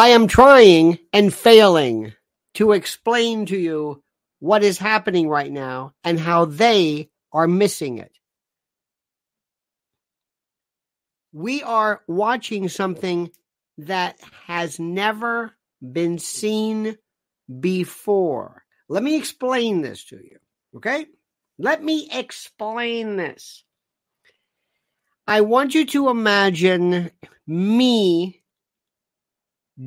I 0.00 0.08
am 0.08 0.28
trying 0.28 0.98
and 1.12 1.30
failing 1.30 2.14
to 2.54 2.72
explain 2.72 3.44
to 3.44 3.56
you 3.58 4.02
what 4.38 4.64
is 4.64 4.78
happening 4.78 5.28
right 5.28 5.52
now 5.52 5.92
and 6.02 6.18
how 6.18 6.46
they 6.46 7.10
are 7.34 7.46
missing 7.46 7.98
it. 7.98 8.10
We 11.34 11.62
are 11.62 12.00
watching 12.08 12.70
something 12.70 13.30
that 13.76 14.18
has 14.46 14.80
never 14.80 15.52
been 15.82 16.18
seen 16.18 16.96
before. 17.60 18.64
Let 18.88 19.02
me 19.02 19.18
explain 19.18 19.82
this 19.82 20.02
to 20.06 20.16
you, 20.16 20.38
okay? 20.76 21.08
Let 21.58 21.84
me 21.84 22.08
explain 22.10 23.16
this. 23.16 23.64
I 25.26 25.42
want 25.42 25.74
you 25.74 25.84
to 25.84 26.08
imagine 26.08 27.10
me 27.46 28.39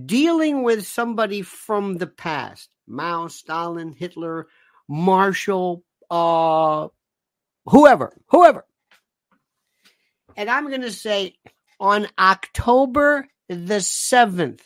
dealing 0.06 0.64
with 0.64 0.88
somebody 0.88 1.42
from 1.42 1.98
the 1.98 2.08
past 2.08 2.70
Mao, 2.88 3.28
Stalin, 3.28 3.94
Hitler, 3.94 4.48
Marshall, 4.88 5.84
uh, 6.10 6.88
whoever, 7.66 8.18
whoever. 8.28 8.66
And 10.36 10.50
I'm 10.50 10.68
going 10.68 10.82
to 10.82 10.92
say 10.92 11.36
on 11.80 12.08
October 12.18 13.28
the 13.48 13.76
7th, 13.76 14.62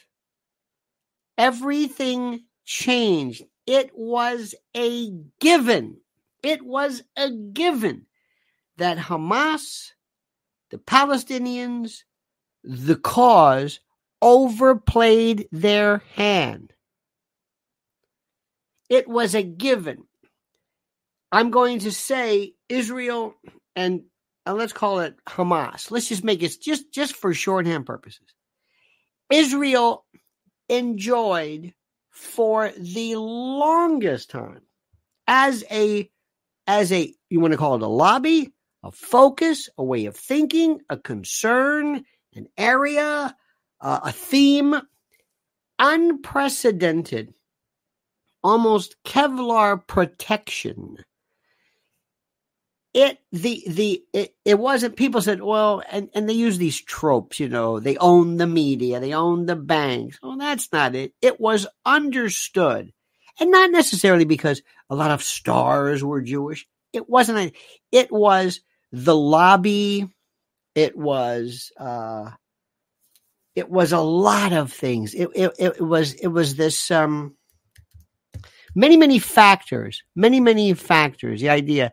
everything 1.37 2.43
changed. 2.65 3.43
It 3.65 3.91
was 3.93 4.55
a 4.75 5.11
given. 5.39 5.97
It 6.41 6.63
was 6.63 7.03
a 7.17 7.31
given 7.31 8.05
that 8.77 8.97
Hamas, 8.97 9.91
the 10.69 10.77
Palestinians, 10.77 12.03
the 12.63 12.95
cause 12.95 13.79
overplayed 14.21 15.47
their 15.51 16.01
hand. 16.15 16.73
It 18.89 19.07
was 19.07 19.35
a 19.35 19.43
given. 19.43 20.03
I'm 21.31 21.51
going 21.51 21.79
to 21.79 21.91
say 21.91 22.53
Israel 22.69 23.35
and, 23.75 24.03
and 24.45 24.57
let's 24.57 24.73
call 24.73 24.99
it 24.99 25.15
Hamas. 25.27 25.91
Let's 25.91 26.07
just 26.07 26.23
make 26.23 26.41
it 26.41 26.55
just 26.61 26.91
just 26.93 27.15
for 27.15 27.33
shorthand 27.33 27.85
purposes. 27.85 28.27
Israel 29.29 30.05
enjoyed 30.69 31.73
for 32.11 32.71
the 32.77 33.15
longest 33.15 34.29
time 34.29 34.61
as 35.27 35.63
a 35.69 36.09
as 36.65 36.91
a 36.91 37.13
you 37.29 37.39
want 37.39 37.51
to 37.51 37.57
call 37.57 37.75
it 37.75 37.81
a 37.81 37.87
lobby, 37.87 38.53
a 38.83 38.91
focus, 38.91 39.69
a 39.77 39.83
way 39.83 40.05
of 40.05 40.15
thinking, 40.15 40.79
a 40.89 40.97
concern, 40.97 42.03
an 42.33 42.47
area, 42.57 43.35
uh, 43.81 43.99
a 44.03 44.11
theme, 44.11 44.75
unprecedented, 45.79 47.33
almost 48.43 48.95
Kevlar 49.03 49.85
protection. 49.85 50.97
It 52.93 53.19
the 53.31 53.63
the 53.67 54.03
it, 54.11 54.33
it 54.43 54.57
wasn't 54.57 54.95
people 54.95 55.21
said 55.21 55.41
well 55.41 55.83
and 55.91 56.09
and 56.15 56.27
they 56.27 56.33
use 56.33 56.57
these 56.57 56.81
tropes 56.81 57.39
you 57.39 57.47
know 57.47 57.79
they 57.79 57.95
own 57.97 58.37
the 58.37 58.47
media 58.47 58.99
they 58.99 59.13
own 59.13 59.45
the 59.45 59.55
banks. 59.55 60.17
Well 60.23 60.37
that's 60.37 60.71
not 60.71 60.95
it. 60.95 61.13
It 61.21 61.39
was 61.39 61.67
understood. 61.85 62.91
And 63.39 63.51
not 63.51 63.69
necessarily 63.69 64.25
because 64.25 64.63
a 64.89 64.95
lot 64.95 65.11
of 65.11 65.21
stars 65.21 66.03
were 66.03 66.21
jewish. 66.21 66.65
It 66.91 67.07
wasn't 67.07 67.37
a, 67.37 67.51
it 67.91 68.11
was 68.11 68.61
the 68.91 69.15
lobby. 69.15 70.07
It 70.73 70.97
was 70.97 71.71
uh 71.77 72.31
it 73.57 73.69
was 73.69 73.91
a 73.91 73.99
lot 73.99 74.53
of 74.53 74.71
things 74.71 75.13
it 75.13 75.29
it, 75.35 75.51
it 75.57 75.81
was 75.81 76.13
it 76.13 76.27
was 76.27 76.55
this 76.55 76.91
um 76.91 77.35
many 78.75 78.97
many 78.97 79.19
factors 79.19 80.03
many 80.15 80.39
many 80.39 80.73
factors 80.73 81.41
the 81.41 81.49
idea 81.49 81.91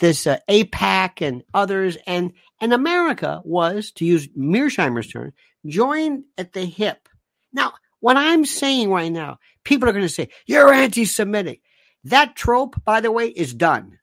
this 0.00 0.26
uh, 0.26 0.38
AIPAC 0.48 1.22
and 1.22 1.44
others, 1.54 1.96
and 2.06 2.32
and 2.60 2.72
America 2.72 3.40
was, 3.44 3.92
to 3.92 4.04
use 4.04 4.26
Mearsheimer's 4.28 5.08
term, 5.08 5.32
joined 5.66 6.24
at 6.36 6.52
the 6.52 6.64
hip. 6.64 7.08
Now, 7.52 7.74
what 8.00 8.16
I'm 8.16 8.44
saying 8.44 8.90
right 8.90 9.12
now, 9.12 9.38
people 9.62 9.88
are 9.88 9.92
going 9.92 10.04
to 10.04 10.08
say 10.08 10.30
you're 10.46 10.72
anti-Semitic. 10.72 11.60
That 12.04 12.34
trope, 12.34 12.82
by 12.84 13.00
the 13.00 13.12
way, 13.12 13.28
is 13.28 13.54
done. 13.54 13.98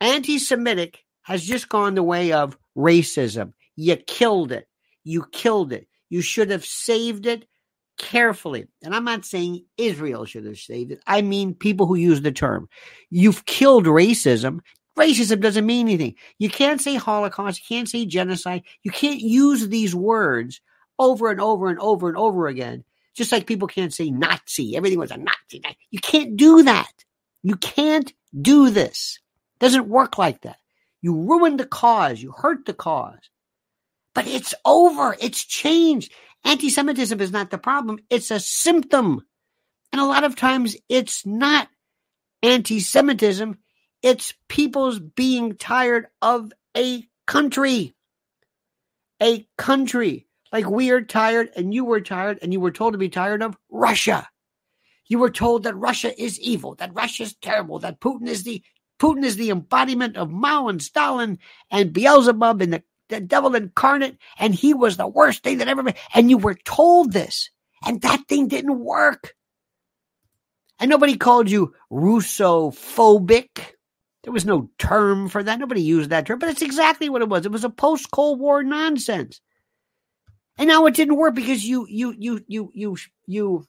Anti-Semitic 0.00 1.04
has 1.22 1.44
just 1.44 1.68
gone 1.68 1.94
the 1.94 2.02
way 2.02 2.32
of 2.32 2.58
racism. 2.76 3.52
You 3.76 3.96
killed 3.96 4.50
it. 4.50 4.66
You 5.04 5.26
killed 5.30 5.72
it. 5.72 5.86
You 6.12 6.20
should 6.20 6.50
have 6.50 6.66
saved 6.66 7.24
it 7.24 7.46
carefully. 7.96 8.66
And 8.82 8.94
I'm 8.94 9.04
not 9.04 9.24
saying 9.24 9.64
Israel 9.78 10.26
should 10.26 10.44
have 10.44 10.58
saved 10.58 10.92
it. 10.92 11.00
I 11.06 11.22
mean 11.22 11.54
people 11.54 11.86
who 11.86 11.94
use 11.94 12.20
the 12.20 12.30
term. 12.30 12.68
You've 13.08 13.46
killed 13.46 13.86
racism. 13.86 14.60
Racism 14.98 15.40
doesn't 15.40 15.64
mean 15.64 15.88
anything. 15.88 16.14
You 16.38 16.50
can't 16.50 16.82
say 16.82 16.96
Holocaust. 16.96 17.60
You 17.60 17.76
can't 17.76 17.88
say 17.88 18.04
genocide. 18.04 18.62
You 18.82 18.90
can't 18.90 19.20
use 19.20 19.68
these 19.68 19.94
words 19.94 20.60
over 20.98 21.30
and 21.30 21.40
over 21.40 21.68
and 21.68 21.78
over 21.78 22.10
and 22.10 22.18
over 22.18 22.46
again. 22.46 22.84
Just 23.14 23.32
like 23.32 23.46
people 23.46 23.66
can't 23.66 23.94
say 23.94 24.10
Nazi. 24.10 24.76
Everything 24.76 24.98
was 24.98 25.12
a 25.12 25.16
Nazi. 25.16 25.62
You 25.90 26.00
can't 26.00 26.36
do 26.36 26.62
that. 26.64 26.92
You 27.42 27.56
can't 27.56 28.12
do 28.38 28.68
this. 28.68 29.18
It 29.54 29.64
doesn't 29.64 29.88
work 29.88 30.18
like 30.18 30.42
that. 30.42 30.58
You 31.00 31.14
ruined 31.14 31.58
the 31.58 31.64
cause. 31.64 32.20
You 32.22 32.32
hurt 32.32 32.66
the 32.66 32.74
cause. 32.74 33.30
But 34.14 34.26
it's 34.26 34.54
over. 34.64 35.16
It's 35.20 35.44
changed. 35.44 36.12
Anti 36.44 36.68
Semitism 36.68 37.20
is 37.20 37.32
not 37.32 37.50
the 37.50 37.58
problem. 37.58 37.98
It's 38.10 38.30
a 38.30 38.40
symptom. 38.40 39.22
And 39.92 40.00
a 40.00 40.06
lot 40.06 40.24
of 40.24 40.36
times 40.36 40.76
it's 40.88 41.24
not 41.26 41.68
anti 42.42 42.80
Semitism. 42.80 43.58
It's 44.02 44.34
people's 44.48 44.98
being 44.98 45.56
tired 45.56 46.06
of 46.20 46.52
a 46.76 47.06
country. 47.26 47.94
A 49.22 49.46
country. 49.56 50.26
Like 50.52 50.68
we 50.68 50.90
are 50.90 51.02
tired 51.02 51.50
and 51.56 51.72
you 51.72 51.84
were 51.84 52.00
tired 52.00 52.38
and 52.42 52.52
you 52.52 52.60
were 52.60 52.72
told 52.72 52.92
to 52.92 52.98
be 52.98 53.08
tired 53.08 53.42
of 53.42 53.56
Russia. 53.70 54.28
You 55.06 55.18
were 55.18 55.30
told 55.30 55.64
that 55.64 55.76
Russia 55.76 56.20
is 56.20 56.40
evil, 56.40 56.74
that 56.76 56.94
Russia 56.94 57.24
is 57.24 57.34
terrible, 57.34 57.78
that 57.80 58.00
Putin 58.00 58.28
is 58.28 58.44
the 58.44 58.62
Putin 58.98 59.24
is 59.24 59.36
the 59.36 59.50
embodiment 59.50 60.16
of 60.16 60.30
Mao 60.30 60.68
and 60.68 60.80
Stalin 60.80 61.38
and 61.70 61.92
Beelzebub 61.92 62.62
and 62.62 62.74
the, 62.74 62.82
the 63.12 63.20
devil 63.20 63.54
incarnate, 63.54 64.16
and 64.38 64.54
he 64.54 64.74
was 64.74 64.96
the 64.96 65.06
worst 65.06 65.42
thing 65.42 65.58
that 65.58 65.68
ever. 65.68 65.92
And 66.14 66.30
you 66.30 66.38
were 66.38 66.54
told 66.54 67.12
this, 67.12 67.50
and 67.84 68.00
that 68.00 68.26
thing 68.26 68.48
didn't 68.48 68.78
work. 68.78 69.34
And 70.80 70.90
nobody 70.90 71.16
called 71.16 71.50
you 71.50 71.74
Russophobic. 71.92 73.74
There 74.24 74.32
was 74.32 74.46
no 74.46 74.70
term 74.78 75.28
for 75.28 75.42
that. 75.42 75.58
Nobody 75.58 75.82
used 75.82 76.10
that 76.10 76.26
term, 76.26 76.38
but 76.38 76.48
it's 76.48 76.62
exactly 76.62 77.08
what 77.08 77.22
it 77.22 77.28
was. 77.28 77.44
It 77.44 77.52
was 77.52 77.64
a 77.64 77.70
post 77.70 78.10
Cold 78.10 78.40
War 78.40 78.62
nonsense. 78.62 79.40
And 80.58 80.68
now 80.68 80.86
it 80.86 80.94
didn't 80.94 81.16
work 81.16 81.34
because 81.34 81.64
you 81.64 81.86
you 81.88 82.14
you 82.18 82.44
you 82.46 82.70
you 82.74 82.96
you 83.26 83.66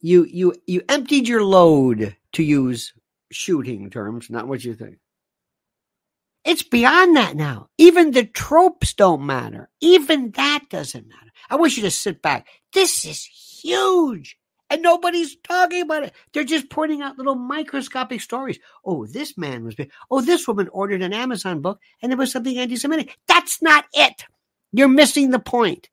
you 0.00 0.24
you 0.24 0.54
you 0.66 0.82
emptied 0.88 1.28
your 1.28 1.44
load 1.44 2.16
to 2.32 2.42
use 2.42 2.92
shooting 3.30 3.90
terms, 3.90 4.30
not 4.30 4.48
what 4.48 4.64
you 4.64 4.74
think. 4.74 4.98
It's 6.44 6.62
beyond 6.62 7.16
that 7.16 7.36
now. 7.36 7.68
Even 7.78 8.12
the 8.12 8.24
tropes 8.24 8.94
don't 8.94 9.26
matter. 9.26 9.68
Even 9.80 10.30
that 10.32 10.64
doesn't 10.70 11.08
matter. 11.08 11.30
I 11.50 11.56
want 11.56 11.76
you 11.76 11.82
to 11.82 11.90
sit 11.90 12.22
back. 12.22 12.46
This 12.72 13.04
is 13.04 13.24
huge 13.24 14.38
and 14.70 14.82
nobody's 14.82 15.36
talking 15.42 15.82
about 15.82 16.04
it. 16.04 16.14
They're 16.32 16.44
just 16.44 16.70
pointing 16.70 17.02
out 17.02 17.18
little 17.18 17.34
microscopic 17.34 18.20
stories. 18.20 18.58
Oh, 18.84 19.04
this 19.04 19.36
man 19.36 19.64
was, 19.64 19.74
big. 19.74 19.90
oh, 20.10 20.20
this 20.20 20.46
woman 20.46 20.68
ordered 20.68 21.02
an 21.02 21.12
Amazon 21.12 21.60
book 21.60 21.80
and 22.00 22.10
there 22.10 22.16
was 22.16 22.30
something 22.30 22.56
anti 22.56 22.76
Semitic. 22.76 23.18
That's 23.26 23.60
not 23.60 23.84
it. 23.92 24.24
You're 24.72 24.88
missing 24.88 25.30
the 25.30 25.40
point. 25.40 25.90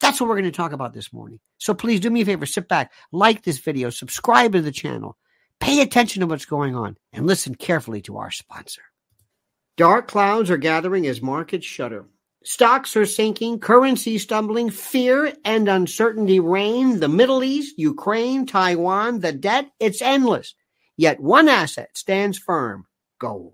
That's 0.00 0.20
what 0.20 0.28
we're 0.28 0.36
going 0.36 0.44
to 0.44 0.50
talk 0.50 0.72
about 0.72 0.94
this 0.94 1.12
morning. 1.12 1.40
So 1.58 1.74
please 1.74 2.00
do 2.00 2.10
me 2.10 2.22
a 2.22 2.24
favor, 2.24 2.46
sit 2.46 2.68
back, 2.68 2.92
like 3.12 3.42
this 3.42 3.58
video, 3.58 3.90
subscribe 3.90 4.52
to 4.52 4.62
the 4.62 4.72
channel, 4.72 5.16
pay 5.60 5.80
attention 5.80 6.20
to 6.20 6.26
what's 6.26 6.44
going 6.44 6.74
on, 6.74 6.96
and 7.12 7.26
listen 7.26 7.54
carefully 7.54 8.02
to 8.02 8.16
our 8.18 8.30
sponsor. 8.30 8.82
Dark 9.76 10.08
clouds 10.08 10.50
are 10.50 10.56
gathering 10.56 11.06
as 11.06 11.20
markets 11.20 11.66
shudder. 11.66 12.06
Stocks 12.42 12.96
are 12.96 13.04
sinking, 13.04 13.58
currency 13.58 14.16
stumbling, 14.16 14.70
fear 14.70 15.34
and 15.44 15.68
uncertainty 15.68 16.40
reign. 16.40 16.98
The 16.98 17.08
Middle 17.08 17.44
East, 17.44 17.78
Ukraine, 17.78 18.46
Taiwan, 18.46 19.20
the 19.20 19.32
debt, 19.32 19.70
it's 19.78 20.00
endless. 20.00 20.54
Yet 20.96 21.20
one 21.20 21.48
asset 21.48 21.90
stands 21.92 22.38
firm 22.38 22.86
gold. 23.18 23.52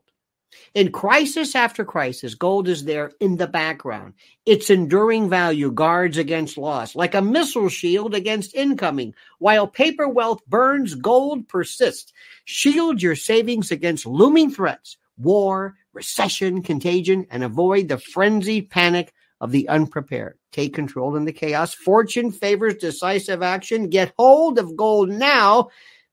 In 0.74 0.92
crisis 0.92 1.56
after 1.56 1.84
crisis, 1.84 2.36
gold 2.36 2.68
is 2.68 2.84
there 2.84 3.10
in 3.18 3.36
the 3.36 3.48
background. 3.48 4.14
Its 4.46 4.70
enduring 4.70 5.28
value 5.28 5.72
guards 5.72 6.18
against 6.18 6.58
loss, 6.58 6.94
like 6.94 7.14
a 7.14 7.22
missile 7.22 7.68
shield 7.68 8.14
against 8.14 8.54
incoming. 8.54 9.14
While 9.38 9.66
paper 9.66 10.06
wealth 10.06 10.46
burns, 10.46 10.94
gold 10.94 11.48
persists. 11.48 12.12
Shield 12.44 13.02
your 13.02 13.16
savings 13.16 13.72
against 13.72 14.06
looming 14.06 14.52
threats 14.52 14.98
war, 15.18 15.76
recession, 15.92 16.62
contagion, 16.62 17.26
and 17.30 17.44
avoid 17.44 17.88
the 17.88 17.98
frenzied 17.98 18.70
panic 18.70 19.12
of 19.40 19.50
the 19.50 19.68
unprepared. 19.68 20.38
Take 20.52 20.74
control 20.74 21.16
in 21.16 21.24
the 21.24 21.32
chaos. 21.32 21.74
Fortune 21.74 22.30
favors 22.30 22.76
decisive 22.76 23.42
action. 23.42 23.88
Get 23.88 24.14
hold 24.16 24.58
of 24.58 24.76
gold 24.76 25.10
now 25.10 25.68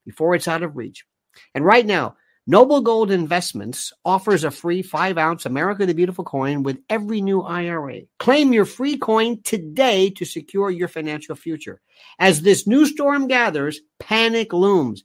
before 0.05 0.35
it's 0.35 0.47
out 0.47 0.63
of 0.63 0.75
reach. 0.75 1.05
And 1.53 1.63
right 1.63 1.85
now, 1.85 2.15
Noble 2.47 2.81
Gold 2.81 3.11
Investments 3.11 3.93
offers 4.03 4.43
a 4.43 4.49
free 4.49 4.81
five 4.81 5.19
ounce 5.19 5.45
America 5.45 5.85
the 5.85 5.93
Beautiful 5.93 6.23
coin 6.23 6.63
with 6.63 6.79
every 6.89 7.21
new 7.21 7.43
IRA. 7.43 8.01
Claim 8.17 8.51
your 8.51 8.65
free 8.65 8.97
coin 8.97 9.39
today 9.43 10.09
to 10.09 10.25
secure 10.25 10.71
your 10.71 10.87
financial 10.87 11.35
future. 11.35 11.79
As 12.17 12.41
this 12.41 12.65
new 12.65 12.87
storm 12.87 13.27
gathers, 13.27 13.81
panic 13.99 14.51
looms. 14.51 15.03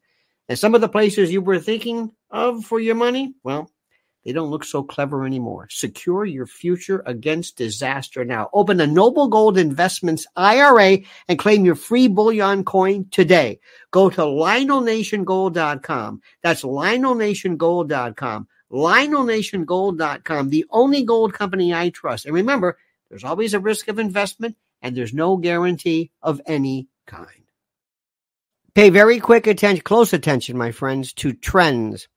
And 0.49 0.59
some 0.59 0.75
of 0.75 0.81
the 0.81 0.89
places 0.89 1.31
you 1.31 1.43
were 1.43 1.59
thinking 1.59 2.13
of 2.31 2.65
for 2.65 2.81
your 2.81 2.95
money, 2.95 3.35
well, 3.43 3.71
they 4.25 4.33
don't 4.33 4.51
look 4.51 4.65
so 4.65 4.83
clever 4.83 5.27
anymore. 5.27 5.69
Secure 5.71 6.25
your 6.25 6.47
future 6.47 7.03
against 7.05 7.57
disaster 7.57 8.25
now. 8.25 8.49
Open 8.53 8.81
a 8.81 8.87
Noble 8.87 9.29
Gold 9.29 9.59
Investments 9.59 10.27
IRA 10.35 10.99
and 11.29 11.39
claim 11.39 11.65
your 11.65 11.75
free 11.75 12.09
bullion 12.09 12.65
coin 12.65 13.07
today. 13.11 13.61
Go 13.91 14.09
to 14.09 14.23
LionelNationGold.com. 14.23 16.23
That's 16.43 16.63
LionelNationGold.com. 16.63 18.49
LionelNationGold.com, 18.73 20.51
the 20.51 20.65
only 20.71 21.05
gold 21.05 21.35
company 21.35 21.75
I 21.75 21.91
trust. 21.91 22.27
And 22.27 22.35
remember, 22.35 22.79
there's 23.09 23.25
always 23.25 23.55
a 23.55 23.61
risk 23.61 23.89
of 23.89 23.99
investment 23.99 24.57
and 24.83 24.97
there's 24.97 25.15
no 25.15 25.37
guarantee 25.37 26.11
of 26.23 26.41
any 26.47 26.89
kind. 27.07 27.29
Pay 28.75 28.91
very 28.91 29.21
quick 29.21 29.47
attention, 29.47 29.85
close 29.85 30.13
attention, 30.13 30.59
my 30.59 30.73
friends, 30.73 31.13
to 31.15 31.33
trends 31.33 32.09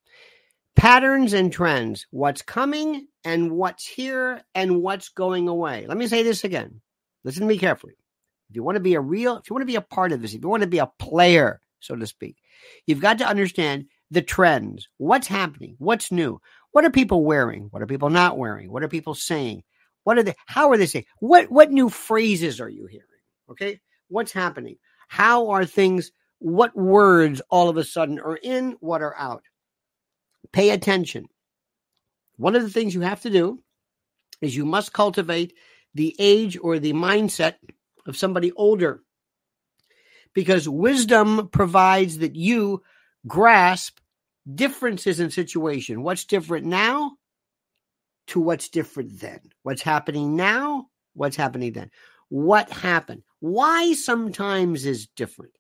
patterns 0.78 1.34
and 1.34 1.52
trends 1.52 2.06
what's 2.12 2.44
coming 2.44 3.08
and 3.26 3.52
what's 3.52 3.86
here 3.86 4.42
and 4.54 4.82
what's 4.82 5.10
going 5.10 5.48
away. 5.48 5.86
Let 5.88 5.98
me 5.98 6.08
say 6.08 6.22
this 6.22 6.44
again. 6.44 6.82
Listen 7.24 7.42
to 7.42 7.48
me 7.48 7.58
carefully. 7.58 7.94
If 8.50 8.56
you 8.56 8.64
want 8.64 8.76
to 8.76 8.82
be 8.82 8.94
a 8.94 9.02
real 9.02 9.38
if 9.38 9.50
you 9.50 9.56
want 9.56 9.64
to 9.64 9.74
be 9.74 9.76
a 9.76 9.82
part 9.82 10.12
of 10.14 10.22
this 10.22 10.34
if 10.34 10.42
you 10.42 10.48
want 10.48 10.62
to 10.62 10.68
be 10.68 10.78
a 10.78 10.92
player 11.00 11.60
so 11.80 11.96
to 11.96 12.08
speak 12.08 12.38
you've 12.86 13.02
got 13.02 13.18
to 13.18 13.28
understand 13.28 13.86
the 14.10 14.22
trends. 14.22 14.88
What's 14.98 15.28
happening? 15.28 15.76
What's 15.80 16.12
new? 16.14 16.40
What 16.72 16.86
are 16.86 16.90
people 16.90 17.26
wearing? 17.26 17.68
What 17.72 17.82
are 17.82 17.88
people 17.88 18.10
not 18.10 18.38
wearing? 18.38 18.72
What 18.72 18.84
are 18.84 18.88
people 18.88 19.16
saying? 19.16 19.64
What 20.04 20.18
are 20.18 20.24
they 20.24 20.36
how 20.46 20.70
are 20.70 20.78
they 20.78 20.86
saying? 20.86 21.06
What 21.20 21.52
what 21.52 21.72
new 21.72 21.90
phrases 21.90 22.62
are 22.62 22.70
you 22.70 22.86
hearing? 22.86 23.08
Okay? 23.50 23.82
What's 24.10 24.32
happening? 24.32 24.78
How 25.08 25.50
are 25.50 25.66
things 25.66 26.12
what 26.38 26.78
words 26.78 27.42
all 27.50 27.68
of 27.68 27.78
a 27.78 27.84
sudden 27.84 28.20
are 28.20 28.38
in 28.38 28.78
what 28.80 29.02
are 29.02 29.18
out 29.18 29.44
Pay 30.52 30.72
attention. 30.72 31.28
One 32.38 32.56
of 32.56 32.64
the 32.64 32.70
things 32.70 32.94
you 32.94 33.02
have 33.02 33.22
to 33.22 33.30
do 33.30 33.62
is 34.42 34.56
you 34.56 34.66
must 34.66 34.94
cultivate 34.94 35.54
the 35.94 36.16
age 36.20 36.58
or 36.62 36.80
the 36.80 36.94
mindset 36.94 37.56
of 38.06 38.18
somebody 38.18 38.52
older 38.54 39.02
because 40.34 40.70
wisdom 40.70 41.50
provides 41.50 42.20
that 42.20 42.36
you 42.36 42.84
grasp 43.26 43.98
differences 44.54 45.20
in 45.20 45.32
situation. 45.32 46.04
What's 46.04 46.26
different 46.26 46.66
now 46.66 47.14
to 48.28 48.40
what's 48.40 48.70
different 48.70 49.20
then? 49.20 49.40
What's 49.64 49.82
happening 49.82 50.36
now? 50.36 50.88
What's 51.14 51.36
happening 51.36 51.74
then? 51.74 51.90
What 52.30 52.70
happened? 52.70 53.24
Why 53.40 53.94
sometimes 53.94 54.86
is 54.86 55.08
different. 55.08 55.57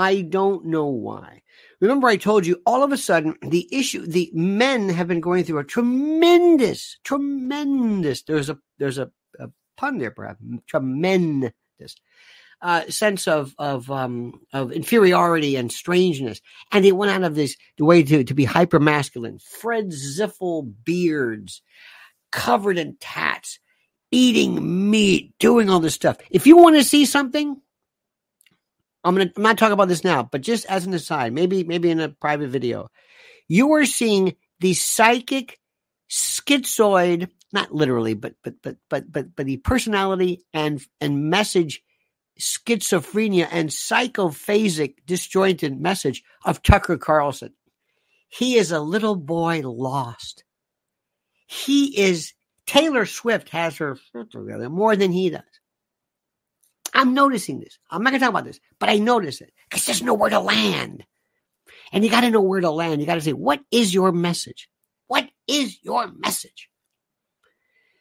I 0.00 0.22
don't 0.22 0.64
know 0.64 0.86
why. 0.86 1.42
Remember, 1.78 2.08
I 2.08 2.16
told 2.16 2.46
you 2.46 2.62
all 2.64 2.82
of 2.82 2.90
a 2.90 2.96
sudden 2.96 3.36
the 3.42 3.68
issue, 3.70 4.06
the 4.06 4.30
men 4.32 4.88
have 4.88 5.08
been 5.08 5.20
going 5.20 5.44
through 5.44 5.58
a 5.58 5.64
tremendous, 5.64 6.96
tremendous, 7.04 8.22
there's 8.22 8.48
a, 8.48 8.58
there's 8.78 8.96
a, 8.96 9.10
a 9.38 9.50
pun 9.76 9.98
there, 9.98 10.10
perhaps, 10.10 10.40
tremendous 10.66 11.52
uh, 12.62 12.88
sense 12.88 13.28
of, 13.28 13.54
of, 13.58 13.90
um, 13.90 14.40
of 14.54 14.72
inferiority 14.72 15.56
and 15.56 15.70
strangeness. 15.70 16.40
And 16.72 16.82
they 16.82 16.92
went 16.92 17.12
out 17.12 17.22
of 17.22 17.34
this 17.34 17.56
the 17.76 17.84
way 17.84 18.02
to, 18.02 18.24
to 18.24 18.34
be 18.34 18.46
hyper 18.46 18.80
masculine. 18.80 19.38
Fred 19.60 19.90
Ziffel 19.90 20.72
beards, 20.82 21.60
covered 22.32 22.78
in 22.78 22.96
tats, 23.00 23.58
eating 24.10 24.90
meat, 24.90 25.34
doing 25.38 25.68
all 25.68 25.80
this 25.80 25.94
stuff. 25.94 26.16
If 26.30 26.46
you 26.46 26.56
want 26.56 26.76
to 26.76 26.84
see 26.84 27.04
something, 27.04 27.60
I'm 29.04 29.14
gonna 29.14 29.30
I'm 29.36 29.42
not 29.42 29.58
talking 29.58 29.72
about 29.72 29.88
this 29.88 30.04
now, 30.04 30.22
but 30.22 30.42
just 30.42 30.66
as 30.66 30.86
an 30.86 30.94
aside, 30.94 31.32
maybe 31.32 31.64
maybe 31.64 31.90
in 31.90 32.00
a 32.00 32.08
private 32.08 32.48
video, 32.48 32.88
you 33.48 33.72
are 33.72 33.86
seeing 33.86 34.36
the 34.60 34.74
psychic 34.74 35.58
schizoid, 36.10 37.28
not 37.52 37.74
literally, 37.74 38.14
but 38.14 38.34
but 38.44 38.54
but 38.62 38.76
but 38.88 39.10
but 39.10 39.34
but 39.34 39.46
the 39.46 39.56
personality 39.58 40.42
and 40.52 40.82
and 41.00 41.30
message 41.30 41.82
schizophrenia 42.38 43.48
and 43.50 43.68
psychophasic 43.68 44.94
disjointed 45.06 45.80
message 45.80 46.22
of 46.44 46.62
Tucker 46.62 46.96
Carlson. 46.96 47.52
He 48.28 48.56
is 48.56 48.70
a 48.70 48.80
little 48.80 49.16
boy 49.16 49.62
lost. 49.64 50.44
He 51.46 51.98
is 51.98 52.32
Taylor 52.66 53.04
Swift 53.04 53.48
has 53.48 53.76
her 53.78 53.98
more 54.68 54.94
than 54.94 55.10
he 55.10 55.30
does. 55.30 55.42
I'm 56.94 57.14
noticing 57.14 57.60
this. 57.60 57.78
I'm 57.90 58.02
not 58.02 58.10
going 58.10 58.20
to 58.20 58.24
talk 58.24 58.30
about 58.30 58.44
this, 58.44 58.60
but 58.78 58.88
I 58.88 58.98
notice 58.98 59.40
it 59.40 59.52
because 59.68 59.86
there's 59.86 60.02
nowhere 60.02 60.30
to 60.30 60.40
land. 60.40 61.04
And 61.92 62.04
you 62.04 62.10
got 62.10 62.20
to 62.22 62.30
know 62.30 62.40
where 62.40 62.60
to 62.60 62.70
land. 62.70 63.00
You 63.00 63.06
got 63.06 63.16
to 63.16 63.20
say, 63.20 63.32
what 63.32 63.60
is 63.70 63.92
your 63.92 64.12
message? 64.12 64.68
What 65.06 65.28
is 65.48 65.82
your 65.82 66.10
message? 66.12 66.68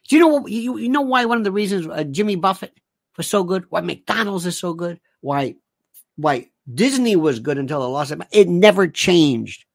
Do 0.07 0.15
you 0.15 0.21
know 0.21 0.27
what, 0.27 0.51
you, 0.51 0.77
you 0.77 0.89
know 0.89 1.01
why 1.01 1.25
one 1.25 1.37
of 1.37 1.43
the 1.43 1.51
reasons 1.51 1.87
uh, 1.87 2.03
Jimmy 2.03 2.35
Buffett 2.35 2.73
was 3.17 3.27
so 3.27 3.43
good? 3.43 3.65
Why 3.69 3.81
McDonald's 3.81 4.45
is 4.45 4.57
so 4.57 4.73
good? 4.73 4.99
Why 5.21 5.55
why 6.15 6.49
Disney 6.71 7.15
was 7.15 7.39
good 7.39 7.57
until 7.57 7.79
the 7.79 7.89
lost 7.89 8.11
it? 8.11 8.19
It 8.31 8.49
never 8.49 8.87
changed. 8.87 9.65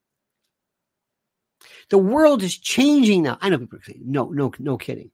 The 1.91 1.99
world 1.99 2.43
is 2.43 2.57
changing 2.57 3.23
now. 3.23 3.39
I 3.41 3.49
know 3.49 3.59
people 3.59 3.79
say, 3.83 3.99
no, 4.05 4.29
no, 4.29 4.53
no 4.59 4.77
kidding. 4.77 5.11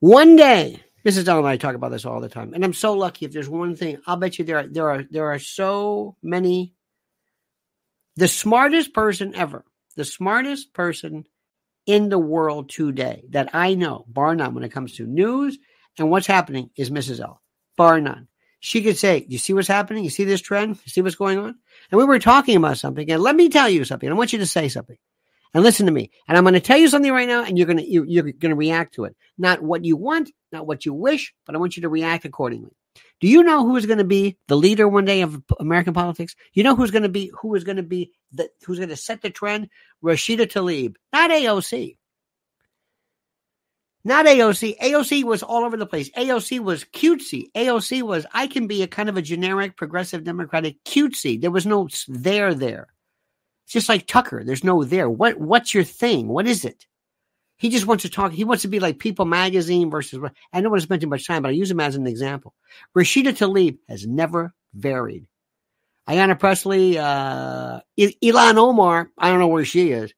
One 0.00 0.36
day, 0.36 0.82
Mrs. 1.04 1.28
L 1.28 1.38
and 1.38 1.46
I 1.46 1.56
talk 1.56 1.74
about 1.74 1.90
this 1.90 2.04
all 2.04 2.20
the 2.20 2.28
time, 2.28 2.52
and 2.52 2.64
I'm 2.64 2.74
so 2.74 2.92
lucky. 2.92 3.24
If 3.24 3.32
there's 3.32 3.48
one 3.48 3.74
thing, 3.76 3.98
I'll 4.06 4.16
bet 4.16 4.38
you 4.38 4.44
there 4.44 4.58
are 4.58 4.66
there 4.66 4.90
are 4.90 5.02
there 5.10 5.26
are 5.32 5.38
so 5.38 6.16
many. 6.22 6.74
The 8.16 8.28
smartest 8.28 8.92
person 8.92 9.34
ever, 9.34 9.64
the 9.96 10.04
smartest 10.04 10.74
person 10.74 11.26
in 11.86 12.10
the 12.10 12.18
world 12.18 12.68
today 12.68 13.24
that 13.30 13.54
I 13.54 13.74
know, 13.74 14.04
bar 14.08 14.34
none, 14.34 14.54
when 14.54 14.64
it 14.64 14.72
comes 14.72 14.96
to 14.96 15.06
news 15.06 15.58
and 15.98 16.10
what's 16.10 16.26
happening, 16.26 16.70
is 16.76 16.90
Mrs. 16.90 17.20
L. 17.20 17.40
Bar 17.76 18.00
none. 18.00 18.28
She 18.58 18.82
could 18.82 18.98
say, 18.98 19.24
"You 19.26 19.38
see 19.38 19.54
what's 19.54 19.68
happening? 19.68 20.04
You 20.04 20.10
see 20.10 20.24
this 20.24 20.42
trend? 20.42 20.78
You 20.84 20.90
see 20.90 21.00
what's 21.00 21.14
going 21.14 21.38
on?" 21.38 21.54
And 21.90 21.98
we 21.98 22.04
were 22.04 22.18
talking 22.18 22.56
about 22.56 22.76
something, 22.76 23.10
and 23.10 23.22
let 23.22 23.36
me 23.36 23.48
tell 23.48 23.70
you 23.70 23.84
something. 23.84 24.10
I 24.10 24.12
want 24.12 24.34
you 24.34 24.40
to 24.40 24.46
say 24.46 24.68
something 24.68 24.98
and 25.54 25.62
listen 25.62 25.86
to 25.86 25.92
me. 25.92 26.10
And 26.28 26.36
I'm 26.36 26.44
going 26.44 26.54
to 26.54 26.60
tell 26.60 26.78
you 26.78 26.88
something 26.88 27.12
right 27.12 27.28
now, 27.28 27.44
and 27.44 27.58
you're 27.58 27.66
going 27.66 27.78
to 27.78 27.88
you're, 27.88 28.06
you're 28.06 28.24
going 28.24 28.50
to 28.50 28.56
react 28.56 28.94
to 28.94 29.04
it. 29.04 29.16
Not 29.38 29.62
what 29.62 29.84
you 29.84 29.96
want, 29.96 30.30
not 30.52 30.66
what 30.66 30.84
you 30.84 30.94
wish, 30.94 31.34
but 31.46 31.54
I 31.54 31.58
want 31.58 31.76
you 31.76 31.82
to 31.82 31.88
react 31.88 32.24
accordingly. 32.24 32.72
Do 33.20 33.28
you 33.28 33.42
know 33.42 33.66
who 33.66 33.76
is 33.76 33.86
going 33.86 33.98
to 33.98 34.04
be 34.04 34.38
the 34.48 34.56
leader 34.56 34.88
one 34.88 35.04
day 35.04 35.20
of 35.20 35.42
American 35.58 35.92
politics? 35.92 36.34
You 36.54 36.62
know 36.62 36.74
who's 36.74 36.90
going 36.90 37.02
to 37.02 37.08
be 37.08 37.30
who 37.40 37.54
is 37.54 37.64
going 37.64 37.76
to 37.76 37.82
be 37.82 38.12
the 38.32 38.48
who's 38.64 38.78
going 38.78 38.88
to 38.88 38.96
set 38.96 39.22
the 39.22 39.30
trend? 39.30 39.68
Rashida 40.02 40.46
Tlaib, 40.46 40.96
not 41.12 41.30
AOC. 41.30 41.96
Not 44.02 44.24
AOC. 44.24 44.78
AOC 44.78 45.24
was 45.24 45.42
all 45.42 45.64
over 45.64 45.76
the 45.76 45.84
place. 45.84 46.08
AOC 46.12 46.60
was 46.60 46.84
cutesy. 46.84 47.52
AOC 47.54 48.00
was 48.00 48.24
I 48.32 48.46
can 48.46 48.66
be 48.66 48.82
a 48.82 48.86
kind 48.86 49.10
of 49.10 49.18
a 49.18 49.22
generic 49.22 49.76
progressive 49.76 50.24
democratic 50.24 50.82
cutesy. 50.84 51.38
There 51.38 51.50
was 51.50 51.66
no 51.66 51.88
there 52.08 52.54
there. 52.54 52.88
It's 53.70 53.74
just 53.74 53.88
like 53.88 54.08
Tucker. 54.08 54.42
There's 54.42 54.64
no 54.64 54.82
there. 54.82 55.08
What 55.08 55.38
what's 55.38 55.72
your 55.72 55.84
thing? 55.84 56.26
What 56.26 56.48
is 56.48 56.64
it? 56.64 56.88
He 57.56 57.68
just 57.68 57.86
wants 57.86 58.02
to 58.02 58.08
talk. 58.08 58.32
He 58.32 58.42
wants 58.42 58.62
to 58.62 58.68
be 58.68 58.80
like 58.80 58.98
People 58.98 59.26
Magazine 59.26 59.92
versus. 59.92 60.18
I 60.52 60.60
don't 60.60 60.72
want 60.72 60.80
to 60.80 60.86
spend 60.86 61.02
too 61.02 61.06
much 61.06 61.24
time, 61.24 61.42
but 61.42 61.50
I 61.50 61.52
use 61.52 61.70
him 61.70 61.78
as 61.78 61.94
an 61.94 62.08
example. 62.08 62.52
Rashida 62.98 63.26
Tlaib 63.26 63.78
has 63.88 64.04
never 64.04 64.52
varied. 64.74 65.28
Ayanna 66.08 66.36
Pressley, 66.36 66.98
uh, 66.98 67.78
Ilhan 67.96 68.56
Omar. 68.56 69.08
I 69.16 69.30
don't 69.30 69.38
know 69.38 69.46
where 69.46 69.64
she 69.64 69.92
is. 69.92 70.12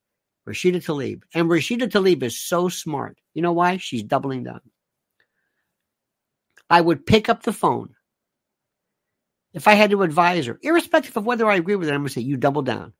Rashida 0.49 0.77
Tlaib, 0.77 1.21
and 1.35 1.51
Rashida 1.51 1.91
Tlaib 1.91 2.23
is 2.23 2.41
so 2.41 2.71
smart. 2.71 3.19
You 3.35 3.43
know 3.43 3.53
why? 3.53 3.77
She's 3.77 4.03
doubling 4.03 4.45
down. 4.45 4.63
I 6.71 6.81
would 6.81 7.05
pick 7.05 7.29
up 7.29 7.43
the 7.43 7.53
phone 7.53 7.97
if 9.53 9.69
I 9.69 9.75
had 9.75 9.91
to 9.91 10.05
advise 10.05 10.47
her, 10.47 10.59
irrespective 10.63 11.19
of 11.19 11.27
whether 11.27 11.47
I 11.51 11.57
agree 11.57 11.77
with 11.77 11.89
her. 11.89 11.95
I'm 11.95 12.01
going 12.01 12.09
to 12.09 12.15
say, 12.15 12.23
"You 12.23 12.39
double 12.39 12.63
down." 12.63 12.95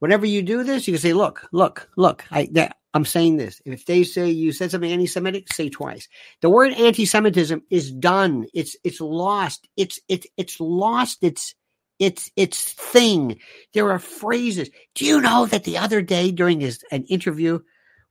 Whenever 0.00 0.26
you 0.26 0.42
do 0.42 0.64
this, 0.64 0.88
you 0.88 0.94
can 0.94 1.00
say, 1.00 1.12
look, 1.12 1.48
look, 1.52 1.88
look, 1.96 2.24
I, 2.30 2.48
that, 2.52 2.76
I'm 2.92 3.04
saying 3.04 3.36
this. 3.36 3.62
If 3.64 3.86
they 3.86 4.02
say 4.02 4.30
you 4.30 4.50
said 4.52 4.70
something 4.70 4.90
anti-Semitic, 4.90 5.52
say 5.52 5.68
twice. 5.68 6.08
The 6.40 6.50
word 6.50 6.72
anti-Semitism 6.72 7.62
is 7.70 7.92
done. 7.92 8.46
It's, 8.52 8.76
it's 8.82 9.00
lost. 9.00 9.68
It's, 9.76 10.00
it's, 10.08 10.26
it's 10.36 10.58
lost 10.58 11.22
its, 11.22 11.54
its, 11.98 12.30
its 12.34 12.72
thing. 12.72 13.38
There 13.72 13.92
are 13.92 13.98
phrases. 13.98 14.70
Do 14.94 15.04
you 15.04 15.20
know 15.20 15.46
that 15.46 15.64
the 15.64 15.78
other 15.78 16.02
day 16.02 16.32
during 16.32 16.60
his, 16.60 16.82
an 16.90 17.04
interview, 17.04 17.60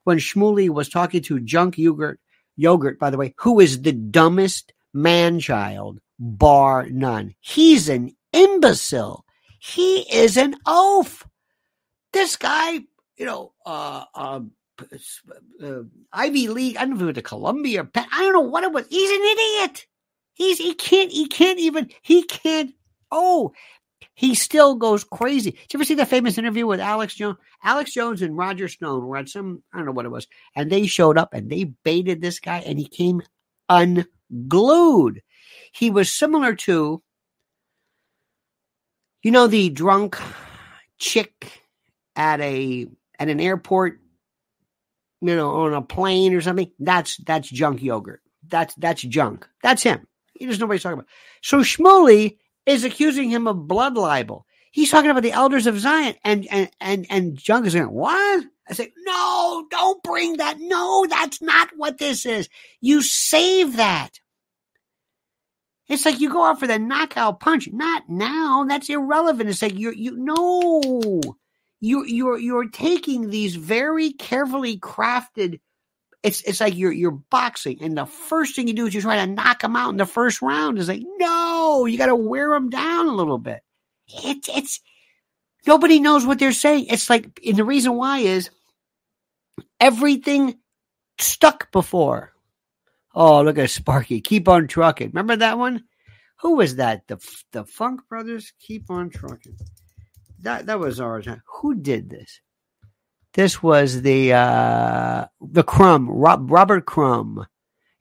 when 0.06 0.18
Shmuley 0.18 0.70
was 0.70 0.90
talking 0.90 1.22
to 1.24 1.40
Cenk 1.40 1.76
Uygur, 1.76 2.16
Uygur, 2.58 2.98
by 2.98 3.10
the 3.10 3.18
way, 3.18 3.34
who 3.38 3.60
is 3.60 3.82
the 3.82 3.94
dumbest 3.94 4.74
man 4.94 5.40
child, 5.40 6.00
bar 6.20 6.88
none. 6.90 7.34
He's 7.40 7.90
an 7.90 8.16
imbecile. 8.34 9.26
He 9.60 10.02
is 10.14 10.38
an 10.38 10.56
oaf. 10.66 11.26
This 12.12 12.36
guy, 12.38 12.80
you 13.18 13.26
know, 13.26 13.54
uh, 13.66 14.06
uh, 14.16 14.42
uh, 15.64 15.82
Ivy 16.14 16.48
League. 16.48 16.78
I 16.78 16.82
don't 16.82 16.92
know 16.92 16.96
if 16.96 17.02
it 17.02 17.06
was 17.06 17.16
to 17.16 17.22
Columbia. 17.22 17.88
I 17.96 18.22
don't 18.22 18.34
know 18.34 18.40
what 18.42 18.64
it 18.64 18.72
was. 18.72 18.86
He's 18.90 19.12
an 19.12 19.26
idiot. 19.26 19.88
He's 20.34 20.58
he 20.58 20.74
can't 20.74 21.12
he 21.12 21.28
can't 21.28 21.60
even 21.60 21.90
he 22.02 22.24
can't. 22.24 22.74
Oh, 23.12 23.54
he 24.14 24.36
still 24.36 24.76
goes 24.76 25.04
crazy. 25.04 25.52
Did 25.52 25.74
you 25.74 25.78
ever 25.78 25.86
see 25.86 25.96
that 25.96 26.08
famous 26.08 26.38
interview 26.38 26.66
with 26.66 26.80
Alex 26.80 27.16
Jones? 27.16 27.38
Alex 27.64 27.94
Jones 27.94 28.22
and 28.22 28.38
Roger 28.38 28.68
Stone 28.68 29.06
were 29.06 29.18
at 29.18 29.30
some 29.30 29.64
I 29.74 29.78
don't 29.78 29.86
know 29.86 29.92
what 29.92 30.06
it 30.06 30.12
was, 30.12 30.28
and 30.56 30.70
they 30.70 30.88
showed 30.88 31.18
up 31.18 31.34
and 31.34 31.50
they 31.50 31.66
baited 31.84 32.22
this 32.22 32.40
guy, 32.40 32.60
and 32.60 32.80
he 32.80 32.88
came 32.88 33.22
unglued. 33.68 35.22
He 35.72 35.90
was 35.90 36.12
similar 36.12 36.56
to, 36.56 37.02
you 39.24 39.32
know, 39.32 39.48
the 39.48 39.70
drunk 39.70 40.18
chick 40.98 41.59
at 42.20 42.40
a 42.42 42.86
at 43.18 43.30
an 43.30 43.40
airport 43.40 44.00
you 45.22 45.36
know, 45.36 45.52
on 45.66 45.74
a 45.74 45.82
plane 45.82 46.34
or 46.34 46.42
something, 46.42 46.72
that's 46.80 47.18
that's 47.18 47.52
Cenk 47.52 47.82
Uygur. 47.82 48.18
That's 48.48 48.74
that's 48.76 49.04
Cenk. 49.04 49.44
That's 49.64 49.84
him. 49.84 50.08
He 50.34 50.46
what 50.48 50.58
he's 50.58 50.84
talking 50.84 51.00
about. 51.00 51.08
So 51.42 51.60
Shmuley 51.60 52.38
is 52.66 52.84
accusing 52.84 53.30
him 53.30 53.48
of 53.48 53.68
blood 53.68 53.96
libel. 53.96 54.46
He's 54.72 54.92
talking 54.92 55.10
about 55.10 55.24
the 55.24 55.34
elders 55.34 55.68
of 55.68 55.80
Zion, 55.80 56.16
and 56.24 56.48
and 56.50 56.70
and 56.80 57.06
and 57.10 57.38
Cenk 57.38 57.66
is 57.66 57.76
going, 57.76 57.92
what? 57.92 58.46
I 58.70 58.74
say, 58.74 58.94
no, 59.00 59.66
don't 59.72 60.02
bring 60.04 60.38
that. 60.38 60.58
No, 60.60 61.06
that's 61.10 61.42
not 61.42 61.70
what 61.76 61.98
this 61.98 62.26
is. 62.26 62.48
You 62.80 63.02
save 63.02 63.78
that. 63.78 64.12
It's 65.88 66.06
like 66.06 66.20
you 66.20 66.32
go 66.32 66.44
out 66.44 66.60
for 66.60 66.68
the 66.68 66.78
knockout 66.78 67.40
punch. 67.40 67.68
Not 67.74 68.08
now. 68.08 68.64
That's 68.70 68.90
irrelevant. 68.90 69.50
It's 69.50 69.64
like 69.64 69.76
you 69.78 69.92
you 69.92 70.16
no 70.16 71.20
you 71.80 72.06
you're 72.06 72.38
you're 72.38 72.70
taking 72.70 73.30
these 73.30 73.56
very 73.56 74.12
carefully 74.12 74.78
crafted 74.78 75.60
it's 76.24 76.42
it's 76.42 76.60
like 76.60 76.76
you're 76.76 76.92
you're 76.92 77.12
boxing 77.12 77.82
and 77.82 77.98
the 77.98 78.06
first 78.06 78.56
thing 78.56 78.68
you 78.68 78.74
do 78.74 78.86
is 78.86 78.94
you 78.94 79.02
try 79.02 79.26
to 79.26 79.32
knock 79.32 79.62
them 79.62 79.76
out 79.76 79.92
in 79.92 79.98
the 79.98 80.06
first 80.06 80.42
round. 80.42 80.78
Is 80.78 80.90
like 80.90 81.04
no 81.18 81.86
you 81.86 81.98
got 81.98 82.08
to 82.08 82.16
wear 82.16 82.50
them 82.50 82.70
down 82.70 83.08
a 83.08 83.16
little 83.16 83.38
bit. 83.38 83.62
It's 84.08 84.50
it's 84.50 84.82
nobody 85.66 86.00
knows 86.00 86.26
what 86.26 86.40
they're 86.40 86.52
saying. 86.52 86.88
It's 86.90 87.10
like 87.10 87.40
and 87.46 87.56
the 87.56 87.64
reason 87.64 87.96
why 87.96 88.20
is 88.20 88.50
everything 89.80 90.58
stuck 91.20 91.72
before. 91.72 92.34
Oh 93.16 93.42
look 93.42 93.58
at 93.58 93.70
sparky. 93.70 94.20
Keep 94.20 94.50
on 94.50 94.68
trucking. 94.68 95.10
Remember 95.10 95.38
that 95.38 95.58
one? 95.58 95.86
Who 96.42 96.56
was 96.56 96.76
that? 96.76 97.08
The 97.08 97.18
the 97.54 97.64
funk 97.64 98.02
brothers? 98.10 98.52
Keep 98.60 98.92
on 98.92 99.10
trucking 99.10 99.58
that 100.42 100.66
that 100.68 100.80
was 100.80 101.00
ours. 101.00 101.28
Who 101.62 101.76
did 101.76 102.10
this? 102.10 102.42
This 103.34 103.62
was 103.62 104.02
the 104.02 104.34
uh, 104.34 105.26
the 105.42 105.64
Crumb, 105.64 106.10
Rob, 106.10 106.50
Robert 106.52 106.86
Crumb, 106.86 107.46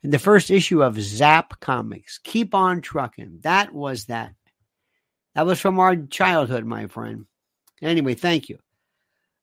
in 0.03 0.09
the 0.09 0.19
first 0.19 0.49
issue 0.49 0.83
of 0.83 0.99
Zap 0.99 1.59
Comics. 1.59 2.19
Keep 2.23 2.55
on 2.55 2.81
trucking. 2.81 3.39
That 3.43 3.73
was 3.73 4.05
that. 4.05 4.33
That 5.35 5.45
was 5.45 5.59
from 5.59 5.79
our 5.79 5.95
childhood, 5.95 6.65
my 6.65 6.87
friend. 6.87 7.25
Anyway, 7.81 8.15
thank 8.15 8.49
you. 8.49 8.57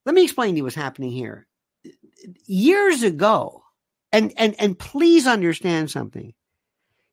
Let 0.05 0.15
me 0.15 0.25
explain 0.25 0.55
to 0.55 0.59
you 0.59 0.65
what's 0.65 0.77
happening 0.77 1.11
here. 1.11 1.47
Years 2.47 3.03
ago, 3.03 3.63
and 4.13 4.33
and 4.37 4.55
and 4.59 4.79
please 4.79 5.27
understand 5.27 5.91
something. 5.91 6.35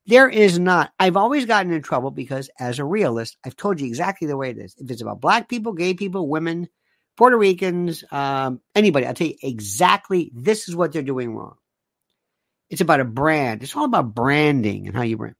There 0.05 0.27
is 0.27 0.59
not. 0.59 0.91
I've 0.99 1.15
always 1.15 1.45
gotten 1.45 1.71
in 1.71 1.81
trouble 1.81 2.11
because, 2.11 2.49
as 2.59 2.79
a 2.79 2.85
realist, 2.85 3.37
I've 3.45 3.55
told 3.55 3.79
you 3.79 3.87
exactly 3.87 4.27
the 4.27 4.35
way 4.35 4.49
it 4.49 4.57
is. 4.57 4.75
If 4.77 4.91
it's 4.91 5.01
about 5.01 5.21
black 5.21 5.47
people, 5.47 5.71
gay 5.71 5.93
people, 5.93 6.27
women, 6.27 6.67
Puerto 7.15 7.37
Ricans, 7.37 8.03
um, 8.11 8.59
anybody, 8.75 9.05
I'll 9.05 9.13
tell 9.13 9.27
you 9.27 9.35
exactly 9.41 10.31
this 10.35 10.67
is 10.67 10.75
what 10.75 10.91
they're 10.91 11.03
doing 11.03 11.33
wrong. 11.33 11.55
It's 12.69 12.81
about 12.81 12.99
a 12.99 13.05
brand. 13.05 13.63
It's 13.63 13.75
all 13.75 13.85
about 13.85 14.13
branding 14.13 14.87
and 14.87 14.95
how 14.95 15.03
you 15.03 15.15
brand. 15.15 15.35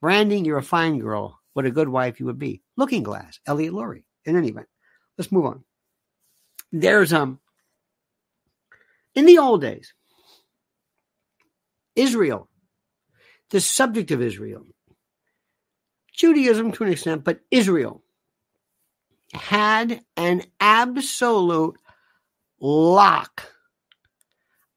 Branding, 0.00 0.44
you're 0.44 0.58
a 0.58 0.62
fine 0.62 0.98
girl. 0.98 1.40
What 1.54 1.66
a 1.66 1.70
good 1.70 1.88
wife 1.88 2.20
you 2.20 2.26
would 2.26 2.38
be. 2.38 2.62
Looking 2.76 3.02
Glass, 3.02 3.40
Elliot 3.46 3.72
Lurie. 3.72 4.04
In 4.24 4.36
any 4.36 4.48
event, 4.48 4.68
let's 5.18 5.32
move 5.32 5.46
on. 5.46 5.64
There's 6.70 7.12
um 7.12 7.40
in 9.14 9.26
the 9.26 9.38
old 9.38 9.60
days, 9.60 9.94
Israel 11.94 12.48
the 13.54 13.60
subject 13.60 14.10
of 14.10 14.20
Israel. 14.20 14.66
Judaism 16.12 16.72
to 16.72 16.82
an 16.82 16.90
extent, 16.90 17.22
but 17.22 17.38
Israel 17.52 18.02
had 19.32 20.00
an 20.16 20.42
absolute 20.58 21.76
lock. 22.60 23.44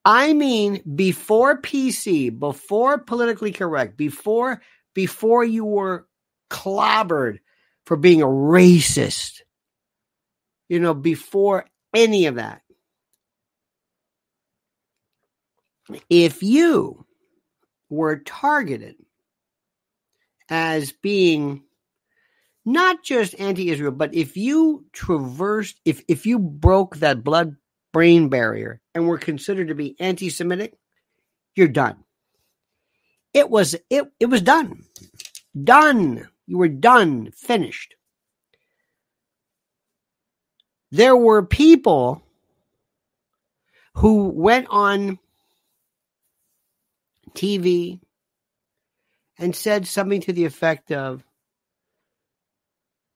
I 0.05 0.34
mean, 0.34 0.84
before 0.96 1.60
PC, 1.60 2.38
before 2.38 3.00
politically 3.00 3.51
correct, 3.51 3.98
before 3.98 4.62
before 4.93 5.43
you 5.43 5.65
were 5.65 6.05
clobbered 6.51 7.39
for 7.88 7.98
being 7.98 8.22
a 8.22 8.27
racist, 8.27 9.41
you 10.69 10.79
know, 10.79 10.93
before 10.93 11.65
any 11.96 12.27
of 12.27 12.36
that. 12.36 12.62
If 16.12 16.43
you 16.43 17.07
were 17.89 18.17
targeted 18.17 18.96
as 20.50 20.91
being 20.91 21.63
not 22.65 23.03
just 23.03 23.39
anti-Israel, 23.39 23.91
but 23.91 24.13
if 24.13 24.36
you 24.36 24.86
traversed, 24.91 25.79
if 25.86 26.03
if 26.08 26.25
you 26.25 26.39
broke 26.39 26.98
that 26.98 27.24
blood-brain 27.24 28.29
barrier 28.29 28.82
and 28.94 29.08
were 29.08 29.17
considered 29.17 29.70
to 29.70 29.75
be 29.75 29.96
anti-Semitic, 30.00 30.74
you're 31.56 31.67
done. 31.67 32.03
It 33.34 33.50
was 33.50 33.75
it 33.89 34.06
it 34.20 34.25
was 34.25 34.41
done, 34.41 34.84
done. 35.63 36.27
You 36.46 36.58
were 36.58 36.70
done, 36.70 37.32
finished. 37.32 37.96
There 40.91 41.17
were 41.17 41.46
people 41.46 42.24
who 43.96 44.29
went 44.29 44.67
on 44.70 45.20
TV 47.34 48.00
and 49.38 49.55
said 49.55 49.88
something 49.88 50.22
to 50.22 50.34
the 50.34 50.46
effect 50.46 50.91
of 50.91 51.24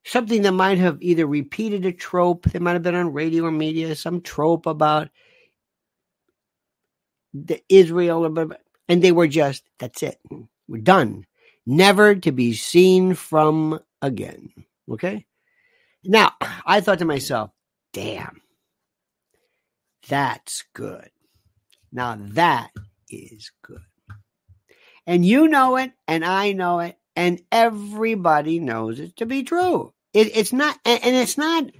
something 0.04 0.42
that 0.42 0.52
might 0.52 0.78
have 0.78 0.98
either 1.00 1.26
repeated 1.26 1.84
a 1.84 1.92
trope, 1.92 2.44
that 2.44 2.62
might 2.62 2.72
have 2.72 2.82
been 2.82 2.94
on 2.94 3.12
radio 3.12 3.44
or 3.44 3.50
media, 3.50 3.94
some 3.94 4.20
trope 4.20 4.66
about 4.66 5.08
the 7.34 7.62
Israel, 7.68 8.52
and 8.88 9.02
they 9.02 9.12
were 9.12 9.28
just, 9.28 9.64
that's 9.78 10.02
it. 10.02 10.18
We're 10.68 10.82
done. 10.82 11.26
Never 11.64 12.14
to 12.16 12.32
be 12.32 12.52
seen 12.54 13.14
from 13.14 13.80
again. 14.00 14.52
Okay? 14.90 15.26
Now, 16.04 16.32
I 16.66 16.80
thought 16.80 16.98
to 16.98 17.04
myself, 17.04 17.50
damn, 17.92 18.42
that's 20.08 20.64
good. 20.74 21.08
Now 21.92 22.18
that 22.18 22.70
is 23.08 23.52
good. 23.62 23.82
And 25.06 25.26
you 25.26 25.48
know 25.48 25.76
it, 25.76 25.92
and 26.06 26.24
I 26.24 26.52
know 26.52 26.80
it, 26.80 26.96
and 27.16 27.40
everybody 27.50 28.60
knows 28.60 29.00
it 29.00 29.16
to 29.16 29.26
be 29.26 29.42
true. 29.42 29.92
It, 30.12 30.36
it's 30.36 30.52
not, 30.52 30.78
and, 30.84 31.00
it's 31.02 31.38
not. 31.38 31.70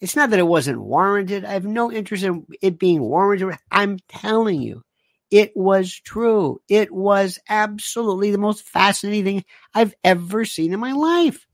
It's 0.00 0.14
not 0.14 0.30
that 0.30 0.38
it 0.38 0.46
wasn't 0.46 0.82
warranted. 0.82 1.44
I 1.44 1.52
have 1.52 1.64
no 1.64 1.90
interest 1.90 2.22
in 2.22 2.46
it 2.60 2.78
being 2.78 3.00
warranted. 3.00 3.56
I'm 3.70 3.98
telling 4.08 4.60
you, 4.60 4.82
it 5.30 5.52
was 5.56 5.92
true. 5.92 6.60
It 6.68 6.92
was 6.92 7.38
absolutely 7.48 8.30
the 8.30 8.38
most 8.38 8.62
fascinating 8.62 9.24
thing 9.24 9.44
I've 9.74 9.94
ever 10.04 10.44
seen 10.44 10.74
in 10.74 10.80
my 10.80 10.92
life. 10.92 11.46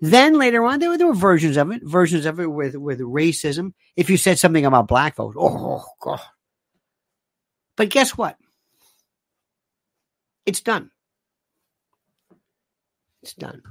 Then 0.00 0.38
later 0.38 0.64
on, 0.64 0.78
there 0.78 0.90
were, 0.90 0.98
there 0.98 1.06
were 1.06 1.14
versions 1.14 1.56
of 1.56 1.70
it, 1.70 1.82
versions 1.84 2.26
of 2.26 2.40
it 2.40 2.46
with, 2.46 2.76
with 2.76 3.00
racism. 3.00 3.72
If 3.96 4.10
you 4.10 4.16
said 4.16 4.38
something 4.38 4.64
about 4.64 4.88
black 4.88 5.16
folks, 5.16 5.36
oh, 5.38 5.84
God. 6.00 6.20
But 7.76 7.90
guess 7.90 8.16
what? 8.16 8.36
It's 10.46 10.60
done. 10.60 10.90
It's 13.22 13.34
done. 13.34 13.62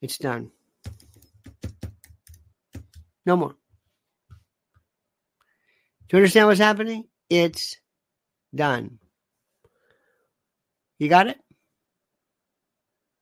It's 0.00 0.18
done. 0.18 0.50
No 3.24 3.36
more. 3.36 3.54
Do 6.08 6.16
you 6.16 6.18
understand 6.18 6.48
what's 6.48 6.60
happening? 6.60 7.04
It's 7.30 7.76
done. 8.54 8.98
You 10.98 11.08
got 11.08 11.28
it? 11.28 11.38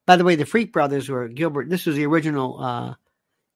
By 0.07 0.17
the 0.17 0.25
way, 0.25 0.35
the 0.37 0.47
Freak 0.47 0.73
Brothers 0.73 1.09
were 1.09 1.29
Gilbert. 1.29 1.69
This 1.69 1.87
was 1.87 1.95
the 1.97 2.07
original 2.07 2.61
uh, 2.61 2.95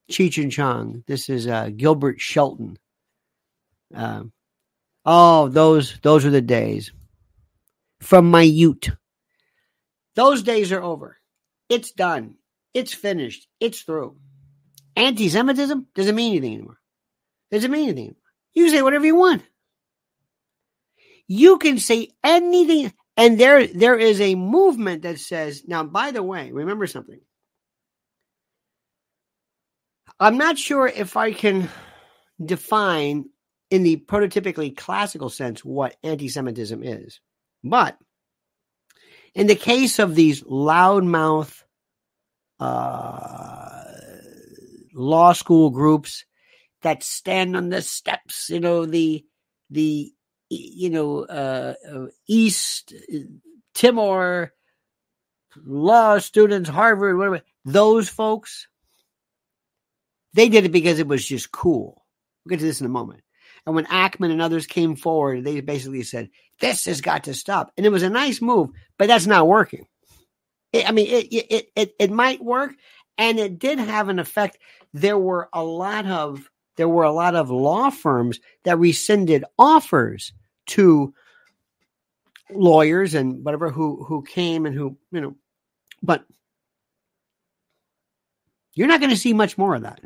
Cheech 0.09 0.41
and 0.41 0.51
Chong. 0.51 1.03
This 1.07 1.29
is 1.29 1.47
uh, 1.47 1.69
Gilbert 1.75 2.21
Shelton. 2.21 2.77
Uh, 3.93 4.23
Oh, 5.09 5.47
those 5.47 5.97
those 6.01 6.25
are 6.25 6.29
the 6.29 6.41
days. 6.41 6.91
From 7.99 8.29
my 8.29 8.43
ute. 8.43 8.89
Those 10.15 10.43
days 10.43 10.71
are 10.71 10.81
over. 10.81 11.17
It's 11.69 11.91
done. 11.91 12.35
It's 12.73 12.93
finished. 12.93 13.47
It's 13.59 13.81
through. 13.81 14.17
Anti 14.95 15.29
Semitism 15.29 15.87
doesn't 15.93 16.15
mean 16.15 16.31
anything 16.31 16.55
anymore. 16.55 16.79
Doesn't 17.51 17.71
mean 17.71 17.89
anything. 17.89 18.15
You 18.53 18.65
can 18.65 18.73
say 18.73 18.81
whatever 18.81 19.05
you 19.05 19.15
want. 19.15 19.43
You 21.27 21.57
can 21.57 21.77
say 21.77 22.09
anything. 22.23 22.93
And 23.15 23.39
there, 23.39 23.67
there 23.67 23.97
is 23.97 24.21
a 24.21 24.35
movement 24.35 25.03
that 25.03 25.19
says, 25.19 25.63
now, 25.67 25.83
by 25.83 26.11
the 26.11 26.23
way, 26.23 26.51
remember 26.51 26.87
something. 26.87 27.19
I'm 30.19 30.37
not 30.37 30.57
sure 30.57 30.87
if 30.87 31.15
I 31.15 31.31
can 31.31 31.69
define 32.43 33.25
in 33.69 33.83
the 33.83 33.97
prototypically 33.97 34.75
classical 34.75 35.29
sense 35.29 35.63
what 35.63 35.95
anti 36.03 36.27
Semitism 36.27 36.81
is. 36.83 37.19
But 37.63 37.97
in 39.33 39.47
the 39.47 39.55
case 39.55 39.99
of 39.99 40.15
these 40.15 40.43
loudmouth 40.43 41.63
uh, 42.59 43.83
law 44.93 45.33
school 45.33 45.69
groups 45.69 46.25
that 46.81 47.03
stand 47.03 47.55
on 47.55 47.69
the 47.69 47.81
steps, 47.81 48.49
you 48.49 48.59
know, 48.59 48.85
the 48.85 49.25
the 49.69 50.11
you 50.49 50.89
know 50.89 51.25
uh, 51.25 51.73
uh 51.89 52.05
East 52.27 52.93
Timor 53.73 54.53
law 55.65 56.17
students, 56.19 56.69
Harvard, 56.69 57.17
whatever, 57.17 57.41
those 57.65 58.09
folks, 58.09 58.67
they 60.33 60.49
did 60.49 60.65
it 60.65 60.71
because 60.71 60.99
it 60.99 61.07
was 61.07 61.25
just 61.25 61.51
cool. 61.51 62.05
We'll 62.43 62.51
get 62.51 62.59
to 62.59 62.65
this 62.65 62.79
in 62.79 62.85
a 62.85 62.89
moment. 62.89 63.21
And 63.67 63.75
when 63.75 63.85
Ackman 63.87 64.31
and 64.31 64.41
others 64.41 64.65
came 64.65 64.95
forward, 64.95 65.43
they 65.43 65.59
basically 65.59 66.03
said, 66.03 66.29
this 66.61 66.85
has 66.85 67.01
got 67.01 67.25
to 67.25 67.33
stop. 67.33 67.73
And 67.75 67.85
it 67.85 67.89
was 67.89 68.01
a 68.01 68.09
nice 68.09 68.41
move, 68.41 68.69
but 68.97 69.07
that's 69.07 69.27
not 69.27 69.45
working. 69.45 69.85
It, 70.71 70.87
I 70.87 70.93
mean, 70.93 71.07
it, 71.07 71.27
it, 71.33 71.69
it, 71.75 71.95
it 71.99 72.09
might 72.09 72.41
work. 72.41 72.71
And 73.17 73.37
it 73.37 73.59
did 73.59 73.77
have 73.77 74.07
an 74.07 74.19
effect. 74.19 74.57
There 74.93 75.17
were 75.17 75.49
a 75.51 75.63
lot 75.63 76.05
of, 76.05 76.49
there 76.77 76.87
were 76.87 77.03
a 77.03 77.11
lot 77.11 77.35
of 77.35 77.51
law 77.51 77.89
firms 77.89 78.39
that 78.63 78.79
rescinded 78.79 79.43
offers 79.59 80.31
to 80.67 81.13
lawyers 82.49 83.15
and 83.15 83.43
whatever 83.43 83.69
who, 83.69 84.01
who 84.05 84.21
came 84.21 84.65
and 84.65 84.73
who, 84.73 84.97
you 85.11 85.19
know, 85.19 85.35
but 86.01 86.23
you're 88.75 88.87
not 88.87 89.01
going 89.01 89.09
to 89.09 89.17
see 89.17 89.33
much 89.33 89.57
more 89.57 89.75
of 89.75 89.81
that. 89.81 89.99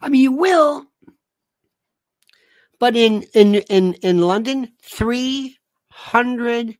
I 0.00 0.08
mean, 0.08 0.20
you 0.20 0.32
will, 0.32 0.84
but 2.78 2.96
in 2.96 3.22
in 3.34 3.54
in 3.54 3.94
in 3.94 4.20
London, 4.20 4.72
three 4.82 5.58
hundred 5.90 6.76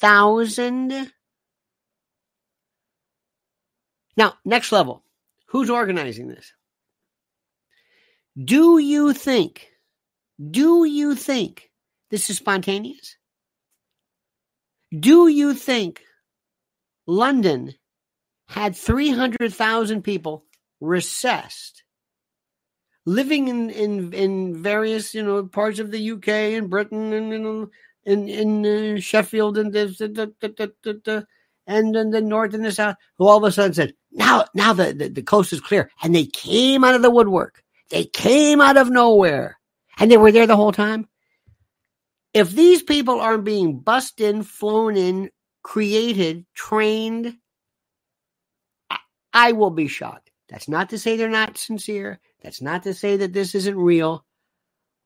thousand. 0.00 1.12
Now, 4.16 4.34
next 4.44 4.72
level. 4.72 5.04
Who's 5.46 5.70
organizing 5.70 6.28
this? 6.28 6.52
Do 8.42 8.78
you 8.78 9.12
think? 9.12 9.68
Do 10.50 10.84
you 10.84 11.14
think 11.14 11.70
this 12.10 12.30
is 12.30 12.38
spontaneous? 12.38 13.16
Do 14.98 15.28
you 15.28 15.54
think 15.54 16.02
London 17.06 17.74
had 18.48 18.76
300,000 18.76 20.02
people 20.02 20.44
recessed 20.80 21.82
living 23.04 23.48
in, 23.48 23.70
in, 23.70 24.12
in 24.12 24.62
various, 24.62 25.14
you 25.14 25.22
know, 25.22 25.44
parts 25.44 25.78
of 25.78 25.90
the 25.90 26.12
UK 26.12 26.28
and 26.28 26.70
Britain 26.70 27.12
and, 27.12 27.30
know, 27.42 27.70
in, 28.04 28.28
in 28.28 28.96
uh, 28.96 29.00
Sheffield 29.00 29.58
and 29.58 29.72
the, 29.72 31.26
and 31.66 31.96
in 31.96 32.10
the 32.10 32.20
north 32.20 32.54
and 32.54 32.64
the 32.64 32.72
south, 32.72 32.96
who 33.18 33.26
all 33.26 33.38
of 33.38 33.44
a 33.44 33.52
sudden 33.52 33.74
said, 33.74 33.94
now, 34.10 34.44
now 34.54 34.72
the, 34.72 34.92
the, 34.92 35.08
the 35.08 35.22
coast 35.22 35.52
is 35.52 35.60
clear. 35.60 35.90
And 36.02 36.14
they 36.14 36.26
came 36.26 36.84
out 36.84 36.94
of 36.94 37.02
the 37.02 37.10
woodwork. 37.10 37.62
They 37.90 38.04
came 38.04 38.60
out 38.60 38.76
of 38.76 38.90
nowhere 38.90 39.58
and 39.98 40.10
they 40.10 40.16
were 40.16 40.32
there 40.32 40.46
the 40.46 40.56
whole 40.56 40.72
time. 40.72 41.08
If 42.34 42.50
these 42.52 42.82
people 42.82 43.20
aren't 43.20 43.44
being 43.44 43.78
bussed 43.78 44.20
in, 44.20 44.42
flown 44.42 44.96
in, 44.96 45.30
created, 45.62 46.46
trained, 46.54 47.36
I, 48.90 48.98
I 49.32 49.52
will 49.52 49.70
be 49.70 49.86
shocked. 49.86 50.30
That's 50.48 50.68
not 50.68 50.90
to 50.90 50.98
say 50.98 51.16
they're 51.16 51.28
not 51.28 51.58
sincere. 51.58 52.20
That's 52.42 52.60
not 52.60 52.82
to 52.84 52.94
say 52.94 53.16
that 53.18 53.32
this 53.32 53.54
isn't 53.54 53.76
real. 53.76 54.24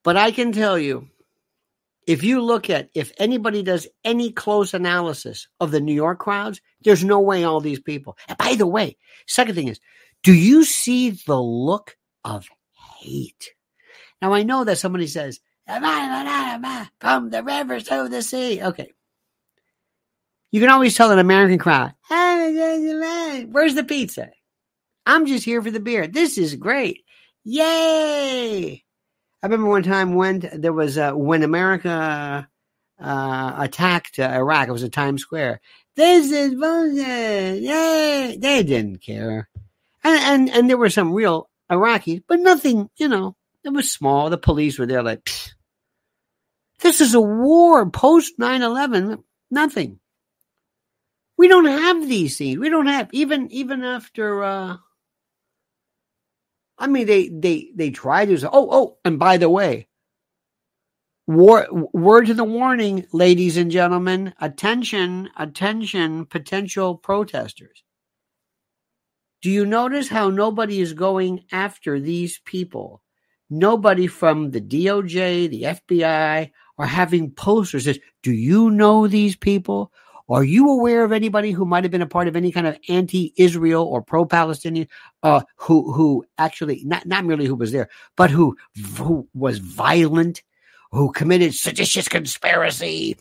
But 0.03 0.16
I 0.16 0.31
can 0.31 0.53
tell 0.53 0.79
you, 0.79 1.09
if 2.07 2.22
you 2.22 2.40
look 2.40 2.70
at 2.70 2.88
if 2.94 3.12
anybody 3.18 3.62
does 3.62 3.88
any 4.05 4.31
close 4.31 4.72
analysis 4.75 5.49
of 5.61 5.70
the 5.70 5.81
New 5.81 5.92
York 5.92 6.18
crowds, 6.18 6.61
there's 6.83 7.05
no 7.05 7.20
way 7.20 7.44
all 7.44 7.61
these 7.61 7.81
people. 7.81 8.16
And 8.29 8.38
by 8.38 8.55
the 8.55 8.66
way, 8.66 8.96
second 9.27 9.55
thing 9.57 9.68
is, 9.68 9.81
do 10.22 10.33
you 10.33 10.64
see 10.64 11.11
the 11.11 11.40
look 11.40 11.96
of 12.25 12.49
hate? 13.01 13.51
Now 14.22 14.33
I 14.33 14.44
know 14.44 14.64
that 14.64 14.79
somebody 14.79 15.09
says, 15.09 15.40
"From 15.66 17.31
the 17.31 17.42
rivers 17.44 17.85
to 17.85 18.09
the 18.09 18.22
sea." 18.22 18.62
Okay, 18.62 18.92
you 20.53 20.61
can 20.61 20.70
always 20.70 20.94
tell 20.96 21.11
an 21.11 21.18
American 21.18 21.59
crowd, 21.59 21.92
hey, 22.09 23.46
"Where's 23.51 23.75
the 23.75 23.85
pizza?" 23.85 24.31
I'm 25.05 25.27
just 25.27 25.44
here 25.44 25.61
for 25.62 25.70
the 25.70 25.81
beer. 25.81 26.07
This 26.07 26.38
is 26.38 26.55
great. 26.55 27.05
Yay! 27.49 28.83
I 29.41 29.47
remember 29.47 29.69
one 29.69 29.85
time 29.85 30.17
when 30.17 30.51
there 30.53 30.73
was 30.73 30.99
uh, 30.99 31.13
when 31.13 31.45
America 31.45 32.49
uh, 32.99 33.55
attacked 33.57 34.19
uh, 34.19 34.25
Iraq. 34.25 34.67
It 34.67 34.73
was 34.73 34.83
at 34.83 34.91
Times 34.91 35.23
Square. 35.23 35.61
This 35.95 36.33
is 36.33 36.57
bullshit. 36.57 37.63
Yay! 37.63 38.37
They 38.37 38.65
didn't 38.65 39.01
care, 39.01 39.49
and 40.03 40.19
and 40.19 40.51
and 40.51 40.69
there 40.69 40.77
were 40.77 40.91
some 40.91 41.13
real 41.13 41.49
Iraqis, 41.71 42.25
but 42.27 42.41
nothing. 42.41 42.91
You 42.97 43.07
know, 43.07 43.37
it 43.63 43.73
was 43.73 43.93
small. 43.93 44.29
The 44.29 44.39
police 44.39 44.77
were 44.77 44.87
there, 44.87 45.05
like 45.05 45.23
Psh. 45.23 45.53
this 46.81 47.01
is 47.01 47.15
a 47.15 47.21
war 47.21 47.89
post 47.89 48.41
9-11. 48.41 49.23
Nothing. 49.53 50.01
We 51.37 51.47
don't 51.47 51.67
have 51.67 52.09
these 52.09 52.39
things. 52.39 52.59
We 52.59 52.71
don't 52.71 52.87
have 52.87 53.09
even 53.13 53.53
even 53.53 53.85
after. 53.85 54.43
Uh, 54.43 54.77
I 56.79 56.87
mean, 56.87 57.07
they 57.07 57.29
they 57.29 57.71
they 57.75 57.91
try 57.91 58.27
to 58.27 58.37
say, 58.37 58.49
oh 58.53 58.69
oh, 58.71 58.99
and 59.05 59.19
by 59.19 59.37
the 59.39 59.49
way, 59.49 59.89
war, 61.27 61.67
word 61.71 62.27
to 62.27 62.35
the 62.35 62.45
warning, 62.45 63.07
ladies 63.12 63.57
and 63.57 63.71
gentlemen, 63.71 64.35
attention, 64.41 65.31
attention, 65.39 66.27
potential 66.27 66.97
protesters. 66.97 67.83
Do 69.43 69.51
you 69.51 69.65
notice 69.65 70.09
how 70.09 70.31
nobody 70.31 70.81
is 70.81 70.93
going 70.93 71.45
after 71.53 72.01
these 72.01 72.41
people? 72.45 73.03
Nobody 73.49 74.07
from 74.07 74.51
the 74.51 74.61
DOJ, 74.61 75.49
the 75.49 75.62
FBI, 75.62 76.51
are 76.79 76.87
having 76.87 77.31
posters 77.31 77.85
that 77.85 77.95
says, 77.95 78.03
"Do 78.23 78.33
you 78.33 78.71
know 78.71 79.07
these 79.07 79.37
people? 79.37 79.93
Are 80.29 80.43
you 80.43 80.71
aware 80.71 81.05
of 81.05 81.12
anybody 81.12 81.53
who 81.53 81.65
might 81.65 81.85
have 81.85 81.91
been 81.93 82.03
a 82.03 82.07
part 82.07 82.27
of 82.27 82.35
any 82.35 82.51
kind 82.51 82.67
of 82.67 82.77
anti-Israel 82.89 83.85
or 83.85 84.03
pro-Palestinian, 84.03 84.89
uh, 85.23 85.43
who 85.57 85.93
who 85.93 86.25
actually 86.37 86.83
not 86.85 87.07
not 87.07 87.25
merely 87.25 87.47
who 87.47 87.55
was 87.55 87.71
there, 87.71 87.89
but 88.17 88.31
who 88.31 88.57
who 88.97 89.29
was 89.35 89.59
violent, 89.59 90.43
who 90.91 91.12
committed 91.12 91.55
seditious 91.55 92.09
conspiracy, 92.09 93.17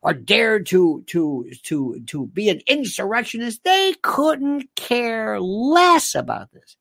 or 0.00 0.14
dared 0.14 0.64
to 0.66 1.04
to 1.08 1.50
to 1.64 2.00
to 2.06 2.26
be 2.28 2.48
an 2.48 2.62
insurrectionist? 2.66 3.62
They 3.62 3.94
couldn't 4.00 4.74
care 4.76 5.38
less 5.40 6.14
about 6.14 6.52
this. 6.52 6.76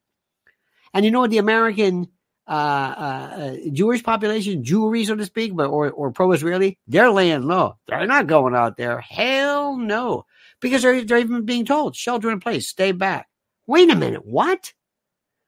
And 0.93 1.03
you 1.03 1.11
know 1.11 1.19
what 1.19 1.31
the 1.31 1.37
American 1.37 2.07
uh, 2.49 2.51
uh, 2.51 3.55
Jewish 3.71 4.03
population, 4.03 4.63
Jewry, 4.63 5.05
so 5.05 5.15
to 5.15 5.25
speak, 5.25 5.55
but 5.55 5.67
or 5.67 5.91
or 5.91 6.11
pro-Israeli, 6.11 6.79
they're 6.87 7.11
laying 7.11 7.43
low. 7.43 7.77
They're 7.87 8.07
not 8.07 8.27
going 8.27 8.55
out 8.55 8.75
there. 8.75 8.99
Hell 8.99 9.77
no, 9.77 10.25
because 10.59 10.81
they're 10.81 11.03
they're 11.05 11.19
even 11.19 11.45
being 11.45 11.65
told 11.65 11.95
shelter 11.95 12.31
in 12.31 12.39
place, 12.39 12.67
stay 12.67 12.91
back. 12.91 13.27
Wait 13.67 13.91
a 13.91 13.95
minute, 13.95 14.25
what? 14.25 14.73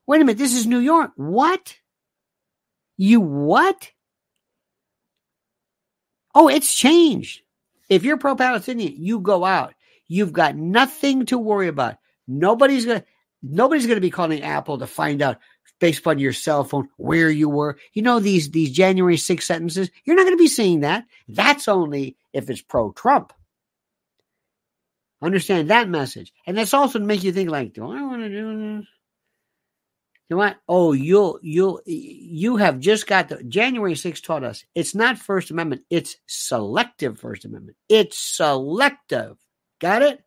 Wait 0.05 0.21
a 0.21 0.25
minute, 0.25 0.37
this 0.37 0.53
is 0.55 0.67
New 0.67 0.79
York. 0.79 1.11
What? 1.15 1.75
You 2.97 3.19
what? 3.19 3.91
Oh, 6.35 6.47
it's 6.47 6.75
changed. 6.75 7.41
If 7.89 8.03
you're 8.03 8.17
pro-Palestinian, 8.17 8.93
you 8.95 9.19
go 9.19 9.43
out. 9.43 9.73
You've 10.07 10.33
got 10.33 10.55
nothing 10.55 11.25
to 11.27 11.37
worry 11.37 11.67
about. 11.67 11.95
Nobody's 12.27 12.85
gonna 12.85 13.03
nobody's 13.41 13.87
gonna 13.87 14.01
be 14.01 14.11
calling 14.11 14.43
Apple 14.43 14.77
to 14.77 14.87
find 14.87 15.21
out 15.21 15.39
based 15.81 15.99
upon 15.99 16.19
your 16.19 16.31
cell 16.31 16.63
phone, 16.63 16.87
where 16.95 17.29
you 17.29 17.49
were. 17.49 17.77
You 17.91 18.03
know 18.03 18.21
these 18.21 18.49
these 18.51 18.71
January 18.71 19.17
6 19.17 19.45
sentences. 19.45 19.89
You're 20.05 20.15
not 20.15 20.23
going 20.23 20.37
to 20.37 20.41
be 20.41 20.47
seeing 20.47 20.79
that. 20.81 21.05
That's 21.27 21.67
only 21.67 22.15
if 22.31 22.49
it's 22.49 22.61
pro 22.61 22.93
Trump. 22.93 23.33
Understand 25.21 25.69
that 25.69 25.89
message, 25.89 26.31
and 26.47 26.57
that's 26.57 26.73
also 26.73 26.99
to 26.99 27.05
make 27.05 27.23
you 27.23 27.33
think 27.33 27.49
like, 27.49 27.73
do 27.73 27.83
I 27.83 28.01
want 28.01 28.21
to 28.21 28.29
do 28.29 28.77
this? 28.77 28.87
You 30.29 30.35
know 30.35 30.37
what? 30.37 30.57
Oh, 30.69 30.93
you'll 30.93 31.39
you'll 31.41 31.81
you 31.85 32.55
have 32.55 32.79
just 32.79 33.05
got 33.05 33.27
the 33.27 33.43
January 33.43 33.95
6th 33.95 34.23
taught 34.23 34.45
us 34.45 34.63
it's 34.73 34.95
not 34.95 35.17
First 35.17 35.51
Amendment, 35.51 35.81
it's 35.89 36.15
selective 36.25 37.19
First 37.19 37.43
Amendment. 37.43 37.75
It's 37.89 38.17
selective. 38.17 39.37
Got 39.79 40.03
it? 40.03 40.23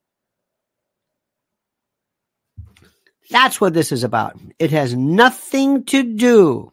That's 3.30 3.60
what 3.60 3.74
this 3.74 3.92
is 3.92 4.04
about. 4.04 4.38
It 4.58 4.70
has 4.70 4.94
nothing 4.94 5.84
to 5.86 6.02
do, 6.02 6.72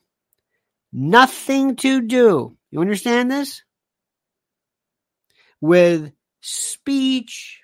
nothing 0.92 1.76
to 1.78 2.02
do. 2.02 2.58
You 2.72 2.82
understand 2.82 3.32
this? 3.32 3.64
With 5.62 6.12
speech. 6.42 7.62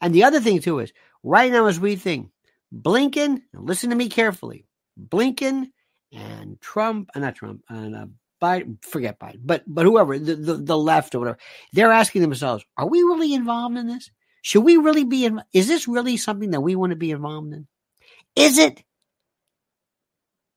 And 0.00 0.14
the 0.14 0.24
other 0.24 0.40
thing, 0.40 0.60
too, 0.60 0.78
is 0.78 0.92
right 1.22 1.50
now, 1.50 1.66
as 1.66 1.80
we 1.80 1.96
think, 1.96 2.30
Blinken, 2.74 3.42
listen 3.52 3.90
to 3.90 3.96
me 3.96 4.08
carefully, 4.08 4.66
Blinken 4.98 5.70
and 6.12 6.60
Trump, 6.60 7.10
uh, 7.14 7.20
not 7.20 7.34
Trump, 7.34 7.62
and 7.68 7.96
uh, 7.96 8.06
Biden, 8.40 8.82
forget 8.84 9.18
Biden, 9.18 9.40
but 9.44 9.62
but 9.66 9.84
whoever 9.84 10.18
the, 10.18 10.36
the, 10.36 10.54
the 10.54 10.78
left 10.78 11.14
or 11.14 11.18
whatever, 11.18 11.38
they're 11.72 11.92
asking 11.92 12.22
themselves, 12.22 12.64
are 12.76 12.86
we 12.86 13.02
really 13.02 13.34
involved 13.34 13.76
in 13.76 13.86
this? 13.86 14.10
Should 14.42 14.64
we 14.64 14.76
really 14.76 15.04
be 15.04 15.24
in? 15.24 15.42
Is 15.52 15.68
this 15.68 15.86
really 15.86 16.16
something 16.16 16.50
that 16.52 16.62
we 16.62 16.76
want 16.76 16.90
to 16.90 16.96
be 16.96 17.10
involved 17.10 17.52
in? 17.52 17.66
Is 18.36 18.58
it? 18.58 18.82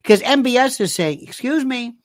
Because 0.02 0.22
MBS 0.22 0.82
is 0.82 0.94
saying, 0.94 1.22
excuse 1.22 1.64
me. 1.64 1.96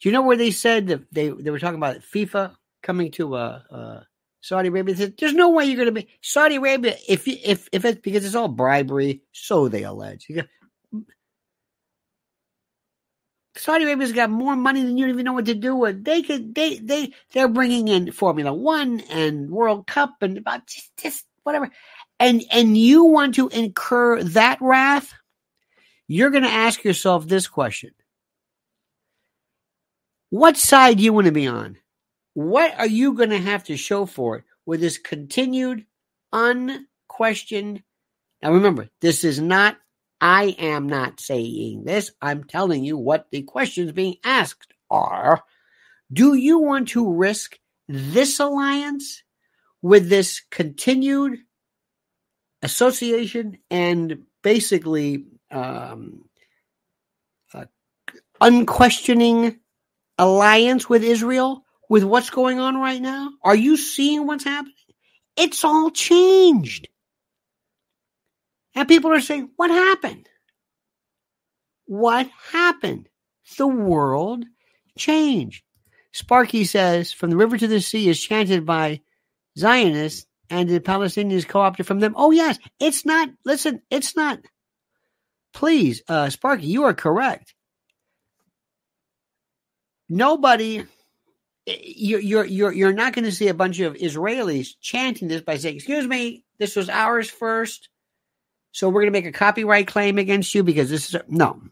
Do 0.00 0.08
you 0.08 0.12
know 0.12 0.22
where 0.22 0.36
they 0.36 0.50
said 0.50 0.88
that 0.88 1.02
they, 1.12 1.28
they 1.28 1.50
were 1.50 1.60
talking 1.60 1.78
about 1.78 1.98
FIFA 1.98 2.54
coming 2.82 3.12
to 3.12 3.36
uh, 3.36 3.60
uh, 3.70 4.00
Saudi 4.40 4.68
Arabia? 4.68 4.96
Said, 4.96 5.14
There's 5.16 5.34
no 5.34 5.50
way 5.50 5.64
you're 5.66 5.76
going 5.76 5.86
to 5.86 5.92
be 5.92 6.08
Saudi 6.20 6.56
Arabia 6.56 6.96
if 7.08 7.28
if 7.28 7.68
if 7.70 7.84
it's 7.84 8.00
because 8.00 8.24
it's 8.24 8.34
all 8.34 8.48
bribery, 8.48 9.22
so 9.30 9.68
they 9.68 9.84
allege. 9.84 10.28
Saudi 13.54 13.84
Arabia's 13.84 14.12
got 14.12 14.30
more 14.30 14.56
money 14.56 14.82
than 14.82 14.96
you 14.98 15.06
even 15.06 15.24
know 15.24 15.34
what 15.34 15.44
to 15.44 15.54
do 15.54 15.76
with. 15.76 16.04
They 16.04 16.22
could 16.22 16.54
they 16.54 16.78
they 16.78 17.12
they're 17.32 17.48
bringing 17.48 17.86
in 17.86 18.10
Formula 18.10 18.52
One 18.52 19.00
and 19.10 19.50
World 19.50 19.86
Cup 19.86 20.16
and 20.22 20.38
about 20.38 20.66
just, 20.66 20.90
just 21.00 21.26
whatever 21.44 21.70
and 22.18 22.44
and 22.50 22.76
you 22.76 23.04
want 23.04 23.34
to 23.36 23.48
incur 23.48 24.22
that 24.22 24.58
wrath, 24.60 25.12
you're 26.08 26.30
going 26.30 26.44
to 26.44 26.48
ask 26.48 26.84
yourself 26.84 27.26
this 27.26 27.46
question. 27.46 27.90
What 30.30 30.56
side 30.56 30.98
do 30.98 31.04
you 31.04 31.12
want 31.12 31.26
to 31.26 31.32
be 31.32 31.46
on? 31.46 31.76
What 32.34 32.78
are 32.78 32.86
you 32.86 33.12
going 33.14 33.30
to 33.30 33.38
have 33.38 33.64
to 33.64 33.76
show 33.76 34.06
for 34.06 34.38
it 34.38 34.44
with 34.64 34.80
this 34.80 34.96
continued 34.98 35.84
unquestioned 36.32 37.82
now 38.42 38.52
remember, 38.52 38.88
this 39.00 39.22
is 39.22 39.40
not 39.40 39.76
I 40.20 40.56
am 40.58 40.86
not 40.88 41.20
saying 41.20 41.84
this. 41.84 42.12
I'm 42.20 42.44
telling 42.44 42.84
you 42.84 42.96
what 42.96 43.26
the 43.30 43.42
questions 43.42 43.92
being 43.92 44.16
asked 44.24 44.72
are. 44.90 45.42
Do 46.12 46.34
you 46.34 46.58
want 46.58 46.88
to 46.88 47.12
risk 47.12 47.58
this 47.88 48.38
alliance 48.38 49.22
with 49.82 50.08
this 50.08 50.42
continued 50.50 51.40
association 52.62 53.58
and 53.70 54.22
basically 54.42 55.26
um, 55.50 56.24
uh, 57.52 57.64
unquestioning 58.40 59.58
alliance 60.18 60.88
with 60.88 61.02
Israel 61.02 61.64
with 61.88 62.04
what's 62.04 62.30
going 62.30 62.58
on 62.58 62.76
right 62.76 63.02
now? 63.02 63.32
Are 63.42 63.56
you 63.56 63.76
seeing 63.76 64.26
what's 64.26 64.44
happening? 64.44 64.74
It's 65.36 65.64
all 65.64 65.90
changed. 65.90 66.88
And 68.74 68.88
people 68.88 69.12
are 69.12 69.20
saying, 69.20 69.50
What 69.56 69.70
happened? 69.70 70.28
What 71.86 72.30
happened? 72.52 73.08
The 73.58 73.66
world 73.66 74.44
changed. 74.96 75.64
Sparky 76.12 76.64
says, 76.64 77.12
From 77.12 77.30
the 77.30 77.36
river 77.36 77.58
to 77.58 77.66
the 77.66 77.80
sea 77.80 78.08
is 78.08 78.22
chanted 78.22 78.64
by 78.64 79.00
Zionists 79.56 80.26
and 80.50 80.68
the 80.68 80.80
Palestinians 80.80 81.48
co-opted 81.48 81.86
from 81.86 82.00
them. 82.00 82.14
Oh 82.16 82.30
yes, 82.30 82.58
it's 82.78 83.04
not. 83.06 83.30
Listen, 83.44 83.82
it's 83.90 84.16
not. 84.16 84.40
Please, 85.52 86.02
uh, 86.08 86.30
Sparky, 86.30 86.66
you 86.66 86.84
are 86.84 86.94
correct. 86.94 87.54
Nobody, 90.08 90.84
you're 91.66 92.20
you're 92.20 92.44
you're 92.44 92.72
you're 92.72 92.92
not 92.92 93.14
going 93.14 93.24
to 93.24 93.32
see 93.32 93.48
a 93.48 93.54
bunch 93.54 93.80
of 93.80 93.94
Israelis 93.94 94.74
chanting 94.80 95.28
this 95.28 95.42
by 95.42 95.56
saying, 95.56 95.76
"Excuse 95.76 96.06
me, 96.06 96.44
this 96.58 96.76
was 96.76 96.88
ours 96.88 97.30
first, 97.30 97.88
so 98.72 98.88
we're 98.88 99.02
going 99.02 99.12
to 99.12 99.18
make 99.18 99.26
a 99.26 99.32
copyright 99.32 99.86
claim 99.86 100.18
against 100.18 100.54
you 100.54 100.62
because 100.62 100.90
this 100.90 101.08
is 101.08 101.14
a, 101.14 101.24
no." 101.28 101.62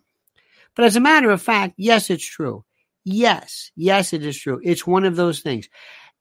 But 0.75 0.85
as 0.85 0.97
a 0.97 1.01
matter 1.01 1.31
of 1.31 1.43
fact, 1.43 1.75
yes, 1.77 2.11
it's 2.11 2.25
true. 2.25 2.65
Yes, 3.05 3.73
yes, 3.77 4.13
it 4.13 4.25
is 4.25 4.39
true. 4.39 4.61
It's 4.63 4.87
one 4.87 5.05
of 5.05 5.17
those 5.17 5.41
things. 5.41 5.69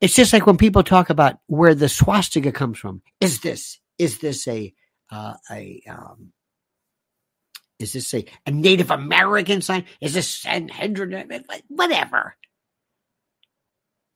It's 0.01 0.15
just 0.15 0.31
like 0.33 0.45
when 0.45 0.57
people 0.57 0.83
talk 0.83 1.09
about 1.09 1.39
where 1.47 1.75
the 1.75 1.89
swastika 1.89 2.51
comes 2.51 2.77
from. 2.77 3.01
Is 3.19 3.41
this 3.41 3.79
is 3.97 4.19
this 4.19 4.47
a 4.47 4.73
uh, 5.11 5.33
a 5.51 5.81
um, 5.89 6.31
is 7.79 7.93
this 7.93 8.13
a, 8.13 8.25
a 8.45 8.51
Native 8.51 8.91
American 8.91 9.61
sign? 9.61 9.85
Is 10.01 10.13
this 10.13 10.27
Sanhedrin? 10.29 11.43
Whatever. 11.67 12.35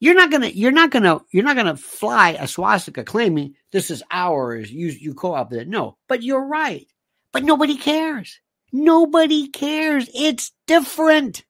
You're 0.00 0.14
not 0.14 0.30
gonna 0.30 0.48
you're 0.48 0.72
not 0.72 0.90
gonna 0.90 1.20
you're 1.32 1.44
not 1.44 1.56
gonna 1.56 1.76
fly 1.76 2.36
a 2.38 2.46
swastika 2.46 3.04
claiming 3.04 3.54
this 3.72 3.90
is 3.90 4.02
ours. 4.10 4.70
You 4.70 4.88
you 4.88 5.14
co-opted 5.14 5.60
it. 5.62 5.68
No, 5.68 5.96
but 6.08 6.22
you're 6.22 6.44
right. 6.46 6.86
But 7.32 7.44
nobody 7.44 7.76
cares. 7.76 8.40
Nobody 8.72 9.48
cares. 9.48 10.08
It's 10.14 10.52
different. 10.66 11.44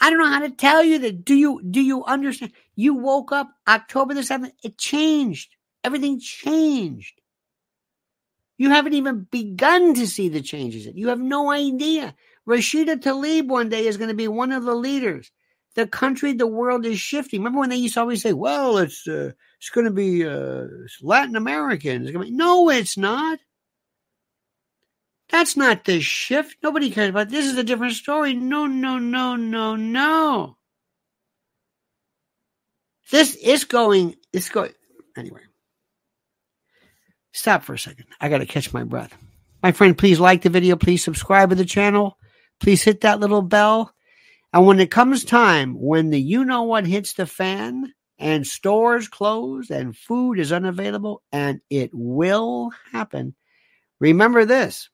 I 0.00 0.10
don't 0.10 0.18
know 0.18 0.30
how 0.30 0.40
to 0.40 0.50
tell 0.50 0.84
you 0.84 0.98
that. 1.00 1.24
Do 1.24 1.34
you 1.34 1.60
do 1.62 1.80
you 1.80 2.04
understand? 2.04 2.52
You 2.76 2.94
woke 2.94 3.32
up 3.32 3.50
October 3.66 4.14
the 4.14 4.20
7th, 4.20 4.52
it 4.62 4.78
changed. 4.78 5.56
Everything 5.84 6.20
changed. 6.20 7.20
You 8.58 8.70
haven't 8.70 8.94
even 8.94 9.26
begun 9.30 9.94
to 9.94 10.06
see 10.06 10.28
the 10.28 10.42
changes. 10.42 10.86
You 10.86 11.08
have 11.08 11.20
no 11.20 11.50
idea. 11.50 12.14
Rashida 12.46 12.96
Tlaib 12.96 13.46
one 13.46 13.68
day 13.68 13.86
is 13.86 13.96
going 13.96 14.08
to 14.08 14.14
be 14.14 14.26
one 14.26 14.52
of 14.52 14.64
the 14.64 14.74
leaders. 14.74 15.30
The 15.74 15.86
country, 15.86 16.32
the 16.32 16.46
world 16.46 16.84
is 16.84 16.98
shifting. 16.98 17.40
Remember 17.40 17.60
when 17.60 17.70
they 17.70 17.76
used 17.76 17.94
to 17.94 18.00
always 18.00 18.22
say, 18.22 18.32
"Well, 18.32 18.78
it's 18.78 19.06
uh, 19.06 19.32
it's 19.58 19.70
going 19.70 19.84
to 19.84 19.92
be 19.92 20.26
uh, 20.26 20.64
Latin 21.02 21.36
American." 21.36 22.02
It's 22.02 22.16
be, 22.16 22.30
no, 22.30 22.68
it's 22.68 22.96
not. 22.96 23.38
That's 25.30 25.56
not 25.56 25.84
the 25.84 26.00
shift. 26.00 26.56
Nobody 26.62 26.90
cares 26.90 27.10
about 27.10 27.28
this. 27.28 27.46
Is 27.46 27.58
a 27.58 27.64
different 27.64 27.94
story. 27.94 28.34
No, 28.34 28.66
no, 28.66 28.98
no, 28.98 29.36
no, 29.36 29.76
no. 29.76 30.56
This 33.10 33.34
is 33.36 33.64
going. 33.64 34.16
It's 34.32 34.48
going. 34.48 34.72
Anyway, 35.16 35.40
stop 37.32 37.62
for 37.62 37.74
a 37.74 37.78
second. 37.78 38.06
I 38.20 38.28
got 38.28 38.38
to 38.38 38.46
catch 38.46 38.72
my 38.72 38.84
breath. 38.84 39.16
My 39.62 39.72
friend, 39.72 39.98
please 39.98 40.20
like 40.20 40.42
the 40.42 40.50
video. 40.50 40.76
Please 40.76 41.02
subscribe 41.02 41.50
to 41.50 41.56
the 41.56 41.64
channel. 41.64 42.16
Please 42.60 42.82
hit 42.82 43.02
that 43.02 43.20
little 43.20 43.42
bell. 43.42 43.92
And 44.52 44.66
when 44.66 44.80
it 44.80 44.90
comes 44.90 45.24
time, 45.24 45.74
when 45.78 46.10
the 46.10 46.20
you 46.20 46.44
know 46.44 46.62
what 46.62 46.86
hits 46.86 47.12
the 47.12 47.26
fan 47.26 47.92
and 48.18 48.46
stores 48.46 49.08
close 49.08 49.70
and 49.70 49.96
food 49.96 50.38
is 50.38 50.52
unavailable, 50.52 51.22
and 51.32 51.60
it 51.68 51.90
will 51.92 52.70
happen, 52.92 53.34
remember 54.00 54.44
this 54.44 54.88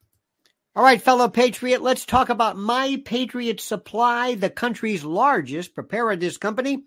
all 0.77 0.83
right, 0.83 1.01
fellow 1.01 1.29
patriot, 1.29 1.83
let's 1.83 2.05
talk 2.05 2.31
about 2.31 2.57
My 2.57 3.01
Patriot 3.05 3.61
Supply, 3.61 4.35
the 4.35 4.51
country's 4.51 5.05
largest 5.05 5.73
preparedness 5.73 6.37
company. 6.37 6.83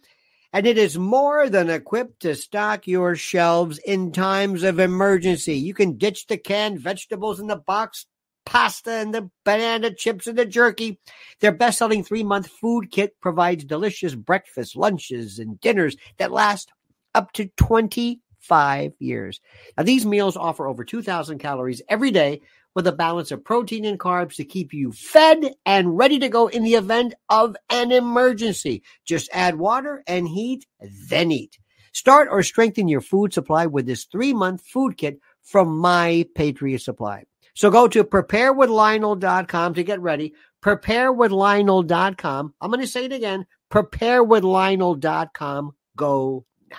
And 0.52 0.68
it 0.68 0.78
is 0.78 0.98
more 0.98 1.50
than 1.50 1.70
equipped 1.70 2.24
to 2.24 2.36
stock 2.36 2.86
your 2.86 3.16
shelves 3.16 3.78
in 3.78 4.12
times 4.12 4.64
of 4.64 4.80
emergency. 4.80 5.56
You 5.56 5.74
can 5.74 5.98
ditch 5.98 6.28
the 6.28 6.38
canned 6.38 6.82
vegetables 6.82 7.40
in 7.40 7.48
the 7.48 7.56
box, 7.56 8.08
pasta 8.46 8.92
and 8.92 9.14
the 9.14 9.30
banana 9.46 9.94
chips 9.94 10.28
and 10.28 10.38
the 10.38 10.46
jerky. 10.46 11.00
Their 11.40 11.54
best 11.54 11.78
selling 11.78 12.04
three 12.04 12.24
month 12.24 12.48
food 12.48 12.92
kit 12.92 13.16
provides 13.22 13.64
delicious 13.64 14.16
breakfasts, 14.16 14.76
lunches, 14.76 15.40
and 15.40 15.62
dinners 15.62 15.96
that 16.18 16.34
last 16.34 16.74
up 17.16 17.32
to 17.34 17.50
25 17.56 18.92
years. 19.00 19.40
Now, 19.78 19.84
these 19.84 20.06
meals 20.06 20.36
offer 20.36 20.68
over 20.68 20.84
2,000 20.84 21.40
calories 21.40 21.82
every 21.88 22.12
day 22.12 22.42
with 22.78 22.86
a 22.86 22.92
balance 22.92 23.32
of 23.32 23.44
protein 23.44 23.86
and 23.86 24.00
carbs 24.00 24.36
to 24.36 24.46
keep 24.46 24.72
you 24.72 24.92
fed 24.92 25.56
and 25.66 25.98
ready 25.98 26.20
to 26.20 26.30
go 26.30 26.46
in 26.46 26.62
the 26.62 26.76
event 26.76 27.16
of 27.28 27.56
an 27.72 27.92
emergency. 27.92 28.84
Just 29.04 29.32
add 29.34 29.56
water 29.56 30.04
and 30.06 30.28
heat, 30.28 30.68
then 31.10 31.32
eat. 31.32 31.58
Start 31.92 32.28
or 32.30 32.44
strengthen 32.44 32.88
your 32.88 33.02
food 33.02 33.34
supply 33.34 33.66
with 33.66 33.88
this 33.88 34.04
three 34.04 34.32
month 34.32 34.64
food 34.64 34.96
kit 34.96 35.20
from 35.42 35.80
My 35.80 36.28
Patriot 36.36 36.84
Supply. 36.84 37.24
So 37.56 37.72
go 37.72 37.88
to 37.88 38.04
preparewithlionel.com 38.04 39.74
to 39.74 39.84
get 39.84 40.00
ready. 40.00 40.36
Preparewithlionel.com. 40.64 42.54
I'm 42.62 42.70
going 42.70 42.82
to 42.82 42.88
say 42.88 43.06
it 43.06 43.12
again. 43.12 43.48
Preparewithlionel.com. 43.72 45.72
Go 45.96 46.46
now. 46.70 46.78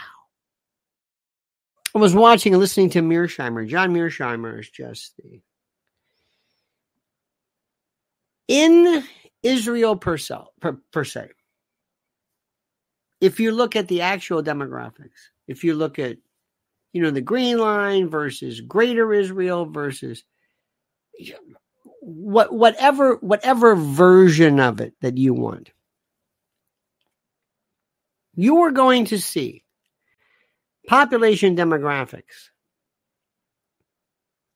I 1.93 1.99
was 1.99 2.15
watching 2.15 2.55
and 2.55 2.61
listening 2.61 2.91
to 2.91 3.03
Mearsheimer. 3.03 3.67
John 3.67 3.93
Mearsheimer 3.93 4.61
is 4.61 4.71
just 4.71 5.17
the 5.17 5.41
In 8.49 9.05
Israel 9.43 9.97
per 9.97 10.17
se, 10.17 10.37
per, 10.61 10.81
per 10.91 11.05
se, 11.05 11.29
if 13.21 13.41
you 13.41 13.53
look 13.53 13.77
at 13.77 13.89
the 13.89 14.01
actual 14.01 14.43
demographics, 14.43 15.31
if 15.47 15.65
you 15.65 15.75
look 15.75 15.99
at, 15.99 16.17
you 16.93 17.03
know, 17.03 17.11
the 17.11 17.21
green 17.21 17.59
line 17.59 18.09
versus 18.09 18.61
greater 18.61 19.13
Israel 19.13 19.67
versus 19.67 20.25
what 22.01 22.53
whatever 22.53 23.17
whatever 23.17 23.75
version 23.75 24.61
of 24.61 24.81
it 24.81 24.95
that 25.01 25.19
you 25.19 25.35
want 25.35 25.71
you 28.35 28.63
are 28.63 28.71
going 28.71 29.05
to 29.05 29.19
see 29.19 29.65
population 30.87 31.57
demographics 31.57 32.51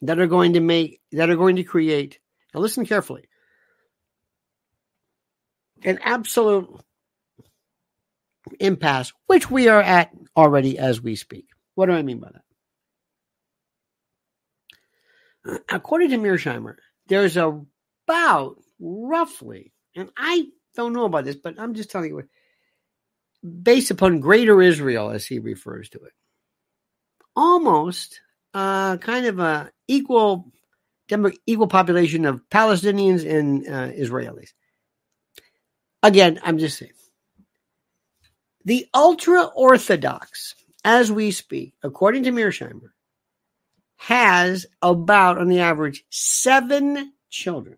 that 0.01 0.19
are 0.19 0.27
going 0.27 0.55
to 0.55 0.61
make 0.61 1.01
that 1.11 1.31
are 1.31 1.37
going 1.37 1.57
to 1.57 1.65
create 1.65 2.21
now 2.55 2.61
listen 2.61 2.87
carefully 2.87 3.25
an 5.85 5.99
absolute 6.03 6.69
impasse 8.61 9.13
which 9.27 9.51
we 9.51 9.69
are 9.69 9.83
at 9.83 10.11
already 10.37 10.79
as 10.79 11.01
we 11.01 11.17
speak 11.17 11.47
what 11.75 11.87
do 11.87 11.93
i 11.93 12.03
mean 12.03 12.19
by 12.19 12.31
that 15.45 15.63
according 15.69 16.11
to 16.11 16.19
mearsheimer 16.19 16.75
there's 17.07 17.37
about 17.37 18.57
roughly 18.81 19.73
and 19.95 20.11
i 20.17 20.47
don't 20.75 20.93
know 20.93 21.05
about 21.05 21.25
this 21.25 21.37
but 21.37 21.59
i'm 21.59 21.75
just 21.75 21.91
telling 21.91 22.11
you 22.11 22.23
based 23.43 23.91
upon 23.91 24.21
greater 24.21 24.61
Israel, 24.63 25.11
as 25.11 25.27
he 25.27 25.39
refers 25.39 25.89
to 25.91 25.99
it. 25.99 26.13
Almost 27.35 28.21
uh, 28.55 28.97
kind 28.99 29.27
of 29.27 29.39
a 29.39 29.71
equal 29.89 30.53
equal 31.47 31.67
population 31.67 32.25
of 32.25 32.41
Palestinians 32.51 33.29
and 33.29 33.67
uh, 33.67 33.93
Israelis. 33.93 34.51
Again, 36.03 36.41
I'm 36.43 36.59
just 36.59 36.79
saying. 36.79 36.93
The 38.65 38.87
ultra 38.95 39.45
Orthodox, 39.45 40.55
as 40.85 41.11
we 41.11 41.31
speak, 41.31 41.75
according 41.83 42.25
to 42.25 42.33
Mearsheimer, 42.33 42.91
has 43.97 44.67
about, 44.81 45.39
on 45.39 45.49
the 45.49 45.61
average, 45.61 46.05
seven 46.11 47.13
children. 47.31 47.77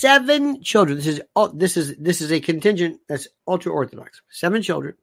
seven 0.00 0.62
children. 0.62 0.96
This 0.96 1.06
is 1.06 1.22
oh, 1.36 1.48
this 1.48 1.76
is 1.76 1.96
this 1.96 2.20
is 2.20 2.32
a 2.32 2.40
contingent 2.40 3.00
that's 3.08 3.28
ultra 3.46 3.72
orthodox. 3.72 4.22
Seven 4.30 4.62
children. 4.62 4.94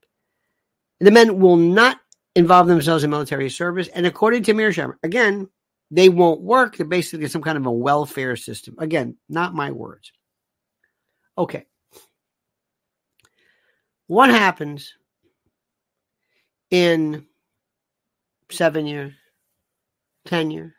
The 0.99 1.11
men 1.11 1.39
will 1.39 1.57
not 1.57 1.99
involve 2.35 2.67
themselves 2.67 3.03
in 3.03 3.09
military 3.09 3.49
service, 3.49 3.87
and 3.89 4.05
according 4.05 4.43
to 4.43 4.53
Mearsheimer, 4.53 4.95
again, 5.03 5.49
they 5.91 6.09
won't 6.09 6.41
work. 6.41 6.77
They're 6.77 6.85
basically 6.85 7.27
some 7.27 7.41
kind 7.41 7.57
of 7.57 7.65
a 7.65 7.71
welfare 7.71 8.35
system. 8.35 8.75
Again, 8.79 9.15
not 9.29 9.53
my 9.53 9.71
words. 9.71 10.11
Okay. 11.37 11.65
What 14.07 14.29
happens 14.29 14.93
in 16.71 17.25
seven 18.49 18.85
years, 18.85 19.13
ten 20.25 20.51
years, 20.51 20.73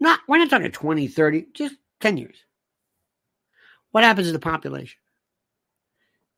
not, 0.00 0.20
we're 0.28 0.38
not 0.38 0.50
talking 0.50 0.70
20, 0.70 1.08
30, 1.08 1.46
just 1.54 1.74
10 2.00 2.16
years. 2.16 2.36
What 3.90 4.04
happens 4.04 4.28
to 4.28 4.32
the 4.32 4.38
population? 4.38 4.98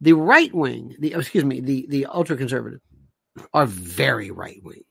The 0.01 0.15
right 0.15 0.53
wing, 0.55 0.97
the 0.99 1.15
oh, 1.15 1.19
excuse 1.19 1.45
me, 1.45 1.61
the, 1.61 1.87
the 1.89 2.07
ultra 2.07 2.37
conservative 2.37 2.81
are 3.53 3.67
very 3.67 4.31
right 4.31 4.61
wing. 4.63 4.85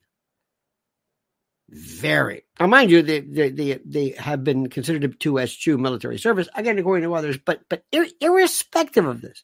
Very. 1.72 2.46
Now, 2.60 2.68
mind 2.68 2.90
you, 2.90 3.02
they, 3.04 3.20
they, 3.20 3.50
they, 3.50 3.80
they 3.86 4.10
have 4.12 4.44
been 4.44 4.70
considered 4.70 5.20
to 5.20 5.38
eschew 5.38 5.78
military 5.78 6.18
service, 6.18 6.50
again, 6.56 6.80
according 6.80 7.04
to 7.04 7.14
others, 7.14 7.38
but, 7.38 7.62
but 7.70 7.84
ir- 7.92 8.08
irrespective 8.20 9.06
of 9.06 9.22
this, 9.22 9.44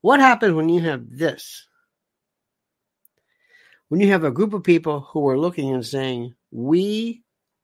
what 0.00 0.20
happens 0.20 0.54
when 0.54 0.68
you 0.70 0.80
have 0.80 1.04
this? 1.10 1.66
When 3.88 4.00
you 4.00 4.12
have 4.12 4.24
a 4.24 4.30
group 4.30 4.54
of 4.54 4.62
people 4.64 5.00
who 5.00 5.28
are 5.28 5.38
looking 5.38 5.74
and 5.74 5.84
saying, 5.84 6.34
we 6.50 7.22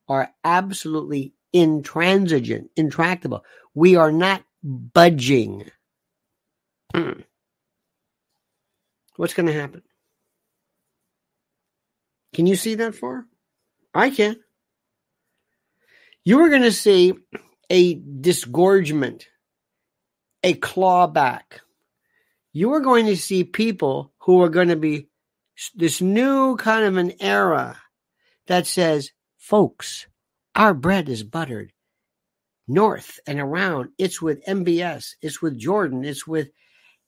are 0.09 0.31
absolutely 0.43 1.35
intransigent, 1.53 2.71
intractable. 2.77 3.45
We 3.75 3.97
are 3.97 4.13
not 4.13 4.43
budging. 4.63 5.71
Hmm. 6.95 7.21
What's 9.17 9.35
going 9.35 9.47
to 9.47 9.53
happen? 9.53 9.83
Can 12.35 12.47
you 12.47 12.57
see 12.57 12.75
that 12.75 12.95
far? 12.95 13.27
I 13.95 14.11
can. 14.11 14.37
You 16.25 16.41
are 16.41 16.49
going 16.49 16.63
to 16.63 16.73
see 16.73 17.15
a 17.71 17.95
disgorgement, 17.95 19.29
a 20.43 20.55
clawback. 20.55 21.61
You 22.53 22.73
are 22.73 22.81
going 22.81 23.07
to 23.07 23.17
see 23.17 23.45
people 23.45 24.13
who 24.19 24.43
are 24.43 24.49
going 24.49 24.69
to 24.69 24.77
be 24.77 25.09
this 25.75 26.01
new 26.01 26.57
kind 26.57 26.85
of 26.85 26.97
an 26.97 27.13
era 27.21 27.79
that 28.47 28.67
says 28.67 29.11
Folks, 29.45 30.07
our 30.55 30.73
bread 30.73 31.11
is 31.11 31.23
buttered. 31.23 31.71
North 32.67 33.21
and 33.27 33.39
around, 33.39 33.91
it's 33.99 34.23
with 34.23 34.43
MBS, 34.47 35.17
it's 35.21 35.43
with 35.43 35.59
Jordan, 35.59 36.03
it's 36.03 36.27
with 36.27 36.49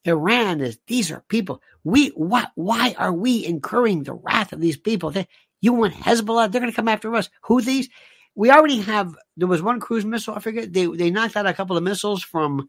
Iran. 0.05 0.71
These 0.87 1.11
are 1.11 1.25
people. 1.31 1.63
We 1.83 2.09
what? 2.09 2.53
Why 2.55 2.95
are 2.99 3.15
we 3.15 3.43
incurring 3.43 4.03
the 4.03 4.13
wrath 4.13 4.53
of 4.53 4.61
these 4.61 4.77
people? 4.77 5.11
They, 5.13 5.29
you 5.67 5.73
want 5.73 5.95
Hezbollah? 5.95 6.51
They're 6.51 6.61
going 6.61 6.73
to 6.73 6.77
come 6.77 6.89
after 6.89 7.15
us. 7.15 7.29
Who 7.43 7.61
these? 7.61 7.89
We 8.35 8.51
already 8.51 8.79
have. 8.81 9.15
There 9.37 9.49
was 9.49 9.63
one 9.63 9.81
cruise 9.81 10.05
missile. 10.05 10.35
I 10.35 10.41
forget. 10.41 10.73
They 10.73 10.87
they 10.87 11.11
knocked 11.11 11.37
out 11.37 11.47
a 11.47 11.55
couple 11.55 11.77
of 11.77 11.83
missiles 11.83 12.23
from 12.23 12.69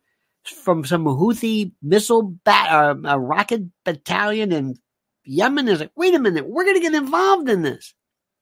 from 0.64 0.86
some 0.86 1.06
Houthi 1.06 1.72
missile 1.82 2.24
bat, 2.24 2.72
uh, 2.72 2.96
a 3.06 3.20
rocket 3.20 3.64
battalion 3.84 4.52
in 4.52 4.76
Yemen. 5.24 5.68
Is 5.68 5.80
like, 5.80 5.92
wait 5.96 6.14
a 6.14 6.20
minute, 6.20 6.48
we're 6.48 6.64
going 6.64 6.76
to 6.76 6.82
get 6.82 6.94
involved 6.94 7.50
in 7.50 7.62
this. 7.62 7.94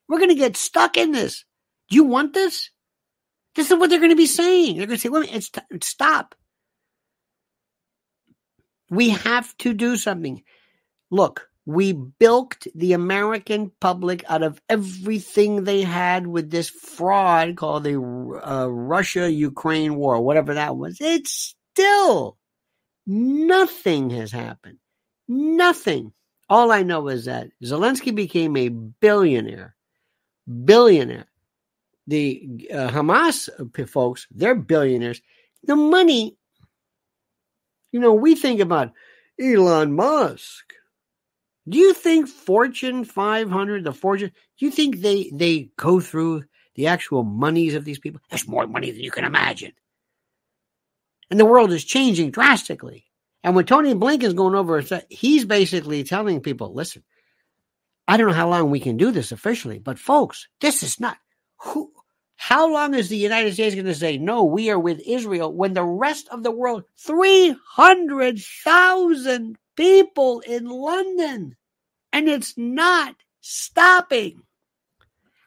We're 0.08 0.20
going 0.20 0.30
to 0.30 0.36
get 0.36 0.56
stuck 0.56 0.98
in 0.98 1.12
this. 1.12 1.46
Do 1.90 1.96
you 1.96 2.04
want 2.04 2.34
this? 2.34 2.70
This 3.56 3.72
is 3.72 3.78
what 3.78 3.90
they're 3.90 4.00
going 4.00 4.12
to 4.12 4.16
be 4.16 4.28
saying. 4.28 4.78
They're 4.78 4.88
going 4.88 4.98
to 4.98 5.02
say, 5.02 5.10
"Wait, 5.10 5.34
it's 5.34 5.50
t- 5.50 5.62
stop." 5.82 6.36
We 8.90 9.10
have 9.10 9.58
to 9.58 9.74
do 9.74 9.98
something. 9.98 10.44
Look, 11.10 11.50
we 11.66 11.94
bilked 11.94 12.68
the 12.76 12.94
American 12.94 13.72
public 13.80 14.24
out 14.30 14.44
of 14.44 14.62
everything 14.70 15.64
they 15.64 15.82
had 15.82 16.28
with 16.28 16.52
this 16.52 16.70
fraud 16.70 17.56
called 17.56 17.84
the 17.84 17.96
uh, 17.96 18.68
Russia 18.68 19.32
Ukraine 19.32 19.96
war, 19.96 20.22
whatever 20.22 20.54
that 20.54 20.78
was. 20.78 20.98
It's 21.00 21.56
still 21.74 22.38
nothing 23.08 24.12
has 24.12 24.32
happened. 24.32 24.78
Nothing. 25.28 26.14
All 26.48 26.72
I 26.72 26.84
know 26.84 27.08
is 27.08 27.26
that 27.26 27.50
Zelensky 27.64 28.14
became 28.14 28.56
a 28.56 28.70
billionaire 28.70 29.76
billionaire. 30.48 31.28
The 32.08 32.70
uh, 32.72 32.90
Hamas 32.90 33.50
folks, 33.90 34.28
they're 34.32 34.56
billionaires. 34.56 35.22
The 35.64 35.76
money, 35.76 36.38
you 37.92 38.00
know, 38.00 38.14
we 38.14 38.36
think 38.36 38.60
about 38.60 38.92
Elon 39.42 39.94
Musk. 39.94 40.65
Do 41.68 41.80
you 41.80 41.94
think 41.94 42.28
Fortune 42.28 43.06
500, 43.06 43.84
the 43.84 43.92
Fortune, 43.92 44.32
do 44.60 44.66
you 44.66 44.72
think 44.72 45.02
they 45.02 45.32
they 45.34 45.72
go 45.78 46.00
through 46.00 46.44
the 46.76 46.88
actual 46.88 47.24
monies 47.24 47.74
of 47.74 47.86
these 47.86 48.00
people? 48.00 48.22
There's 48.30 48.48
more 48.48 48.68
money 48.68 48.92
than 48.92 49.02
you 49.02 49.12
can 49.12 49.26
imagine. 49.26 49.74
And 51.32 51.40
the 51.40 51.46
world 51.46 51.72
is 51.72 51.84
changing 51.84 52.30
drastically. 52.32 53.06
And 53.44 53.56
when 53.56 53.66
Tony 53.66 53.96
Blinken's 53.96 54.34
going 54.34 54.56
over, 54.56 54.84
he's 55.10 55.46
basically 55.46 56.04
telling 56.04 56.42
people, 56.42 56.74
listen, 56.74 57.04
I 58.08 58.18
don't 58.18 58.28
know 58.28 58.34
how 58.34 58.50
long 58.50 58.70
we 58.70 58.80
can 58.80 58.98
do 58.98 59.10
this 59.12 59.32
officially, 59.32 59.80
but 59.80 59.98
folks, 59.98 60.48
this 60.62 60.84
is 60.84 61.00
not 61.00 61.18
who. 61.58 61.92
How 62.36 62.72
long 62.72 62.94
is 62.94 63.10
the 63.10 63.18
United 63.18 63.54
States 63.54 63.74
going 63.74 63.88
to 63.88 63.96
say, 63.96 64.18
no, 64.18 64.44
we 64.44 64.70
are 64.70 64.78
with 64.78 65.02
Israel 65.06 65.52
when 65.52 65.74
the 65.74 65.84
rest 65.84 66.28
of 66.30 66.44
the 66.44 66.52
world, 66.52 66.84
300,000 67.00 69.58
people 69.76 70.42
in 70.42 70.66
London, 70.66 71.56
and 72.14 72.28
it's 72.28 72.58
not 72.58 73.16
stopping? 73.42 74.42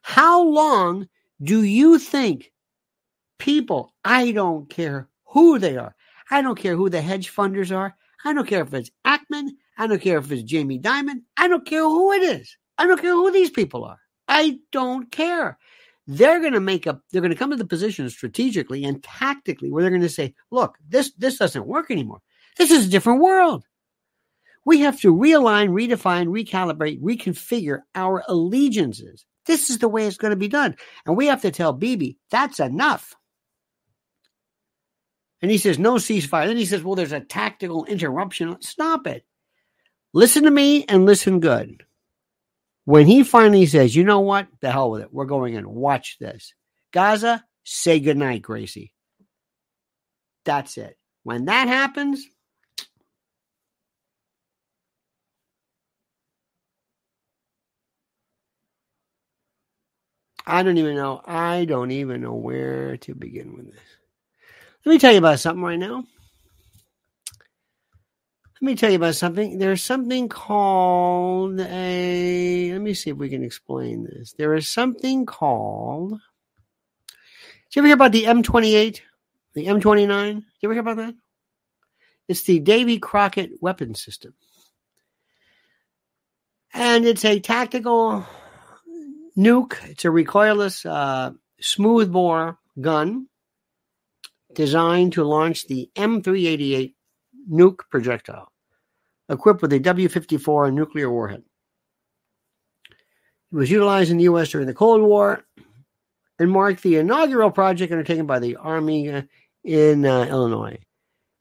How 0.02 0.42
long 0.42 1.08
do 1.42 1.62
you 1.62 1.98
think 1.98 2.52
people, 3.38 3.94
I 4.04 4.32
don't 4.32 4.68
care 4.68 5.08
who 5.26 5.58
they 5.58 5.76
are, 5.76 5.94
I 6.30 6.42
don't 6.42 6.58
care 6.58 6.76
who 6.76 6.90
the 6.90 7.00
hedge 7.00 7.34
funders 7.34 7.76
are, 7.76 7.94
I 8.24 8.32
don't 8.32 8.48
care 8.48 8.62
if 8.62 8.74
it's 8.74 8.90
Ackman, 9.06 9.50
I 9.78 9.86
don't 9.86 10.02
care 10.02 10.18
if 10.18 10.30
it's 10.32 10.42
Jamie 10.42 10.80
Dimon. 10.80 11.22
I 11.36 11.46
don't 11.46 11.64
care 11.64 11.84
who 11.84 12.12
it 12.12 12.22
is. 12.22 12.56
I 12.76 12.86
don't 12.86 13.00
care 13.00 13.12
who 13.12 13.30
these 13.30 13.50
people 13.50 13.84
are. 13.84 13.98
I 14.26 14.58
don't 14.72 15.10
care. 15.12 15.56
They're 16.08 16.40
going 16.40 16.54
to 16.54 16.60
make 16.60 16.86
up, 16.86 17.00
they're 17.10 17.20
going 17.20 17.32
to 17.32 17.38
come 17.38 17.50
to 17.50 17.56
the 17.56 17.64
position 17.64 18.10
strategically 18.10 18.84
and 18.84 19.02
tactically 19.02 19.70
where 19.70 19.82
they're 19.82 19.90
going 19.90 20.02
to 20.02 20.08
say, 20.08 20.34
look, 20.50 20.76
this, 20.88 21.12
this 21.12 21.38
doesn't 21.38 21.66
work 21.66 21.90
anymore. 21.90 22.20
This 22.56 22.70
is 22.70 22.86
a 22.86 22.90
different 22.90 23.20
world. 23.20 23.64
We 24.68 24.80
have 24.80 25.00
to 25.00 25.14
realign, 25.14 25.70
redefine, 25.70 26.26
recalibrate, 26.26 27.00
reconfigure 27.00 27.80
our 27.94 28.22
allegiances 28.28 29.24
This 29.46 29.70
is 29.70 29.78
the 29.78 29.88
way 29.88 30.06
it's 30.06 30.18
going 30.18 30.32
to 30.32 30.36
be 30.36 30.46
done. 30.46 30.76
And 31.06 31.16
we 31.16 31.28
have 31.28 31.40
to 31.40 31.50
tell 31.50 31.72
Bibi, 31.72 32.18
that's 32.30 32.60
enough. 32.60 33.14
And 35.40 35.50
he 35.50 35.56
says, 35.56 35.78
no 35.78 35.94
ceasefire. 35.94 36.48
Then 36.48 36.58
he 36.58 36.66
says, 36.66 36.84
well, 36.84 36.96
there's 36.96 37.12
a 37.12 37.20
tactical 37.20 37.86
interruption. 37.86 38.60
Stop 38.60 39.06
it. 39.06 39.24
Listen 40.12 40.42
to 40.42 40.50
me 40.50 40.84
and 40.84 41.06
listen 41.06 41.40
good. 41.40 41.86
When 42.84 43.06
he 43.06 43.22
finally 43.22 43.64
says, 43.64 43.96
you 43.96 44.04
know 44.04 44.20
what? 44.20 44.48
The 44.60 44.70
hell 44.70 44.90
with 44.90 45.00
it. 45.00 45.14
We're 45.14 45.24
going 45.24 45.54
in. 45.54 45.66
Watch 45.66 46.18
this. 46.20 46.52
Gaza, 46.92 47.42
say 47.64 48.00
goodnight, 48.00 48.42
Gracie. 48.42 48.92
That's 50.44 50.76
it. 50.76 50.98
When 51.22 51.46
that 51.46 51.68
happens, 51.68 52.26
I 60.48 60.62
don't 60.62 60.78
even 60.78 60.96
know. 60.96 61.20
I 61.26 61.66
don't 61.66 61.90
even 61.90 62.22
know 62.22 62.32
where 62.32 62.96
to 62.98 63.14
begin 63.14 63.54
with 63.54 63.70
this. 63.70 63.80
Let 64.86 64.92
me 64.92 64.98
tell 64.98 65.12
you 65.12 65.18
about 65.18 65.40
something 65.40 65.62
right 65.62 65.78
now. 65.78 66.04
Let 68.60 68.62
me 68.62 68.74
tell 68.74 68.88
you 68.88 68.96
about 68.96 69.14
something. 69.14 69.58
There's 69.58 69.84
something 69.84 70.26
called 70.30 71.60
a. 71.60 72.72
Let 72.72 72.80
me 72.80 72.94
see 72.94 73.10
if 73.10 73.18
we 73.18 73.28
can 73.28 73.44
explain 73.44 74.04
this. 74.04 74.32
There 74.32 74.54
is 74.54 74.70
something 74.70 75.26
called. 75.26 76.12
Did 76.12 77.76
you 77.76 77.80
ever 77.80 77.88
hear 77.88 77.94
about 77.94 78.12
the 78.12 78.24
M28? 78.24 79.00
The 79.52 79.66
M29? 79.66 80.34
Did 80.34 80.44
you 80.62 80.68
ever 80.68 80.72
hear 80.72 80.80
about 80.80 80.96
that? 80.96 81.14
It's 82.26 82.42
the 82.44 82.58
Davy 82.58 82.98
Crockett 82.98 83.52
weapon 83.60 83.94
system. 83.94 84.32
And 86.72 87.04
it's 87.04 87.26
a 87.26 87.38
tactical 87.38 88.26
nuke. 89.38 89.76
It's 89.88 90.04
a 90.04 90.08
recoilless, 90.08 90.84
uh, 90.84 91.32
smoothbore 91.60 92.58
gun 92.80 93.28
designed 94.54 95.12
to 95.14 95.24
launch 95.24 95.66
the 95.66 95.90
M388 95.94 96.94
nuke 97.50 97.80
projectile, 97.90 98.52
equipped 99.28 99.62
with 99.62 99.72
a 99.72 99.78
W 99.78 100.08
54 100.08 100.70
nuclear 100.72 101.10
warhead. 101.10 101.42
It 103.52 103.56
was 103.56 103.70
utilized 103.70 104.10
in 104.10 104.18
the 104.18 104.24
U.S. 104.24 104.50
during 104.50 104.66
the 104.66 104.74
Cold 104.74 105.00
War 105.00 105.44
and 106.38 106.50
marked 106.50 106.82
the 106.82 106.96
inaugural 106.96 107.50
project 107.50 107.92
undertaken 107.92 108.26
by 108.26 108.38
the 108.38 108.56
Army 108.56 109.24
in 109.64 110.04
uh, 110.04 110.24
Illinois. 110.24 110.78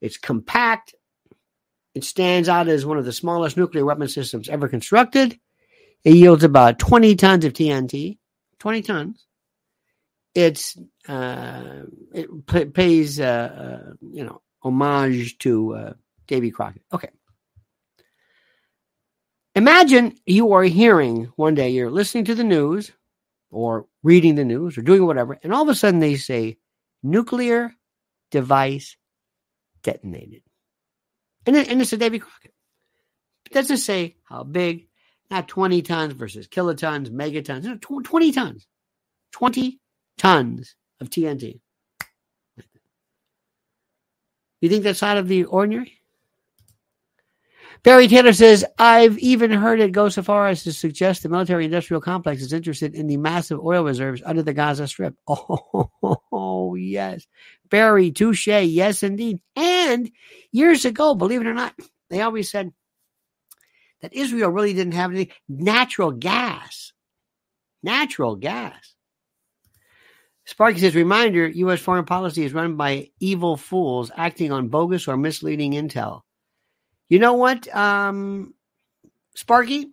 It's 0.02 0.18
compact. 0.18 0.96
It 1.94 2.04
stands 2.04 2.48
out 2.48 2.68
as 2.68 2.86
one 2.86 2.98
of 2.98 3.06
the 3.06 3.12
smallest 3.12 3.58
nuclear 3.58 3.84
weapon 3.84 4.08
systems 4.08 4.48
ever 4.48 4.68
constructed. 4.68 5.40
It 6.04 6.16
yields 6.16 6.44
about 6.44 6.80
20 6.80 7.16
tons 7.16 7.46
of 7.46 7.54
TNT. 7.54 8.18
20 8.60 8.82
tons. 8.82 9.26
It's 10.34 10.78
uh, 11.08 11.84
it 12.14 12.46
p- 12.46 12.66
pays 12.66 13.20
uh, 13.20 13.24
uh, 13.84 13.94
you 14.12 14.24
know 14.24 14.42
homage 14.62 15.38
to 15.40 15.74
uh, 15.74 15.94
Davy 16.28 16.52
Crockett. 16.52 16.84
Okay. 16.94 17.10
Imagine 19.56 20.16
you 20.28 20.54
are 20.54 20.64
hearing 20.64 21.32
one 21.36 21.56
day 21.56 21.70
you're 21.70 21.90
listening 21.90 22.26
to 22.26 22.36
the 22.36 22.44
news 22.44 22.92
or 23.50 23.88
reading 24.04 24.36
the 24.36 24.46
news 24.46 24.78
or 24.78 24.84
doing 24.84 25.06
whatever, 25.06 25.40
and 25.42 25.52
all 25.52 25.64
of 25.64 25.70
a 25.70 25.76
sudden 25.76 26.00
they 26.00 26.16
say 26.16 26.58
nuclear 27.02 27.74
device 28.30 28.96
detonated. 29.82 30.44
And, 31.48 31.56
it, 31.56 31.70
and 31.70 31.82
it's 31.82 31.94
a 31.94 31.98
Davy 31.98 32.20
Crockett. 32.20 32.54
It 33.46 33.54
doesn't 33.54 33.78
say 33.78 34.18
how 34.24 34.44
big, 34.44 34.88
not 35.30 35.48
20 35.48 35.82
tons 35.82 36.14
versus 36.14 36.48
kilotons, 36.48 37.10
megatons, 37.10 37.64
no, 37.64 37.78
20 37.78 38.32
tons. 38.32 38.68
20 39.32 39.80
tons 40.18 40.76
of 41.00 41.10
TNT. 41.10 41.60
You 44.62 44.70
think 44.70 44.84
that's 44.84 45.04
out 45.04 45.18
of 45.18 45.28
the 45.28 45.46
ordinary? 45.46 45.94
Barry 47.84 48.08
Taylor 48.08 48.34
says, 48.34 48.66
I've 48.80 49.18
even 49.20 49.52
heard 49.52 49.80
it 49.80 49.92
go 49.92 50.10
so 50.10 50.24
far 50.24 50.48
as 50.48 50.64
to 50.64 50.74
suggest 50.74 51.22
the 51.24 51.30
military 51.30 51.66
industrial 51.66 52.02
complex 52.02 52.42
is 52.42 52.52
interested 52.52 52.96
in 52.96 53.08
the 53.08 53.18
massive 53.18 53.60
oil 53.60 53.84
reserves 53.84 54.22
under 54.26 54.42
the 54.42 54.54
Gaza 54.54 54.88
Strip. 54.88 55.16
Oh, 55.28 55.92
oh 56.32 56.76
yes. 56.76 57.28
Barry, 57.70 58.12
touche. 58.12 58.48
Yes, 58.48 59.04
indeed. 59.04 59.42
And 59.56 60.10
years 60.52 60.86
ago, 60.86 61.14
believe 61.14 61.42
it 61.42 61.48
or 61.48 61.54
not, 61.54 61.76
they 62.10 62.22
always 62.22 62.50
said 62.50 62.74
that 64.02 64.14
Israel 64.14 64.50
really 64.50 64.74
didn't 64.74 64.94
have 64.94 65.12
any 65.12 65.32
natural 65.48 66.12
gas. 66.12 66.94
Natural 67.84 68.36
gas. 68.36 68.96
Sparky 70.46 70.80
says, 70.80 70.96
reminder 70.96 71.48
U.S. 71.48 71.82
foreign 71.82 72.06
policy 72.06 72.46
is 72.46 72.54
run 72.54 72.78
by 72.78 73.10
evil 73.20 73.58
fools 73.58 74.12
acting 74.16 74.52
on 74.52 74.70
bogus 74.70 75.08
or 75.08 75.18
misleading 75.18 75.74
intel. 75.74 76.22
You 77.10 77.20
know 77.20 77.34
what, 77.34 77.74
um, 77.76 78.54
Sparky? 79.36 79.88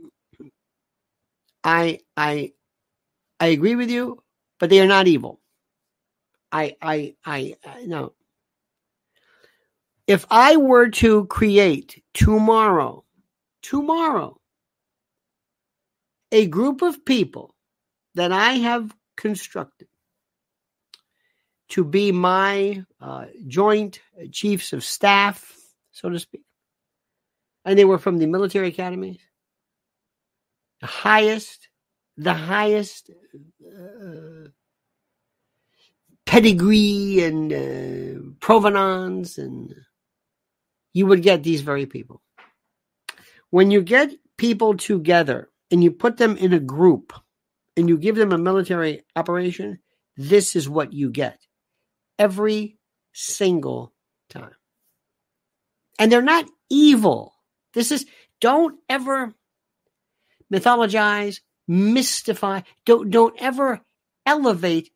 I 1.65 2.01
I 2.17 2.53
I 3.41 3.47
agree 3.49 3.75
with 3.75 3.91
you, 3.91 4.23
but 4.61 4.71
they 4.71 4.81
are 4.81 4.87
not 4.87 5.07
evil. 5.09 5.41
I 6.53 6.77
I 6.81 7.15
I, 7.25 7.57
I 7.65 7.85
no. 7.85 8.13
If 10.07 10.27
I 10.31 10.57
were 10.57 10.91
to 10.91 11.27
create 11.27 12.03
tomorrow, 12.13 13.04
tomorrow, 13.65 14.39
a 16.31 16.47
group 16.47 16.83
of 16.83 17.05
people 17.05 17.55
that 18.15 18.31
I 18.31 18.53
have 18.53 18.95
constructed 19.17 19.89
to 21.71 21.83
be 21.83 22.13
my 22.13 22.85
uh, 23.01 23.25
joint 23.49 24.01
chiefs 24.31 24.73
of 24.75 24.85
staff, 24.85 25.57
so 25.93 26.11
to 26.11 26.19
speak. 26.19 26.43
And 27.65 27.79
they 27.79 27.87
were 27.87 27.99
from 27.99 28.19
the 28.19 28.27
military 28.27 28.69
academies, 28.69 29.21
the 30.81 30.87
highest, 30.87 31.69
the 32.19 32.35
highest 32.35 33.11
uh, 33.67 34.49
pedigree 36.27 37.25
and 37.25 37.53
uh, 37.53 38.31
provenance, 38.41 39.39
and 39.39 39.75
you 40.93 41.07
would 41.07 41.23
get 41.23 41.43
these 41.43 41.63
very 41.63 41.87
people. 41.87 42.21
When 43.55 43.71
you 43.71 43.83
get 43.83 44.11
people 44.37 44.77
together 44.77 45.49
and 45.71 45.81
you 45.81 45.93
put 45.93 46.17
them 46.17 46.37
in 46.37 46.53
a 46.53 46.59
group 46.59 47.13
and 47.77 47.89
you 47.89 47.97
give 47.97 48.17
them 48.17 48.33
a 48.33 48.37
military 48.37 49.03
operation, 49.15 49.79
this 50.17 50.57
is 50.57 50.69
what 50.69 50.93
you 50.93 51.09
get 51.09 51.39
every 52.19 52.79
single 53.13 53.93
time. 54.29 54.57
And 56.01 56.11
they're 56.11 56.21
not 56.21 56.47
evil. 56.69 57.33
This 57.75 57.93
is, 57.93 58.07
don't 58.41 58.81
ever 58.89 59.33
mythologize, 60.53 61.39
mystify, 61.69 62.63
don't, 62.85 63.09
don't 63.09 63.41
ever 63.41 63.81
elevate 64.27 64.91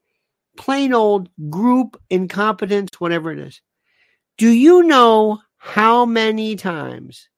plain 0.57 0.93
old 0.93 1.29
group 1.49 1.97
incompetence, 2.11 2.91
whatever 2.99 3.31
it 3.31 3.39
is. 3.39 3.61
Do 4.37 4.51
you 4.51 4.83
know 4.83 5.39
how 5.59 6.07
many 6.07 6.57
times 6.57 7.29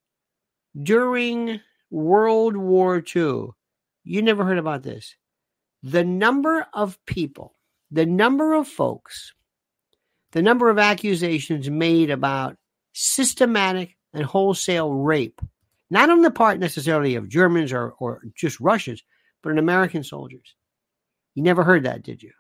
during 0.80 1.60
World 1.90 2.56
War 2.56 3.02
II, 3.14 3.48
you 4.04 4.22
never 4.22 4.44
heard 4.44 4.58
about 4.58 4.82
this, 4.82 5.16
the 5.82 6.04
number 6.04 6.66
of 6.72 6.98
people, 7.06 7.54
the 7.90 8.06
number 8.06 8.54
of 8.54 8.68
folks 8.68 9.32
the 10.32 10.42
number 10.42 10.70
of 10.70 10.78
accusations 10.78 11.68
made 11.68 12.10
about 12.10 12.56
systematic 12.92 13.96
and 14.12 14.24
wholesale 14.24 14.92
rape, 14.92 15.40
not 15.90 16.10
on 16.10 16.22
the 16.22 16.30
part 16.30 16.58
necessarily 16.58 17.16
of 17.16 17.28
Germans 17.28 17.72
or, 17.72 17.92
or 17.98 18.22
just 18.36 18.60
Russians, 18.60 19.02
but 19.42 19.50
in 19.50 19.58
American 19.58 20.04
soldiers. 20.04 20.54
You 21.34 21.42
never 21.42 21.64
heard 21.64 21.84
that, 21.84 22.02
did 22.02 22.22
you? 22.22 22.32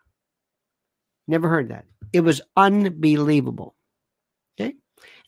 Never 1.26 1.48
heard 1.48 1.68
that. 1.68 1.84
It 2.12 2.20
was 2.20 2.40
unbelievable. 2.56 3.74
Okay. 4.60 4.74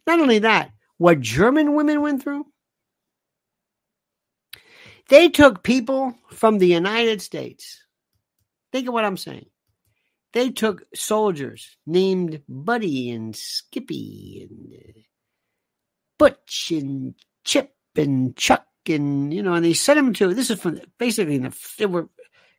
Not 0.07 0.21
only 0.21 0.41
that, 0.41 0.73
what 0.99 1.21
German 1.21 1.75
women 1.75 2.01
went 2.01 2.23
through, 2.23 2.47
they 5.09 5.29
took 5.29 5.63
people 5.63 6.15
from 6.31 6.59
the 6.59 6.67
United 6.67 7.23
States. 7.23 7.85
Think 8.71 8.89
of 8.89 8.95
what 8.95 9.05
I'm 9.05 9.17
saying. 9.17 9.47
They 10.33 10.51
took 10.51 10.85
soldiers 10.95 11.77
named 11.87 12.43
Buddy 12.49 13.11
and 13.11 13.37
Skippy 13.37 14.49
and 14.49 15.05
Butch 16.19 16.73
and 16.75 17.15
Chip 17.45 17.75
and 17.97 18.35
Chuck 18.37 18.67
and 18.89 19.33
you 19.33 19.43
know, 19.43 19.55
and 19.55 19.65
they 19.65 19.75
sent 19.75 19.97
them 19.97 20.13
to 20.15 20.35
this 20.35 20.51
is 20.51 20.61
from 20.61 20.81
basically 20.99 21.39
the 21.39 21.55
they 21.79 21.87
were 21.87 22.09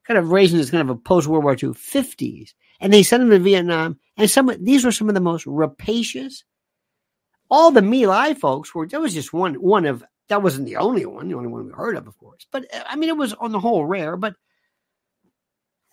kind 0.05 0.17
of 0.17 0.31
raising 0.31 0.57
this 0.57 0.69
kind 0.69 0.87
of 0.89 0.95
a 0.95 0.99
post 0.99 1.27
World 1.27 1.43
War 1.43 1.57
II 1.61 1.73
fifties, 1.73 2.53
and 2.79 2.93
they 2.93 3.03
sent 3.03 3.21
them 3.21 3.29
to 3.31 3.39
Vietnam. 3.39 3.99
And 4.17 4.29
some 4.29 4.51
these 4.61 4.85
were 4.85 4.91
some 4.91 5.09
of 5.09 5.15
the 5.15 5.21
most 5.21 5.45
rapacious. 5.45 6.43
All 7.49 7.71
the 7.71 7.81
My 7.81 8.05
Lai 8.05 8.33
folks 8.33 8.73
were. 8.73 8.87
There 8.87 8.99
was 9.01 9.13
just 9.13 9.33
one 9.33 9.55
one 9.55 9.85
of 9.85 10.03
that 10.33 10.41
wasn't 10.41 10.65
the 10.65 10.77
only 10.77 11.05
one, 11.05 11.29
the 11.29 11.35
only 11.35 11.47
one 11.47 11.67
we 11.67 11.71
heard 11.71 11.95
of, 11.95 12.07
of 12.07 12.17
course. 12.17 12.47
But 12.51 12.65
uh, 12.73 12.83
I 12.89 12.95
mean, 12.95 13.09
it 13.09 13.17
was 13.17 13.33
on 13.33 13.51
the 13.51 13.59
whole 13.59 13.85
rare. 13.85 14.17
But 14.17 14.35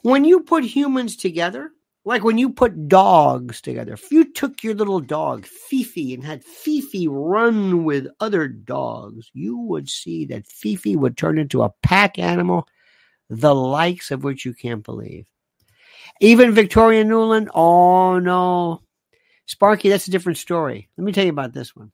When 0.03 0.25
you 0.25 0.41
put 0.41 0.65
humans 0.65 1.15
together, 1.15 1.73
like 2.07 2.25
when 2.25 2.39
you 2.39 2.49
put 2.51 2.89
dogs 2.89 3.61
together, 3.61 3.93
if 3.93 4.11
you 4.11 4.33
took 4.33 4.63
your 4.63 4.73
little 4.73 5.01
dog, 5.01 5.45
Fifi, 5.45 6.15
and 6.15 6.25
had 6.25 6.43
Fifi 6.43 7.07
run 7.07 7.85
with 7.85 8.07
other 8.19 8.49
dogs, 8.49 9.31
you 9.35 9.59
would 9.59 9.91
see 9.91 10.25
that 10.27 10.47
Fifi 10.47 10.97
would 10.97 11.19
turn 11.19 11.39
into 11.39 11.63
a 11.63 11.75
pack 11.83 12.19
animal, 12.19 12.67
the 13.29 13.55
likes 13.55 14.11
of 14.11 14.25
which 14.25 14.47
you 14.47 14.55
can't 14.55 14.83
believe. 14.83 15.27
Even 16.21 16.53
Victoria 16.53 17.05
Nuland, 17.05 17.49
oh 17.55 18.19
no. 18.19 18.81
Sparky, 19.45 19.91
that's 19.91 20.09
a 20.09 20.11
different 20.11 20.39
story. 20.39 20.89
Let 20.97 21.05
me 21.05 21.13
tell 21.13 21.25
you 21.25 21.31
about 21.31 21.53
this 21.53 21.77
one. 21.77 21.93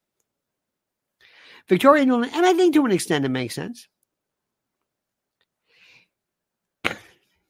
Victoria 1.68 2.02
and 2.02 2.24
I 2.24 2.52
think 2.54 2.74
to 2.74 2.84
an 2.84 2.92
extent 2.92 3.24
it 3.24 3.30
makes 3.30 3.54
sense. 3.54 3.88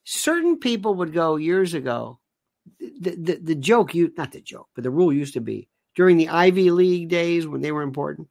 Certain 0.04 0.58
people 0.58 0.94
would 0.94 1.12
go 1.12 1.36
years 1.36 1.74
ago. 1.74 2.20
The, 2.80 3.16
the, 3.16 3.38
the 3.42 3.54
joke, 3.54 3.94
you 3.94 4.12
not 4.16 4.32
the 4.32 4.40
joke, 4.40 4.68
but 4.74 4.84
the 4.84 4.90
rule 4.90 5.12
used 5.12 5.34
to 5.34 5.40
be 5.40 5.68
during 5.94 6.16
the 6.16 6.28
Ivy 6.28 6.70
League 6.70 7.08
days 7.08 7.46
when 7.46 7.60
they 7.60 7.72
were 7.72 7.82
important. 7.82 8.28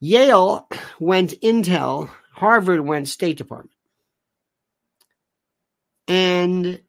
Yale 0.00 0.68
went 1.00 1.40
Intel, 1.40 2.10
Harvard 2.32 2.80
went 2.80 3.08
State 3.08 3.38
Department. 3.38 3.74
And 6.06 6.80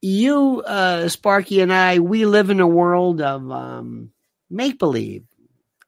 you, 0.00 0.62
uh, 0.66 1.08
Sparky, 1.08 1.60
and 1.60 1.72
I, 1.72 1.98
we 1.98 2.26
live 2.26 2.50
in 2.50 2.60
a 2.60 2.66
world 2.66 3.20
of 3.20 3.50
um, 3.50 4.10
make 4.50 4.78
believe. 4.78 5.24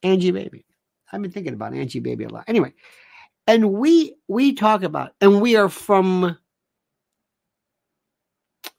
Angie 0.02 0.30
Baby. 0.30 0.64
I've 1.12 1.22
been 1.22 1.30
thinking 1.30 1.54
about 1.54 1.74
Angie 1.74 2.00
Baby 2.00 2.24
a 2.24 2.28
lot. 2.28 2.44
Anyway, 2.48 2.72
and 3.46 3.72
we 3.72 4.14
we 4.28 4.54
talk 4.54 4.82
about, 4.82 5.12
and 5.20 5.40
we 5.40 5.56
are 5.56 5.68
from 5.68 6.38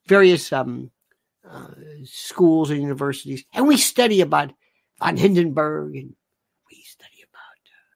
various 0.08 0.52
um, 0.52 0.92
uh, 1.48 1.68
schools 2.06 2.70
and 2.70 2.82
universities, 2.82 3.44
and 3.54 3.68
we 3.68 3.78
study 3.78 4.22
about 4.22 4.54
von 5.00 5.18
Hindenburg, 5.18 5.96
and 5.96 6.16
we 6.70 6.84
study 6.84 7.24
about, 7.24 7.62
uh, 7.68 7.96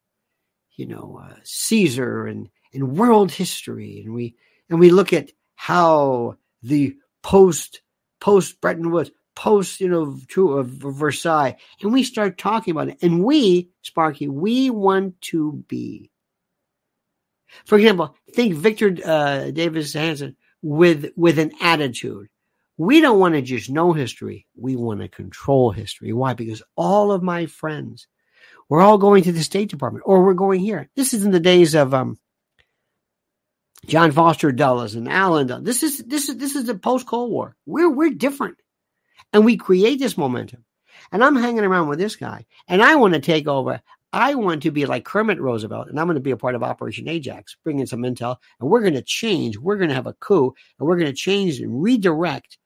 you 0.76 0.86
know, 0.86 1.22
uh, 1.24 1.36
Caesar 1.44 2.28
and 2.28 2.50
and 2.74 2.98
world 2.98 3.32
history, 3.32 4.02
and 4.06 4.14
we 4.14 4.36
and 4.70 4.80
we 4.80 4.90
look 4.90 5.14
at 5.14 5.32
how 5.56 6.38
the 6.62 6.96
post 7.24 7.82
post 8.20 8.60
Bretton 8.60 8.92
Woods, 8.92 9.12
post 9.36 9.80
you 9.80 9.90
know 9.90 10.18
to 10.30 10.54
of 10.54 10.68
Versailles, 10.68 11.58
and 11.82 11.94
we 11.94 12.04
start 12.04 12.38
talking 12.38 12.72
about 12.72 12.90
it. 12.90 12.98
And 13.02 13.24
we, 13.24 13.70
Sparky, 13.82 14.28
we 14.28 14.70
want 14.70 15.20
to 15.24 15.64
be. 15.68 16.10
For 17.66 17.78
example, 17.78 18.16
think 18.34 18.56
Victor 18.56 18.96
uh, 19.06 19.52
Davis 19.52 19.94
Hanson 19.94 20.36
with 20.62 21.12
with 21.16 21.40
an 21.40 21.52
attitude. 21.62 22.28
We 22.78 23.00
don't 23.00 23.20
want 23.20 23.36
to 23.36 23.42
just 23.42 23.70
know 23.70 23.94
history. 23.94 24.48
We 24.58 24.76
want 24.76 25.00
to 25.00 25.08
control 25.08 25.72
history. 25.72 26.12
Why? 26.12 26.34
Because 26.34 26.62
all 26.76 27.12
of 27.12 27.24
my 27.24 27.46
friends, 27.46 28.08
we're 28.68 28.82
all 28.82 28.98
going 28.98 29.24
to 29.24 29.32
the 29.32 29.44
State 29.44 29.70
Department, 29.70 30.04
or 30.06 30.26
we're 30.26 30.34
going 30.34 30.60
here. 30.60 30.90
This 30.96 31.14
is 31.14 31.24
in 31.24 31.32
the 31.32 31.40
days 31.40 31.74
of 31.74 31.94
um, 31.94 32.20
John 33.86 34.12
Foster 34.12 34.52
Dulles 34.52 34.96
and 34.96 35.08
Allen 35.08 35.48
Dulles. 35.48 35.64
This 35.64 35.84
is 35.84 36.00
this 36.00 36.30
is 36.30 36.38
this 36.38 36.56
is 36.56 36.66
the 36.66 36.76
post 36.76 37.06
Cold 37.06 37.32
War. 37.32 37.56
We're 37.66 37.90
we're 37.90 38.10
different, 38.10 38.58
and 39.34 39.46
we 39.46 39.58
create 39.58 40.00
this 40.00 40.18
momentum. 40.18 40.64
And 41.12 41.24
I'm 41.24 41.36
hanging 41.36 41.64
around 41.64 41.88
with 41.88 42.00
this 42.00 42.16
guy, 42.16 42.46
and 42.68 42.82
I 42.82 42.96
want 42.96 43.14
to 43.14 43.20
take 43.20 43.48
over. 43.48 43.82
I 44.14 44.36
want 44.36 44.64
to 44.64 44.72
be 44.72 44.86
like 44.86 45.04
Kermit 45.04 45.42
Roosevelt, 45.42 45.90
and 45.90 46.00
I'm 46.00 46.08
going 46.08 46.16
to 46.16 46.22
be 46.22 46.32
a 46.32 46.38
part 46.38 46.56
of 46.56 46.64
Operation 46.64 47.10
Ajax, 47.10 47.58
bring 47.64 47.80
in 47.80 47.88
some 47.88 48.02
intel, 48.02 48.38
and 48.60 48.70
we're 48.70 48.82
going 48.82 48.94
to 48.94 49.02
change. 49.02 49.58
We're 49.58 49.76
going 49.76 49.90
to 49.90 49.96
have 49.96 50.08
a 50.08 50.14
coup, 50.14 50.54
and 50.80 50.88
we're 50.88 50.98
going 50.98 51.12
to 51.12 51.14
change 51.14 51.60
and 51.60 51.82
redirect 51.82 52.58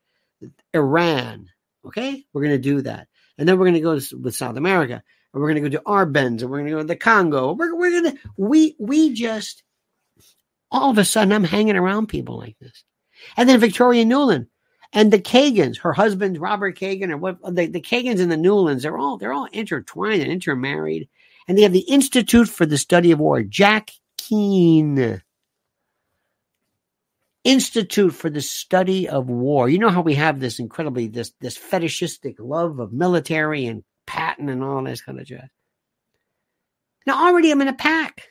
Iran. 0.74 1.48
Okay, 1.86 2.24
we're 2.34 2.44
going 2.44 2.56
to 2.56 2.60
do 2.60 2.82
that, 2.84 3.08
and 3.38 3.50
then 3.50 3.58
we're 3.58 3.66
going 3.66 3.74
to 3.74 3.80
go 3.82 4.00
with 4.22 4.36
South 4.36 4.58
America, 4.58 5.02
and 5.34 5.42
we're 5.42 5.52
going 5.52 5.64
to 5.64 5.70
go 5.70 5.78
to 5.78 5.84
Arbenz, 5.86 6.42
and 6.42 6.52
we're 6.52 6.60
going 6.60 6.68
to 6.68 6.72
go 6.72 6.78
to 6.80 6.84
the 6.84 6.96
Congo. 6.96 7.54
We're, 7.54 7.76
we're 7.76 8.02
going 8.02 8.16
to 8.16 8.20
we 8.38 8.76
we 8.80 9.14
just 9.14 9.64
all 10.72 10.92
of 10.92 10.98
a 10.98 11.06
sudden 11.06 11.34
I'm 11.34 11.44
hanging 11.44 11.76
around 11.76 12.08
people 12.08 12.38
like 12.38 12.58
this. 12.60 12.84
And 13.38 13.50
then 13.50 13.60
Victoria 13.60 14.06
Nuland 14.06 14.48
and 14.92 15.14
the 15.14 15.20
Kagans, 15.20 15.80
her 15.80 15.94
husband 15.94 16.40
Robert 16.40 16.78
Kagan, 16.78 17.12
or 17.12 17.18
what 17.18 17.42
the, 17.44 17.68
the 17.68 17.82
Kagans 17.82 18.20
and 18.20 18.32
the 18.32 18.36
Nulands, 18.36 18.82
they're 18.82 18.98
all 18.98 19.18
they're 19.18 19.34
all 19.34 19.48
intertwined 19.52 20.22
and 20.22 20.32
intermarried. 20.32 21.08
And 21.48 21.58
they 21.58 21.64
have 21.64 21.74
the 21.74 21.80
Institute 21.80 22.48
for 22.48 22.66
the 22.66 22.78
Study 22.78 23.12
of 23.12 23.20
War, 23.20 23.42
Jack 23.42 23.92
Keane. 24.18 25.22
Institute 27.44 28.14
for 28.14 28.30
the 28.30 28.42
Study 28.42 29.08
of 29.08 29.30
War. 29.30 29.70
You 29.70 29.80
know 29.80 29.90
how 29.90 30.02
we 30.02 30.16
have 30.16 30.40
this 30.40 30.60
incredibly 30.60 31.08
this 31.08 31.34
this 31.40 31.58
fetishistic 31.58 32.36
love 32.40 32.80
of 32.80 32.92
military 32.92 33.66
and 33.66 33.84
Patton 34.06 34.50
and 34.50 34.64
all 34.64 34.84
this 34.84 35.02
kind 35.02 35.20
of 35.20 35.26
jazz. 35.26 35.48
Now 37.06 37.28
already 37.28 37.52
I'm 37.52 37.62
in 37.62 37.68
a 37.68 37.74
pack 37.74 38.28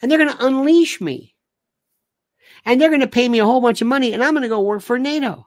and 0.00 0.10
they're 0.10 0.18
going 0.18 0.36
to 0.36 0.46
unleash 0.46 1.00
me. 1.00 1.34
And 2.64 2.80
they're 2.80 2.90
going 2.90 3.00
to 3.00 3.08
pay 3.08 3.28
me 3.28 3.40
a 3.40 3.44
whole 3.44 3.60
bunch 3.60 3.80
of 3.80 3.88
money, 3.88 4.12
and 4.12 4.22
I'm 4.22 4.34
going 4.34 4.42
to 4.42 4.48
go 4.48 4.60
work 4.60 4.82
for 4.82 4.98
NATO. 4.98 5.46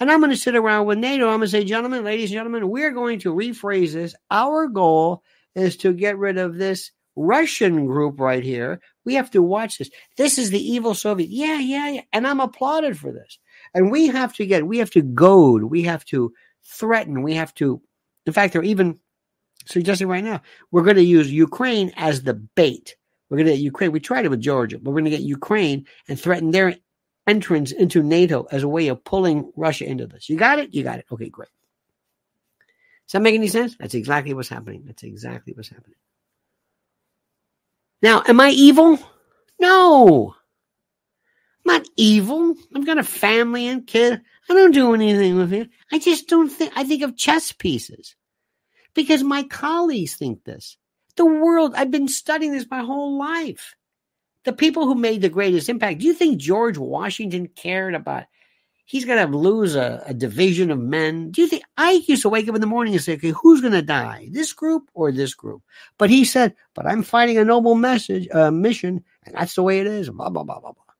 And 0.00 0.10
I'm 0.10 0.20
going 0.20 0.30
to 0.30 0.36
sit 0.36 0.54
around 0.54 0.86
with 0.86 0.98
NATO. 0.98 1.26
I'm 1.26 1.40
going 1.40 1.42
to 1.42 1.48
say, 1.48 1.64
gentlemen, 1.64 2.04
ladies 2.04 2.30
and 2.30 2.36
gentlemen, 2.36 2.68
we're 2.70 2.92
going 2.92 3.18
to 3.20 3.34
rephrase 3.34 3.92
this. 3.92 4.14
Our 4.30 4.68
goal 4.68 5.22
is 5.54 5.76
to 5.78 5.92
get 5.92 6.16
rid 6.18 6.38
of 6.38 6.56
this 6.56 6.92
Russian 7.16 7.86
group 7.86 8.20
right 8.20 8.44
here. 8.44 8.80
We 9.04 9.14
have 9.14 9.30
to 9.32 9.42
watch 9.42 9.78
this. 9.78 9.90
This 10.16 10.38
is 10.38 10.50
the 10.50 10.72
evil 10.72 10.94
Soviet. 10.94 11.30
Yeah, 11.30 11.58
yeah, 11.58 11.90
yeah. 11.90 12.02
And 12.12 12.26
I'm 12.26 12.40
applauded 12.40 12.96
for 12.96 13.10
this. 13.10 13.38
And 13.74 13.90
we 13.90 14.06
have 14.06 14.34
to 14.34 14.46
get, 14.46 14.66
we 14.66 14.78
have 14.78 14.90
to 14.92 15.02
goad, 15.02 15.64
we 15.64 15.82
have 15.82 16.04
to 16.06 16.32
threaten, 16.64 17.22
we 17.22 17.34
have 17.34 17.52
to, 17.54 17.82
in 18.24 18.32
fact, 18.32 18.52
they're 18.52 18.62
even 18.62 19.00
suggesting 19.66 20.08
right 20.08 20.24
now, 20.24 20.42
we're 20.70 20.84
going 20.84 20.96
to 20.96 21.02
use 21.02 21.30
Ukraine 21.30 21.92
as 21.96 22.22
the 22.22 22.34
bait. 22.34 22.96
We're 23.28 23.38
going 23.38 23.46
to 23.46 23.52
get 23.52 23.60
Ukraine. 23.60 23.92
We 23.92 24.00
tried 24.00 24.24
it 24.24 24.30
with 24.30 24.40
Georgia, 24.40 24.78
but 24.78 24.90
we're 24.90 25.00
going 25.00 25.04
to 25.04 25.10
get 25.10 25.20
Ukraine 25.20 25.86
and 26.08 26.18
threaten 26.18 26.50
their 26.50 26.76
entrance 27.26 27.72
into 27.72 28.02
NATO 28.02 28.46
as 28.50 28.62
a 28.62 28.68
way 28.68 28.88
of 28.88 29.04
pulling 29.04 29.52
Russia 29.54 29.84
into 29.84 30.06
this. 30.06 30.28
You 30.28 30.36
got 30.36 30.58
it? 30.58 30.74
You 30.74 30.82
got 30.82 30.98
it. 30.98 31.06
Okay, 31.12 31.28
great. 31.28 31.50
Does 33.06 33.12
that 33.12 33.22
make 33.22 33.34
any 33.34 33.48
sense? 33.48 33.76
That's 33.78 33.94
exactly 33.94 34.34
what's 34.34 34.48
happening. 34.48 34.84
That's 34.86 35.02
exactly 35.02 35.52
what's 35.54 35.68
happening. 35.68 35.96
Now, 38.00 38.22
am 38.26 38.40
I 38.40 38.50
evil? 38.50 38.98
No. 39.58 40.34
I'm 41.66 41.74
not 41.74 41.88
evil. 41.96 42.54
I've 42.74 42.86
got 42.86 42.98
a 42.98 43.02
family 43.02 43.66
and 43.66 43.86
kid. 43.86 44.20
I 44.48 44.54
don't 44.54 44.72
do 44.72 44.94
anything 44.94 45.36
with 45.36 45.52
it. 45.52 45.68
I 45.92 45.98
just 45.98 46.28
don't 46.28 46.48
think, 46.48 46.72
I 46.76 46.84
think 46.84 47.02
of 47.02 47.16
chess 47.16 47.52
pieces 47.52 48.14
because 48.94 49.22
my 49.22 49.42
colleagues 49.42 50.14
think 50.16 50.44
this. 50.44 50.78
The 51.18 51.26
world, 51.26 51.74
I've 51.74 51.90
been 51.90 52.06
studying 52.06 52.52
this 52.52 52.70
my 52.70 52.78
whole 52.78 53.18
life. 53.18 53.74
The 54.44 54.52
people 54.52 54.86
who 54.86 54.94
made 54.94 55.20
the 55.20 55.28
greatest 55.28 55.68
impact. 55.68 55.98
Do 55.98 56.06
you 56.06 56.14
think 56.14 56.38
George 56.38 56.78
Washington 56.78 57.48
cared 57.48 57.96
about? 57.96 58.26
He's 58.84 59.04
going 59.04 59.18
to 59.18 59.36
lose 59.36 59.74
a, 59.74 60.00
a, 60.06 60.14
division 60.14 60.70
of 60.70 60.78
men. 60.78 61.32
Do 61.32 61.42
you 61.42 61.48
think 61.48 61.64
I 61.76 62.04
used 62.06 62.22
to 62.22 62.28
wake 62.28 62.48
up 62.48 62.54
in 62.54 62.60
the 62.60 62.68
morning 62.68 62.94
and 62.94 63.02
say, 63.02 63.14
okay, 63.14 63.32
who's 63.32 63.60
going 63.60 63.72
to 63.72 63.82
die? 63.82 64.28
This 64.30 64.52
group 64.52 64.88
or 64.94 65.10
this 65.10 65.34
group? 65.34 65.60
But 65.98 66.08
he 66.08 66.24
said, 66.24 66.54
but 66.72 66.86
I'm 66.86 67.02
fighting 67.02 67.36
a 67.36 67.44
noble 67.44 67.74
message, 67.74 68.28
uh, 68.32 68.52
mission, 68.52 69.04
and 69.26 69.34
that's 69.34 69.56
the 69.56 69.64
way 69.64 69.80
it 69.80 69.88
is. 69.88 70.08
Blah, 70.08 70.30
blah, 70.30 70.44
blah, 70.44 70.60
blah, 70.60 70.72
blah. 70.72 70.94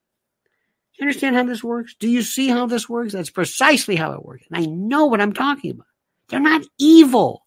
You 0.95 1.05
understand 1.05 1.37
how 1.37 1.45
this 1.45 1.63
works? 1.63 1.95
Do 1.95 2.09
you 2.09 2.23
see 2.23 2.49
how 2.49 2.67
this 2.67 2.89
works? 2.89 3.13
That's 3.13 3.31
precisely 3.31 3.95
how 3.95 4.13
it 4.13 4.25
works. 4.25 4.45
And 4.51 4.59
I 4.59 4.67
know 4.67 5.07
what 5.07 5.21
I'm 5.21 5.33
talking 5.33 5.71
about. 5.71 5.87
They're 6.29 6.41
not 6.41 6.67
evil 6.77 7.47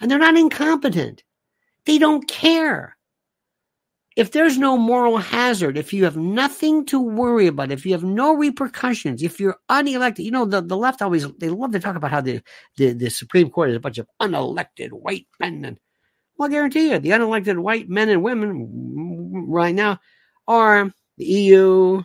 and 0.00 0.08
they're 0.08 0.18
not 0.18 0.38
incompetent. 0.38 1.24
They 1.88 1.96
don't 1.96 2.28
care. 2.28 2.98
If 4.14 4.32
there's 4.32 4.58
no 4.58 4.76
moral 4.76 5.16
hazard, 5.16 5.78
if 5.78 5.94
you 5.94 6.04
have 6.04 6.18
nothing 6.18 6.84
to 6.86 7.00
worry 7.00 7.46
about, 7.46 7.72
if 7.72 7.86
you 7.86 7.92
have 7.92 8.04
no 8.04 8.34
repercussions, 8.34 9.22
if 9.22 9.40
you're 9.40 9.56
unelected, 9.70 10.22
you 10.22 10.30
know, 10.30 10.44
the, 10.44 10.60
the 10.60 10.76
left 10.76 11.00
always, 11.00 11.26
they 11.38 11.48
love 11.48 11.72
to 11.72 11.80
talk 11.80 11.96
about 11.96 12.10
how 12.10 12.20
the, 12.20 12.42
the, 12.76 12.92
the 12.92 13.08
Supreme 13.08 13.48
Court 13.48 13.70
is 13.70 13.76
a 13.76 13.80
bunch 13.80 13.96
of 13.96 14.06
unelected 14.20 14.90
white 14.90 15.26
men. 15.40 15.64
And 15.64 15.78
well, 16.36 16.50
I 16.50 16.52
guarantee 16.52 16.90
you, 16.90 16.98
the 16.98 17.08
unelected 17.08 17.58
white 17.58 17.88
men 17.88 18.10
and 18.10 18.22
women 18.22 19.46
right 19.48 19.74
now 19.74 19.98
are 20.46 20.92
the 21.16 21.24
EU, 21.24 22.02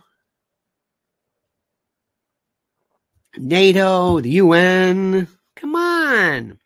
NATO, 3.36 4.20
the 4.20 4.30
UN. 4.30 5.28
Come 5.56 5.76
on. 5.76 6.58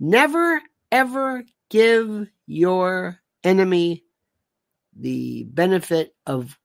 Never, 0.00 0.60
ever 0.90 1.44
give 1.70 2.28
your 2.46 3.20
enemy 3.44 4.04
the 4.96 5.44
benefit 5.44 6.14
of 6.26 6.58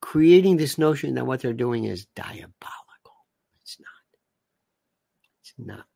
creating 0.00 0.56
this 0.56 0.78
notion 0.78 1.14
that 1.14 1.26
what 1.26 1.40
they're 1.40 1.52
doing 1.52 1.84
is 1.84 2.06
diabolical. 2.16 2.50
It's 3.62 3.78
not. 3.80 4.18
It's 5.40 5.54
not. 5.58 5.86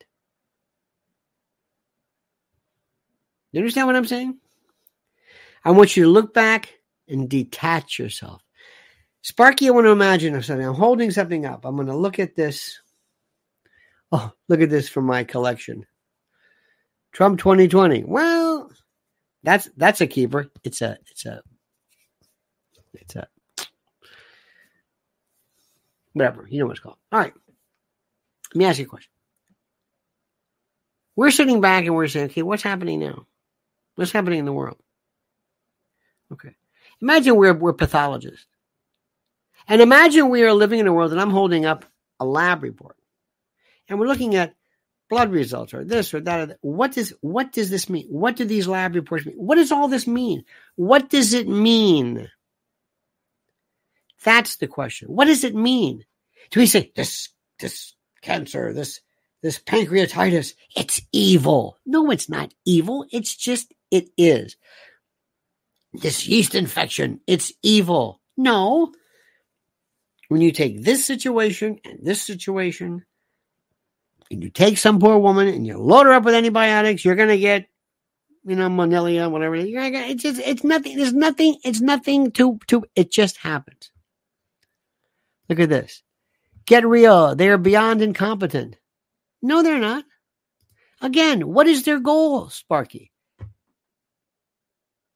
You 3.53 3.61
understand 3.61 3.87
what 3.87 3.97
I'm 3.97 4.07
saying? 4.07 4.39
I 5.65 5.71
want 5.71 5.97
you 5.97 6.05
to 6.05 6.11
look 6.11 6.33
back 6.35 6.75
and 7.09 7.29
detach 7.29 7.99
yourself. 7.99 8.43
Sparky, 9.23 9.67
I 9.67 9.73
want 9.73 9.87
to 9.87 9.91
imagine 9.91 10.41
something. 10.43 10.67
I'm 10.67 10.75
holding 10.75 11.11
something 11.11 11.47
up. 11.47 11.65
I'm 11.65 11.75
going 11.75 11.89
to 11.89 11.97
look 11.97 12.19
at 12.19 12.37
this. 12.37 12.79
Oh, 14.13 14.31
look 14.49 14.61
at 14.61 14.71
this 14.71 14.89
from 14.89 15.05
my 15.05 15.25
collection. 15.25 15.85
Trump 17.17 17.39
2020. 17.39 18.05
Well, 18.05 18.71
that's 19.43 19.71
that's 19.79 20.03
a 20.03 20.07
keeper. 20.07 20.51
It's 20.65 20.83
a 20.83 20.99
it's 21.11 21.25
a 21.25 21.41
it's 22.93 23.17
a 23.17 23.27
whatever. 26.13 26.47
You 26.47 26.59
know 26.59 26.67
what 26.67 26.73
it's 26.73 26.81
called. 26.81 26.99
All 27.11 27.19
right. 27.19 27.33
Let 28.53 28.59
me 28.59 28.67
ask 28.67 28.79
you 28.79 28.85
a 28.85 28.89
question. 28.89 29.11
We're 31.17 31.31
sitting 31.31 31.63
back 31.63 31.87
and 31.87 31.95
we're 31.95 32.07
saying, 32.07 32.27
okay, 32.27 32.43
what's 32.43 32.63
happening 32.63 33.01
now? 33.01 33.27
What's 33.95 34.13
happening 34.13 34.41
in 34.41 34.45
the 34.45 34.53
world? 34.53 34.77
Okay. 36.31 36.55
Imagine 37.01 37.37
we're, 37.37 37.55
we're 37.55 37.73
pathologists. 37.73 38.45
And 39.69 39.81
imagine 39.81 40.29
we 40.29 40.43
are 40.43 40.53
living 40.53 40.81
in 40.81 40.87
a 40.87 40.93
world 40.93 41.13
that 41.13 41.19
I'm 41.19 41.31
holding 41.31 41.65
up 41.65 41.87
a 42.21 42.27
lab 42.27 42.63
report. 42.63 42.99
And 43.89 43.99
we're 43.99 44.07
looking 44.07 44.35
at 44.35 44.55
blood 45.09 45.31
results 45.31 45.75
or 45.75 45.85
this 45.85 46.13
or 46.13 46.21
that. 46.21 46.41
Or 46.41 46.47
that. 46.47 46.59
What 46.61 46.93
does 46.93 47.13
what 47.21 47.53
does 47.53 47.71
this 47.71 47.89
mean? 47.89 48.07
What 48.09 48.37
do 48.37 48.45
these 48.45 48.69
lab 48.69 48.95
reports 48.95 49.27
mean? 49.27 49.37
What 49.37 49.57
does 49.57 49.73
all 49.73 49.89
this 49.89 50.07
mean? 50.07 50.45
What 50.77 51.11
does 51.11 51.35
it 51.35 51.49
mean? 51.49 52.29
That's 54.25 54.57
the 54.57 54.67
question. 54.67 55.09
What 55.09 55.27
does 55.27 55.45
it 55.45 55.55
mean? 55.55 56.05
Do 56.51 56.61
we 56.61 56.67
say 56.67 56.93
this 56.97 57.29
this 57.59 57.95
cancer, 58.23 58.73
this 58.73 59.01
this 59.43 59.59
pancreatitis, 59.59 60.55
it's 60.75 61.01
evil? 61.13 61.79
No, 61.87 62.11
it's 62.11 62.29
not 62.29 62.53
evil. 62.65 63.07
It's 63.13 63.37
just 63.37 63.73
it 63.91 64.09
is. 64.17 64.57
This 65.93 66.27
yeast 66.27 66.55
infection, 66.55 67.21
it's 67.27 67.53
evil. 67.63 68.21
No. 68.37 68.93
When 70.29 70.41
you 70.41 70.51
take 70.51 70.83
this 70.83 71.07
situation 71.07 71.79
and 71.85 72.01
this 72.03 72.21
situation, 72.21 73.05
and 74.31 74.43
you 74.43 74.51
take 74.51 74.79
some 74.79 74.99
poor 74.99 75.19
woman 75.19 75.49
and 75.49 75.67
you 75.67 75.79
load 75.79 76.07
her 76.07 76.13
up 76.13 76.25
with 76.25 76.35
antibiotics, 76.35 77.05
you're 77.05 77.15
going 77.15 77.29
to 77.29 77.39
get, 77.39 77.69
you 78.45 78.57
know, 78.57 78.69
Monilia, 78.69 79.31
whatever. 79.31 79.57
Get, 79.57 80.11
it's 80.11 80.23
just, 80.23 80.41
it's 80.41 80.65
nothing. 80.65 80.97
There's 80.97 81.13
nothing. 81.13 81.59
It's 81.65 81.81
nothing 81.81 82.33
to, 82.33 82.59
to, 82.69 82.85
it 82.95 83.11
just 83.11 83.37
happens. 83.39 83.91
Look 85.49 85.61
at 85.61 85.69
this. 85.69 86.03
Get 86.67 86.87
real. 86.87 87.37
They 87.37 87.49
are 87.49 87.59
beyond 87.59 88.03
incompetent. 88.03 88.77
No, 89.43 89.63
they're 89.63 89.79
not. 89.79 90.05
Again, 91.01 91.47
what 91.47 91.69
is 91.69 91.85
their 91.85 92.01
goal, 92.01 92.49
Sparky? 92.49 93.13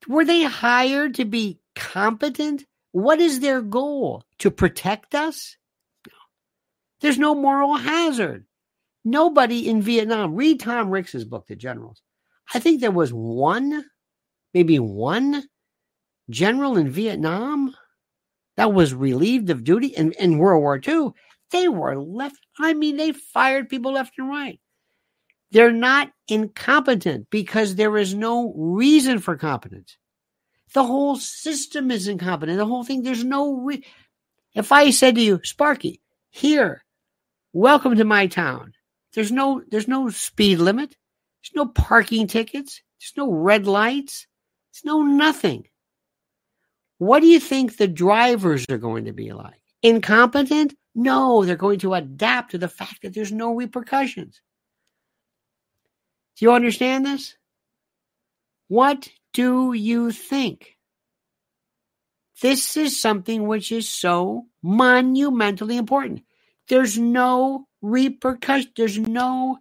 Were 0.09 0.25
they 0.25 0.45
hired 0.45 1.15
to 1.17 1.25
be 1.25 1.61
competent? 1.75 2.65
What 2.93 3.21
is 3.21 3.41
their 3.41 3.61
goal? 3.61 4.25
To 4.41 4.51
protect 4.51 5.15
us? 5.15 5.57
There's 7.01 7.19
no 7.19 7.35
moral 7.35 7.77
hazard. 7.77 8.45
Nobody 9.05 9.69
in 9.69 9.81
Vietnam, 9.81 10.35
read 10.35 10.61
Tom 10.61 10.91
Ricks's 10.91 11.25
book, 11.25 11.47
The 11.47 11.57
Generals. 11.57 12.03
I 12.53 12.59
think 12.59 12.81
there 12.81 12.91
was 12.91 13.13
one, 13.13 13.85
maybe 14.53 14.79
one 14.79 15.45
general 16.29 16.77
in 16.77 16.91
Vietnam 16.91 17.75
that 18.57 18.73
was 18.73 18.93
relieved 18.93 19.51
of 19.51 19.65
duty 19.65 19.89
in, 19.89 20.13
in 20.13 20.39
World 20.39 20.63
War 20.63 20.81
II. 20.87 21.11
They 21.51 21.69
were 21.69 21.99
left, 22.01 22.39
I 22.59 22.75
mean, 22.75 22.97
they 22.97 23.13
fired 23.13 23.69
people 23.69 23.93
left 23.93 24.19
and 24.19 24.29
right. 24.29 24.61
They're 25.51 25.73
not 25.73 26.13
incompetent 26.29 27.29
because 27.31 27.75
there 27.75 27.97
is 27.97 28.15
no 28.15 28.53
reason 28.55 29.19
for 29.19 29.37
competence. 29.37 29.97
The 30.75 30.85
whole 30.85 31.17
system 31.17 31.91
is 31.91 32.07
incompetent. 32.07 32.59
The 32.59 32.67
whole 32.67 32.85
thing, 32.85 33.03
there's 33.03 33.25
no. 33.25 33.55
Re- 33.55 33.85
if 34.55 34.71
I 34.71 34.91
said 34.91 35.17
to 35.17 35.21
you, 35.21 35.41
Sparky, 35.43 36.01
here, 36.31 36.85
welcome 37.53 37.97
to 37.97 38.05
my 38.05 38.29
town. 38.29 38.75
There's 39.15 39.33
no, 39.33 39.63
there's 39.71 39.89
no 39.89 40.09
speed 40.11 40.59
limit. 40.59 40.91
There's 41.43 41.57
no 41.57 41.67
parking 41.67 42.27
tickets. 42.27 42.83
There's 43.01 43.15
no 43.17 43.33
red 43.33 43.67
lights. 43.67 44.27
There's 44.73 44.85
no 44.85 45.03
nothing. 45.03 45.67
What 46.99 47.21
do 47.21 47.27
you 47.27 47.41
think 47.41 47.77
the 47.77 47.89
drivers 47.89 48.67
are 48.69 48.79
going 48.79 49.07
to 49.07 49.13
be 49.13 49.33
like? 49.33 49.63
Incompetent? 49.83 50.75
No, 50.95 51.45
they're 51.45 51.57
going 51.57 51.79
to 51.81 51.95
adapt 51.95 52.51
to 52.51 52.59
the 52.59 52.69
fact 52.69 53.03
that 53.03 53.15
there's 53.15 53.33
no 53.33 53.55
repercussions. 53.55 54.41
Do 56.37 56.45
you 56.45 56.53
understand 56.53 57.07
this? 57.07 57.37
What 58.69 59.09
do 59.33 59.73
you 59.73 60.11
think? 60.13 60.77
This 62.43 62.77
is 62.77 63.01
something 63.01 63.47
which 63.47 63.73
is 63.73 63.89
so 63.89 64.47
monumentally 64.63 65.77
important. 65.77 66.23
There's 66.69 66.99
no 66.99 67.67
repercussion. 67.83 68.73
There's 68.77 68.99
no, 68.99 69.59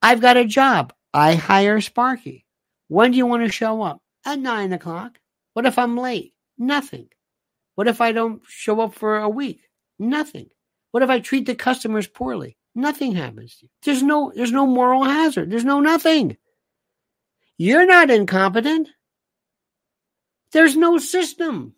I've 0.00 0.20
got 0.20 0.36
a 0.36 0.44
job. 0.44 0.92
I 1.14 1.34
hire 1.34 1.80
Sparky. 1.80 2.46
When 2.88 3.10
do 3.10 3.16
you 3.16 3.26
want 3.26 3.44
to 3.44 3.52
show 3.52 3.82
up? 3.82 4.00
At 4.24 4.38
nine 4.38 4.72
o'clock. 4.72 5.18
What 5.54 5.66
if 5.66 5.78
I'm 5.78 5.96
late? 5.96 6.34
Nothing. 6.58 7.08
What 7.74 7.88
if 7.88 8.00
I 8.00 8.12
don't 8.12 8.42
show 8.46 8.80
up 8.80 8.94
for 8.94 9.18
a 9.18 9.28
week? 9.28 9.60
Nothing. 9.98 10.48
What 10.90 11.02
if 11.02 11.10
I 11.10 11.20
treat 11.20 11.46
the 11.46 11.54
customers 11.54 12.06
poorly? 12.06 12.56
Nothing 12.74 13.14
happens. 13.14 13.62
There's 13.82 14.02
no 14.02 14.32
there's 14.34 14.52
no 14.52 14.66
moral 14.66 15.04
hazard. 15.04 15.50
There's 15.50 15.64
no 15.64 15.80
nothing. 15.80 16.36
You're 17.58 17.86
not 17.86 18.10
incompetent. 18.10 18.88
There's 20.52 20.76
no 20.76 20.98
system. 20.98 21.74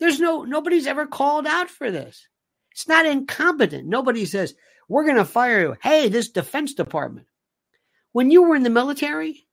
There's 0.00 0.20
no 0.20 0.44
nobody's 0.44 0.86
ever 0.86 1.06
called 1.06 1.46
out 1.46 1.70
for 1.70 1.90
this. 1.90 2.28
It's 2.72 2.86
not 2.86 3.06
incompetent. 3.06 3.88
Nobody 3.88 4.24
says, 4.24 4.54
"We're 4.88 5.04
going 5.04 5.16
to 5.16 5.24
fire 5.24 5.60
you." 5.60 5.76
Hey, 5.82 6.08
this 6.08 6.28
defense 6.28 6.74
department. 6.74 7.26
When 8.12 8.30
you 8.30 8.42
were 8.42 8.56
in 8.56 8.62
the 8.62 8.70
military, 8.70 9.46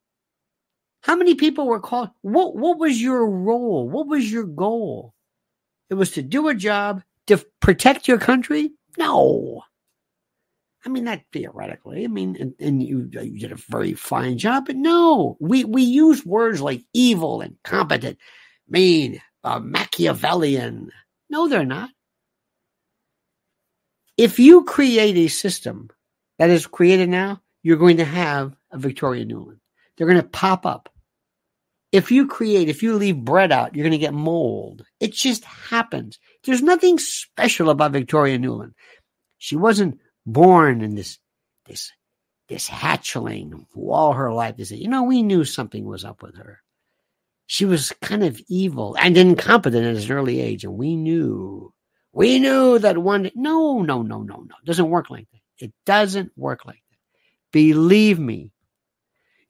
how 1.01 1.15
many 1.15 1.35
people 1.35 1.67
were 1.67 1.79
called? 1.79 2.09
What 2.21 2.55
what 2.55 2.79
was 2.79 3.01
your 3.01 3.27
role? 3.27 3.87
What 3.87 4.07
was 4.07 4.31
your 4.31 4.45
goal? 4.45 5.13
It 5.89 5.95
was 5.95 6.11
to 6.11 6.21
do 6.21 6.47
a 6.47 6.55
job 6.55 7.03
to 7.27 7.43
protect 7.59 8.07
your 8.07 8.17
country? 8.17 8.71
No. 8.97 9.63
I 10.85 10.89
mean, 10.89 11.05
that 11.05 11.23
theoretically, 11.33 12.03
I 12.03 12.07
mean, 12.07 12.37
and, 12.39 12.53
and 12.59 12.83
you, 12.83 13.09
you 13.11 13.39
did 13.39 13.51
a 13.51 13.55
very 13.55 13.93
fine 13.93 14.37
job, 14.37 14.67
but 14.67 14.75
no, 14.75 15.35
we, 15.39 15.63
we 15.63 15.81
use 15.81 16.23
words 16.23 16.61
like 16.61 16.83
evil, 16.93 17.41
and 17.41 17.53
incompetent, 17.53 18.19
mean, 18.69 19.19
uh, 19.43 19.59
Machiavellian. 19.59 20.91
No, 21.31 21.47
they're 21.47 21.65
not. 21.65 21.89
If 24.17 24.39
you 24.39 24.63
create 24.63 25.17
a 25.17 25.27
system 25.27 25.89
that 26.39 26.49
is 26.49 26.67
created 26.67 27.09
now, 27.09 27.41
you're 27.63 27.77
going 27.77 27.97
to 27.97 28.05
have 28.05 28.55
a 28.71 28.77
Victoria 28.77 29.25
Nuland. 29.25 29.59
They're 29.97 30.07
going 30.07 30.21
to 30.21 30.27
pop 30.27 30.65
up. 30.65 30.89
If 31.91 32.11
you 32.11 32.27
create, 32.27 32.67
if 32.67 32.83
you 32.83 32.95
leave 32.95 33.17
bread 33.17 33.51
out, 33.51 33.75
you're 33.75 33.83
going 33.83 33.91
to 33.91 33.97
get 33.97 34.13
mold. 34.13 34.85
It 34.99 35.13
just 35.13 35.43
happens. 35.45 36.19
There's 36.43 36.61
nothing 36.61 36.99
special 36.99 37.69
about 37.69 37.93
Victoria 37.93 38.37
Nuland. 38.37 38.73
She 39.37 39.55
wasn't 39.55 39.99
born 40.25 40.81
in 40.81 40.95
this 40.95 41.19
this 41.67 41.91
this 42.47 42.69
hatchling 42.69 43.65
all 43.75 44.13
her 44.13 44.31
life 44.31 44.55
is 44.57 44.71
you 44.71 44.87
know 44.87 45.03
we 45.03 45.21
knew 45.21 45.43
something 45.43 45.85
was 45.85 46.03
up 46.03 46.21
with 46.21 46.35
her 46.35 46.61
she 47.47 47.65
was 47.65 47.93
kind 48.01 48.23
of 48.23 48.39
evil 48.47 48.95
and 48.99 49.17
incompetent 49.17 49.85
at 49.85 50.03
an 50.03 50.11
early 50.11 50.39
age 50.39 50.63
and 50.63 50.73
we 50.73 50.95
knew 50.95 51.71
we 52.15 52.39
knew 52.39 52.79
that 52.79 52.97
one 52.97 53.23
day. 53.23 53.31
no 53.35 53.81
no 53.81 54.01
no 54.01 54.23
no 54.23 54.37
no 54.37 54.55
it 54.61 54.65
doesn't 54.65 54.89
work 54.89 55.09
like 55.09 55.27
that 55.31 55.65
it 55.65 55.73
doesn't 55.85 56.31
work 56.35 56.65
like 56.65 56.81
that 56.89 56.97
believe 57.51 58.19
me 58.19 58.51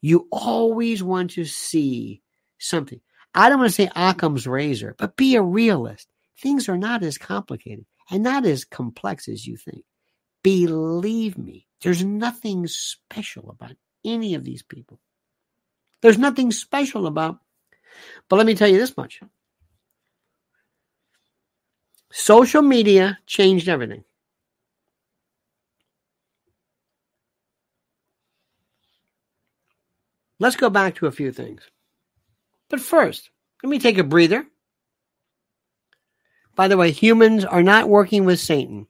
you 0.00 0.28
always 0.30 1.02
want 1.02 1.30
to 1.30 1.44
see 1.44 2.22
something 2.58 3.00
i 3.34 3.48
don't 3.48 3.58
want 3.58 3.70
to 3.70 3.74
say 3.74 3.90
occam's 3.96 4.46
razor 4.46 4.94
but 4.98 5.16
be 5.16 5.36
a 5.36 5.42
realist 5.42 6.08
things 6.38 6.68
are 6.68 6.78
not 6.78 7.02
as 7.02 7.18
complicated 7.18 7.86
and 8.10 8.22
not 8.22 8.44
as 8.44 8.64
complex 8.64 9.28
as 9.28 9.46
you 9.46 9.56
think 9.56 9.84
Believe 10.46 11.36
me, 11.36 11.66
there's 11.82 12.04
nothing 12.04 12.68
special 12.68 13.50
about 13.50 13.72
any 14.04 14.36
of 14.36 14.44
these 14.44 14.62
people. 14.62 15.00
There's 16.02 16.18
nothing 16.18 16.52
special 16.52 17.08
about, 17.08 17.40
but 18.28 18.36
let 18.36 18.46
me 18.46 18.54
tell 18.54 18.68
you 18.68 18.78
this 18.78 18.96
much. 18.96 19.20
Social 22.18 22.62
media 22.62 23.18
changed 23.26 23.68
everything. 23.68 24.02
Let's 30.40 30.56
go 30.56 30.70
back 30.70 30.94
to 30.94 31.06
a 31.06 31.12
few 31.12 31.30
things. 31.30 31.60
But 32.70 32.80
first, 32.80 33.28
let 33.62 33.68
me 33.68 33.78
take 33.78 33.98
a 33.98 34.02
breather. 34.02 34.46
By 36.54 36.68
the 36.68 36.78
way, 36.78 36.90
humans 36.90 37.44
are 37.44 37.62
not 37.62 37.90
working 37.90 38.24
with 38.24 38.40
Satan. 38.40 38.86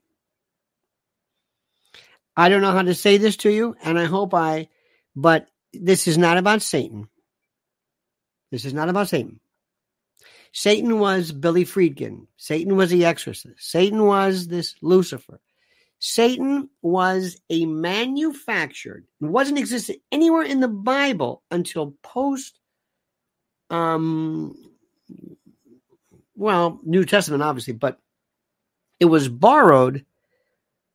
I 2.36 2.48
don't 2.48 2.62
know 2.62 2.70
how 2.70 2.82
to 2.82 2.94
say 2.94 3.16
this 3.16 3.38
to 3.38 3.50
you, 3.50 3.74
and 3.82 3.98
I 3.98 4.04
hope 4.04 4.34
I, 4.34 4.68
but 5.16 5.48
this 5.72 6.06
is 6.06 6.16
not 6.16 6.38
about 6.38 6.62
Satan. 6.62 7.08
This 8.52 8.64
is 8.64 8.72
not 8.72 8.88
about 8.88 9.08
Satan. 9.08 9.40
Satan 10.56 10.98
was 10.98 11.32
Billy 11.32 11.66
Friedkin. 11.66 12.26
Satan 12.38 12.76
was 12.76 12.88
the 12.88 13.04
exorcist. 13.04 13.56
Satan 13.58 14.06
was 14.06 14.48
this 14.48 14.74
Lucifer. 14.80 15.38
Satan 15.98 16.70
was 16.80 17.38
a 17.50 17.66
manufactured, 17.66 19.04
it 19.20 19.26
wasn't 19.26 19.58
existed 19.58 19.96
anywhere 20.10 20.44
in 20.44 20.60
the 20.60 20.68
Bible 20.68 21.42
until 21.50 21.94
post 22.02 22.58
um 23.68 24.54
well, 26.34 26.80
New 26.84 27.04
Testament 27.04 27.42
obviously, 27.42 27.74
but 27.74 27.98
it 28.98 29.06
was 29.06 29.28
borrowed 29.28 30.06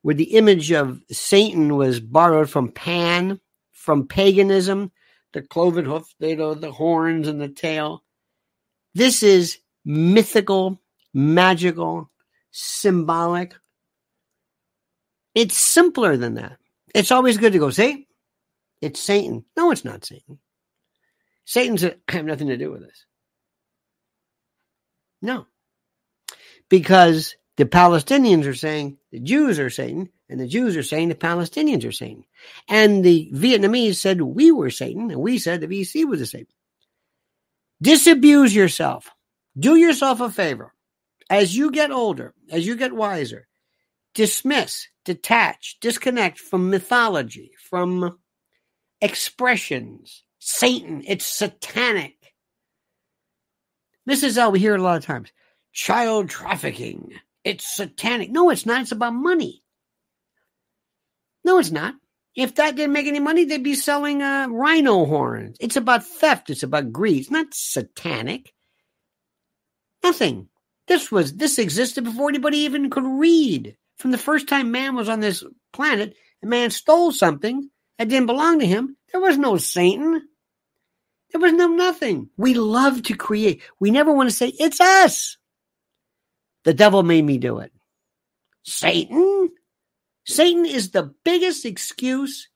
where 0.01 0.15
the 0.15 0.35
image 0.35 0.71
of 0.71 1.01
Satan 1.11 1.75
was 1.75 1.99
borrowed 1.99 2.49
from 2.49 2.71
Pan, 2.71 3.39
from 3.71 4.07
paganism, 4.07 4.91
the 5.33 5.43
cloven 5.43 5.85
hoof, 5.85 6.15
you 6.17 6.35
know, 6.35 6.55
the 6.55 6.71
horns 6.71 7.27
and 7.27 7.39
the 7.39 7.49
tail. 7.49 8.03
This 8.93 9.23
is 9.23 9.57
mythical, 9.85 10.81
magical, 11.13 12.09
symbolic. 12.51 13.53
It's 15.33 15.55
simpler 15.55 16.17
than 16.17 16.35
that. 16.35 16.57
It's 16.93 17.11
always 17.11 17.37
good 17.37 17.53
to 17.53 17.59
go, 17.59 17.69
see, 17.69 18.07
it's 18.81 18.99
Satan. 18.99 19.45
No, 19.55 19.71
it's 19.71 19.85
not 19.85 20.03
Satan. 20.03 20.39
Satan's 21.45 21.85
I 21.85 21.95
have 22.09 22.25
nothing 22.25 22.47
to 22.47 22.57
do 22.57 22.71
with 22.71 22.81
this. 22.81 23.05
No. 25.21 25.45
Because 26.69 27.35
the 27.57 27.65
Palestinians 27.65 28.45
are 28.45 28.55
saying 28.55 28.97
the 29.11 29.19
Jews 29.19 29.59
are 29.59 29.69
Satan, 29.69 30.09
and 30.29 30.39
the 30.39 30.47
Jews 30.47 30.75
are 30.77 30.83
saying 30.83 31.09
the 31.09 31.15
Palestinians 31.15 31.85
are 31.85 31.91
Satan. 31.91 32.23
And 32.67 33.03
the 33.03 33.29
Vietnamese 33.33 33.95
said 33.95 34.21
we 34.21 34.51
were 34.51 34.69
Satan, 34.69 35.11
and 35.11 35.19
we 35.19 35.37
said 35.37 35.61
the 35.61 35.67
VC 35.67 36.05
was 36.05 36.21
a 36.21 36.25
Satan. 36.25 36.47
Disabuse 37.81 38.53
yourself. 38.53 39.09
Do 39.57 39.75
yourself 39.75 40.21
a 40.21 40.29
favor. 40.29 40.73
As 41.29 41.55
you 41.55 41.71
get 41.71 41.91
older, 41.91 42.33
as 42.51 42.67
you 42.67 42.75
get 42.75 42.93
wiser, 42.93 43.47
dismiss, 44.13 44.87
detach, 45.05 45.77
disconnect 45.81 46.37
from 46.37 46.69
mythology, 46.69 47.51
from 47.69 48.19
expressions. 48.99 50.23
Satan, 50.39 51.03
it's 51.07 51.25
satanic. 51.25 52.15
This 54.05 54.23
is 54.23 54.37
how 54.37 54.49
we 54.49 54.59
hear 54.59 54.73
it 54.73 54.79
a 54.79 54.83
lot 54.83 54.97
of 54.97 55.05
times. 55.05 55.31
Child 55.73 56.29
trafficking. 56.29 57.13
It's 57.43 57.75
satanic. 57.75 58.29
No, 58.29 58.49
it's 58.49 58.65
not. 58.65 58.81
It's 58.81 58.91
about 58.91 59.13
money. 59.13 59.63
No, 61.43 61.57
it's 61.57 61.71
not. 61.71 61.95
If 62.35 62.55
that 62.55 62.75
didn't 62.75 62.93
make 62.93 63.07
any 63.07 63.19
money, 63.19 63.43
they'd 63.43 63.63
be 63.63 63.75
selling 63.75 64.21
uh, 64.21 64.47
rhino 64.49 65.05
horns. 65.05 65.57
It's 65.59 65.75
about 65.75 66.05
theft. 66.05 66.49
It's 66.49 66.63
about 66.63 66.91
greed. 66.91 67.21
It's 67.21 67.31
not 67.31 67.47
satanic. 67.53 68.53
Nothing. 70.03 70.47
This 70.87 71.11
was 71.11 71.33
this 71.33 71.59
existed 71.59 72.03
before 72.03 72.29
anybody 72.29 72.59
even 72.59 72.89
could 72.89 73.05
read. 73.05 73.75
From 73.97 74.11
the 74.11 74.17
first 74.17 74.47
time 74.47 74.71
man 74.71 74.95
was 74.95 75.09
on 75.09 75.19
this 75.19 75.43
planet, 75.73 76.15
a 76.41 76.47
man 76.47 76.71
stole 76.71 77.11
something 77.11 77.69
that 77.97 78.07
didn't 78.07 78.25
belong 78.25 78.59
to 78.59 78.65
him. 78.65 78.97
There 79.11 79.21
was 79.21 79.37
no 79.37 79.57
Satan. 79.57 80.27
There 81.31 81.41
was 81.41 81.53
no 81.53 81.67
nothing. 81.67 82.29
We 82.37 82.55
love 82.55 83.03
to 83.03 83.15
create. 83.15 83.61
We 83.79 83.91
never 83.91 84.11
want 84.11 84.29
to 84.29 84.35
say 84.35 84.47
it's 84.47 84.81
us. 84.81 85.37
The 86.63 86.73
devil 86.73 87.03
made 87.03 87.23
me 87.23 87.37
do 87.37 87.59
it. 87.59 87.71
Satan? 88.63 89.49
Satan 90.31 90.65
is 90.65 90.91
the 90.91 91.13
biggest 91.23 91.65
excuse, 91.65 92.49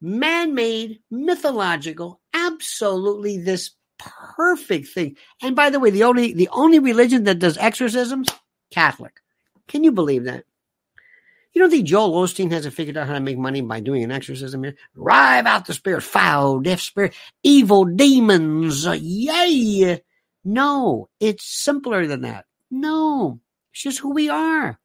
man 0.00 0.54
made, 0.54 1.00
mythological, 1.10 2.20
absolutely 2.32 3.38
this 3.38 3.72
perfect 3.98 4.88
thing. 4.88 5.16
And 5.42 5.56
by 5.56 5.70
the 5.70 5.80
way, 5.80 5.90
the 5.90 6.04
only 6.04 6.32
the 6.34 6.48
only 6.52 6.78
religion 6.78 7.24
that 7.24 7.38
does 7.38 7.58
exorcisms, 7.58 8.28
Catholic. 8.70 9.20
Can 9.68 9.84
you 9.84 9.92
believe 9.92 10.24
that? 10.24 10.44
You 11.52 11.62
don't 11.62 11.70
think 11.70 11.86
Joel 11.86 12.22
Osteen 12.22 12.52
hasn't 12.52 12.74
figured 12.74 12.98
out 12.98 13.06
how 13.06 13.14
to 13.14 13.20
make 13.20 13.38
money 13.38 13.62
by 13.62 13.80
doing 13.80 14.04
an 14.04 14.12
exorcism 14.12 14.62
here? 14.62 14.76
Drive 14.94 15.46
out 15.46 15.64
the 15.64 15.72
spirit, 15.72 16.02
foul, 16.02 16.60
deaf 16.60 16.80
spirit, 16.80 17.14
evil 17.42 17.86
demons. 17.86 18.84
Yay! 18.84 20.02
No, 20.44 21.08
it's 21.18 21.44
simpler 21.44 22.06
than 22.06 22.20
that. 22.20 22.44
No, 22.70 23.40
it's 23.72 23.82
just 23.82 23.98
who 24.00 24.12
we 24.12 24.28
are. 24.28 24.78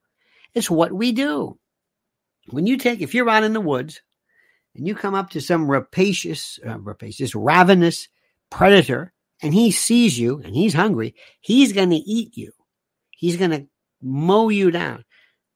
It's 0.53 0.71
what 0.71 0.93
we 0.93 1.11
do. 1.11 1.59
When 2.51 2.67
you 2.67 2.77
take, 2.77 3.01
if 3.01 3.13
you're 3.13 3.29
out 3.29 3.43
in 3.43 3.53
the 3.53 3.61
woods 3.61 4.01
and 4.75 4.87
you 4.87 4.95
come 4.95 5.15
up 5.15 5.31
to 5.31 5.41
some 5.41 5.69
rapacious, 5.69 6.59
uh, 6.65 6.79
rapacious, 6.79 7.33
ravenous 7.33 8.07
predator 8.49 9.13
and 9.41 9.53
he 9.53 9.71
sees 9.71 10.19
you 10.19 10.41
and 10.43 10.55
he's 10.55 10.73
hungry, 10.73 11.15
he's 11.39 11.73
going 11.73 11.89
to 11.89 11.95
eat 11.95 12.37
you. 12.37 12.51
He's 13.11 13.37
going 13.37 13.51
to 13.51 13.67
mow 14.01 14.49
you 14.49 14.71
down. 14.71 15.05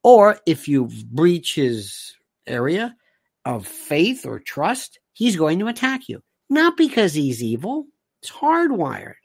Or 0.03 0.39
if 0.45 0.67
you 0.67 0.89
breach 1.11 1.55
his 1.55 2.15
area 2.47 2.95
of 3.43 3.67
faith 3.67 4.25
or 4.25 4.39
trust, 4.39 4.99
he's 5.13 5.35
going 5.35 5.59
to 5.59 5.67
attack 5.67 6.07
you. 6.07 6.21
Not 6.49 6.77
because 6.77 7.13
he's 7.13 7.43
evil, 7.43 7.87
it's 8.21 8.31
hardwired. 8.31 9.15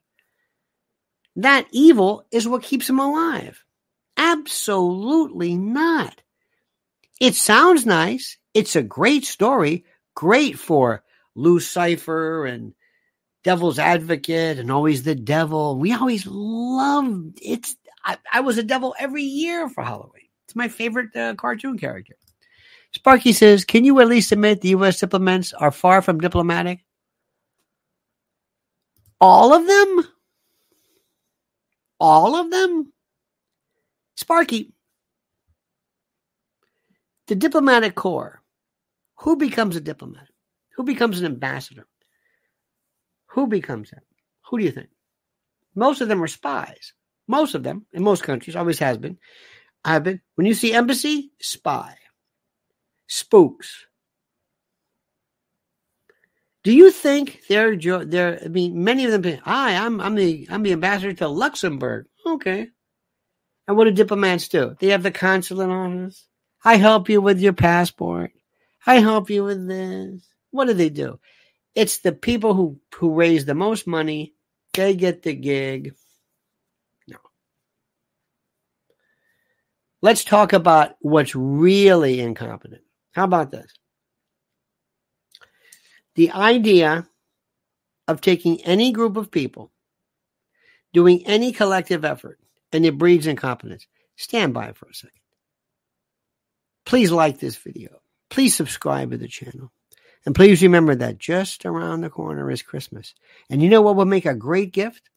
That 1.36 1.66
evil 1.70 2.24
is 2.32 2.48
what 2.48 2.62
keeps 2.62 2.88
him 2.88 2.98
alive. 2.98 3.62
Absolutely 4.16 5.56
not. 5.56 6.22
It 7.20 7.34
sounds 7.34 7.84
nice. 7.84 8.38
It's 8.54 8.74
a 8.76 8.82
great 8.82 9.26
story, 9.26 9.84
great 10.14 10.58
for 10.58 11.04
Lucifer 11.34 12.46
and 12.46 12.74
Devil's 13.44 13.78
Advocate 13.78 14.58
and 14.58 14.70
always 14.70 15.02
the 15.02 15.14
devil. 15.14 15.78
We 15.78 15.92
always 15.92 16.26
loved 16.26 17.38
it's. 17.42 17.76
I, 18.04 18.16
I 18.32 18.40
was 18.40 18.56
a 18.56 18.62
devil 18.62 18.94
every 18.98 19.22
year 19.22 19.68
for 19.68 19.84
Halloween. 19.84 20.28
It's 20.46 20.56
my 20.56 20.68
favorite 20.68 21.14
uh, 21.14 21.34
cartoon 21.34 21.78
character. 21.78 22.16
Sparky 22.92 23.32
says, 23.32 23.64
"Can 23.64 23.84
you 23.84 24.00
at 24.00 24.08
least 24.08 24.32
admit 24.32 24.62
the 24.62 24.70
U.S. 24.70 24.98
diplomats 24.98 25.52
are 25.52 25.70
far 25.70 26.02
from 26.02 26.18
diplomatic? 26.18 26.84
All 29.20 29.52
of 29.52 29.66
them? 29.66 30.08
All 32.00 32.34
of 32.36 32.50
them? 32.50 32.92
Sparky, 34.16 34.72
the 37.30 37.36
diplomatic 37.36 37.94
corps, 37.94 38.42
who 39.18 39.36
becomes 39.36 39.76
a 39.76 39.80
diplomat? 39.80 40.26
Who 40.76 40.82
becomes 40.82 41.20
an 41.20 41.26
ambassador? 41.26 41.86
Who 43.28 43.46
becomes 43.46 43.90
that? 43.90 44.02
Who 44.48 44.58
do 44.58 44.64
you 44.64 44.72
think? 44.72 44.88
Most 45.76 46.00
of 46.00 46.08
them 46.08 46.20
are 46.24 46.26
spies. 46.26 46.92
Most 47.28 47.54
of 47.54 47.62
them, 47.62 47.86
in 47.92 48.02
most 48.02 48.24
countries, 48.24 48.56
always 48.56 48.80
has 48.80 48.98
been, 48.98 49.16
I've 49.84 50.02
been. 50.02 50.20
When 50.34 50.48
you 50.48 50.54
see 50.54 50.72
embassy, 50.72 51.30
spy, 51.40 51.94
spooks. 53.06 53.86
Do 56.64 56.74
you 56.74 56.90
think 56.90 57.42
they're 57.48 57.76
they're? 57.76 58.40
I 58.44 58.48
mean, 58.48 58.82
many 58.82 59.04
of 59.04 59.12
them. 59.12 59.38
Hi, 59.44 59.76
I'm 59.76 60.00
I'm 60.00 60.16
the 60.16 60.48
I'm 60.50 60.64
the 60.64 60.72
ambassador 60.72 61.12
to 61.12 61.28
Luxembourg. 61.28 62.06
Okay, 62.26 62.66
and 63.68 63.76
what 63.76 63.84
do 63.84 63.92
diplomats 63.92 64.48
do? 64.48 64.74
They 64.80 64.88
have 64.88 65.04
the 65.04 65.12
consulate 65.12 65.70
office. 65.70 66.26
I 66.64 66.76
help 66.76 67.08
you 67.08 67.20
with 67.20 67.40
your 67.40 67.52
passport. 67.52 68.32
I 68.86 68.96
help 68.96 69.30
you 69.30 69.44
with 69.44 69.66
this. 69.66 70.26
What 70.50 70.66
do 70.66 70.74
they 70.74 70.90
do? 70.90 71.18
It's 71.74 71.98
the 71.98 72.12
people 72.12 72.54
who, 72.54 72.80
who 72.94 73.14
raise 73.14 73.44
the 73.44 73.54
most 73.54 73.86
money. 73.86 74.34
They 74.74 74.94
get 74.94 75.22
the 75.22 75.34
gig. 75.34 75.94
No. 77.08 77.18
Let's 80.02 80.24
talk 80.24 80.52
about 80.52 80.96
what's 81.00 81.34
really 81.34 82.20
incompetent. 82.20 82.82
How 83.12 83.24
about 83.24 83.50
this? 83.50 83.72
The 86.16 86.32
idea 86.32 87.06
of 88.08 88.20
taking 88.20 88.60
any 88.62 88.92
group 88.92 89.16
of 89.16 89.30
people, 89.30 89.70
doing 90.92 91.26
any 91.26 91.52
collective 91.52 92.04
effort, 92.04 92.40
and 92.72 92.84
it 92.84 92.98
breeds 92.98 93.26
incompetence. 93.26 93.86
Stand 94.16 94.52
by 94.52 94.72
for 94.72 94.88
a 94.88 94.94
second. 94.94 95.19
Please 96.90 97.12
like 97.12 97.38
this 97.38 97.54
video. 97.54 98.00
Please 98.30 98.56
subscribe 98.56 99.12
to 99.12 99.16
the 99.16 99.28
channel. 99.28 99.70
And 100.26 100.34
please 100.34 100.60
remember 100.60 100.96
that 100.96 101.18
just 101.18 101.64
around 101.64 102.00
the 102.00 102.10
corner 102.10 102.50
is 102.50 102.62
Christmas. 102.62 103.14
And 103.48 103.62
you 103.62 103.68
know 103.68 103.80
what 103.80 103.94
will 103.94 104.06
make 104.06 104.26
a 104.26 104.34
great 104.34 104.72
gift? 104.72 105.08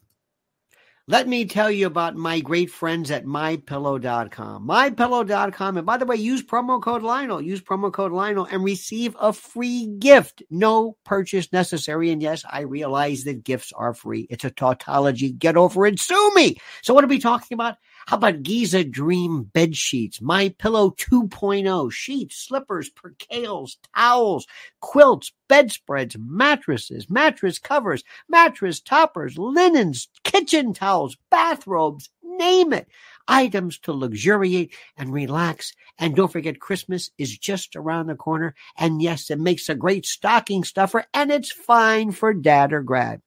Let 1.08 1.26
me 1.26 1.46
tell 1.46 1.72
you 1.72 1.88
about 1.88 2.14
my 2.14 2.38
great 2.38 2.70
friends 2.70 3.10
at 3.10 3.24
mypillow.com. 3.24 4.68
Mypillow.com. 4.68 5.76
And 5.76 5.84
by 5.84 5.96
the 5.96 6.06
way, 6.06 6.14
use 6.14 6.44
promo 6.44 6.80
code 6.80 7.02
Lionel. 7.02 7.42
Use 7.42 7.60
promo 7.60 7.92
code 7.92 8.12
Lionel 8.12 8.46
and 8.46 8.62
receive 8.62 9.16
a 9.20 9.32
free 9.32 9.86
gift. 9.98 10.44
No 10.50 10.96
purchase 11.04 11.52
necessary. 11.52 12.12
And 12.12 12.22
yes, 12.22 12.44
I 12.48 12.60
realize 12.60 13.24
that 13.24 13.42
gifts 13.42 13.72
are 13.72 13.94
free. 13.94 14.28
It's 14.30 14.44
a 14.44 14.50
tautology. 14.50 15.32
Get 15.32 15.56
over 15.56 15.86
it. 15.86 15.98
Sue 15.98 16.32
me. 16.36 16.56
So 16.82 16.94
what 16.94 17.02
are 17.02 17.08
we 17.08 17.18
talking 17.18 17.56
about? 17.56 17.78
How 18.06 18.18
about 18.18 18.42
Giza 18.42 18.84
Dream 18.84 19.44
bed 19.44 19.74
sheets, 19.76 20.20
My 20.20 20.50
Pillow 20.50 20.90
2.0, 20.90 21.90
sheets, 21.90 22.36
slippers, 22.36 22.90
percales, 22.90 23.76
towels, 23.96 24.46
quilts, 24.80 25.32
bedspreads, 25.48 26.14
mattresses, 26.18 27.08
mattress 27.08 27.58
covers, 27.58 28.04
mattress 28.28 28.80
toppers, 28.80 29.38
linens, 29.38 30.08
kitchen 30.22 30.74
towels, 30.74 31.16
bathrobes, 31.30 32.10
name 32.22 32.74
it. 32.74 32.88
Items 33.26 33.78
to 33.78 33.94
luxuriate 33.94 34.74
and 34.98 35.10
relax. 35.10 35.72
And 35.98 36.14
don't 36.14 36.30
forget, 36.30 36.60
Christmas 36.60 37.10
is 37.16 37.38
just 37.38 37.74
around 37.74 38.08
the 38.08 38.14
corner. 38.14 38.54
And 38.76 39.00
yes, 39.00 39.30
it 39.30 39.40
makes 39.40 39.70
a 39.70 39.74
great 39.74 40.04
stocking 40.04 40.64
stuffer 40.64 41.06
and 41.14 41.30
it's 41.30 41.50
fine 41.50 42.12
for 42.12 42.34
dad 42.34 42.74
or 42.74 42.82
grad. 42.82 43.22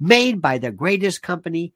Made 0.00 0.40
by 0.40 0.56
the 0.56 0.70
greatest 0.70 1.20
company 1.20 1.74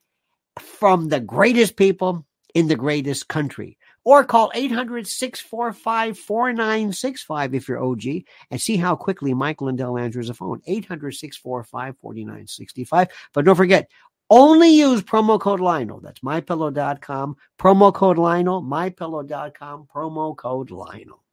from 0.59 1.09
the 1.09 1.19
greatest 1.19 1.75
people 1.75 2.25
in 2.53 2.67
the 2.67 2.75
greatest 2.75 3.27
country. 3.27 3.77
Or 4.05 4.23
call 4.23 4.51
800 4.55 5.07
645 5.07 6.17
4965 6.17 7.53
if 7.53 7.67
you're 7.67 7.83
OG 7.83 8.05
and 8.49 8.59
see 8.59 8.77
how 8.77 8.95
quickly 8.95 9.33
Mike 9.33 9.61
Lindell 9.61 9.97
answers 9.97 10.29
a 10.29 10.33
phone. 10.33 10.61
800 10.65 11.11
645 11.11 11.97
4965. 11.97 13.07
But 13.33 13.45
don't 13.45 13.55
forget, 13.55 13.89
only 14.29 14.69
use 14.69 15.01
promo 15.01 15.39
code 15.39 15.59
Lionel. 15.59 15.99
That's 15.99 16.19
mypillow.com. 16.21 17.35
Promo 17.57 17.93
code 17.93 18.17
Lionel, 18.17 18.61
mypillow.com, 18.61 19.87
promo 19.93 20.35
code 20.35 20.71
Lionel. 20.71 21.23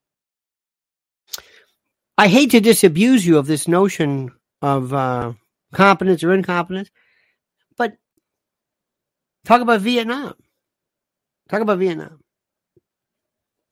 I 2.18 2.28
hate 2.28 2.50
to 2.52 2.60
disabuse 2.60 3.26
you 3.26 3.36
of 3.36 3.46
this 3.46 3.68
notion 3.68 4.32
of 4.62 4.94
uh, 4.94 5.34
competence 5.72 6.24
or 6.24 6.32
incompetence, 6.32 6.90
but 7.76 7.96
talk 9.44 9.60
about 9.60 9.82
Vietnam. 9.82 10.34
Talk 11.48 11.60
about 11.60 11.78
Vietnam. 11.78 12.20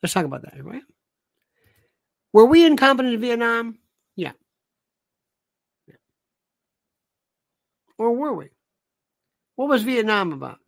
Let's 0.03 0.13
talk 0.13 0.25
about 0.25 0.43
that, 0.43 0.65
right? 0.65 0.83
Were 2.33 2.47
we 2.47 2.67
incompetent 2.67 3.15
in 3.15 3.21
Vietnam? 3.21 3.79
Yeah. 4.17 4.33
yeah. 5.87 5.95
Or 7.99 8.13
were 8.13 8.35
we? 8.35 8.49
What 9.57 9.69
was 9.69 9.83
Vietnam 9.83 10.33
about? 10.33 10.59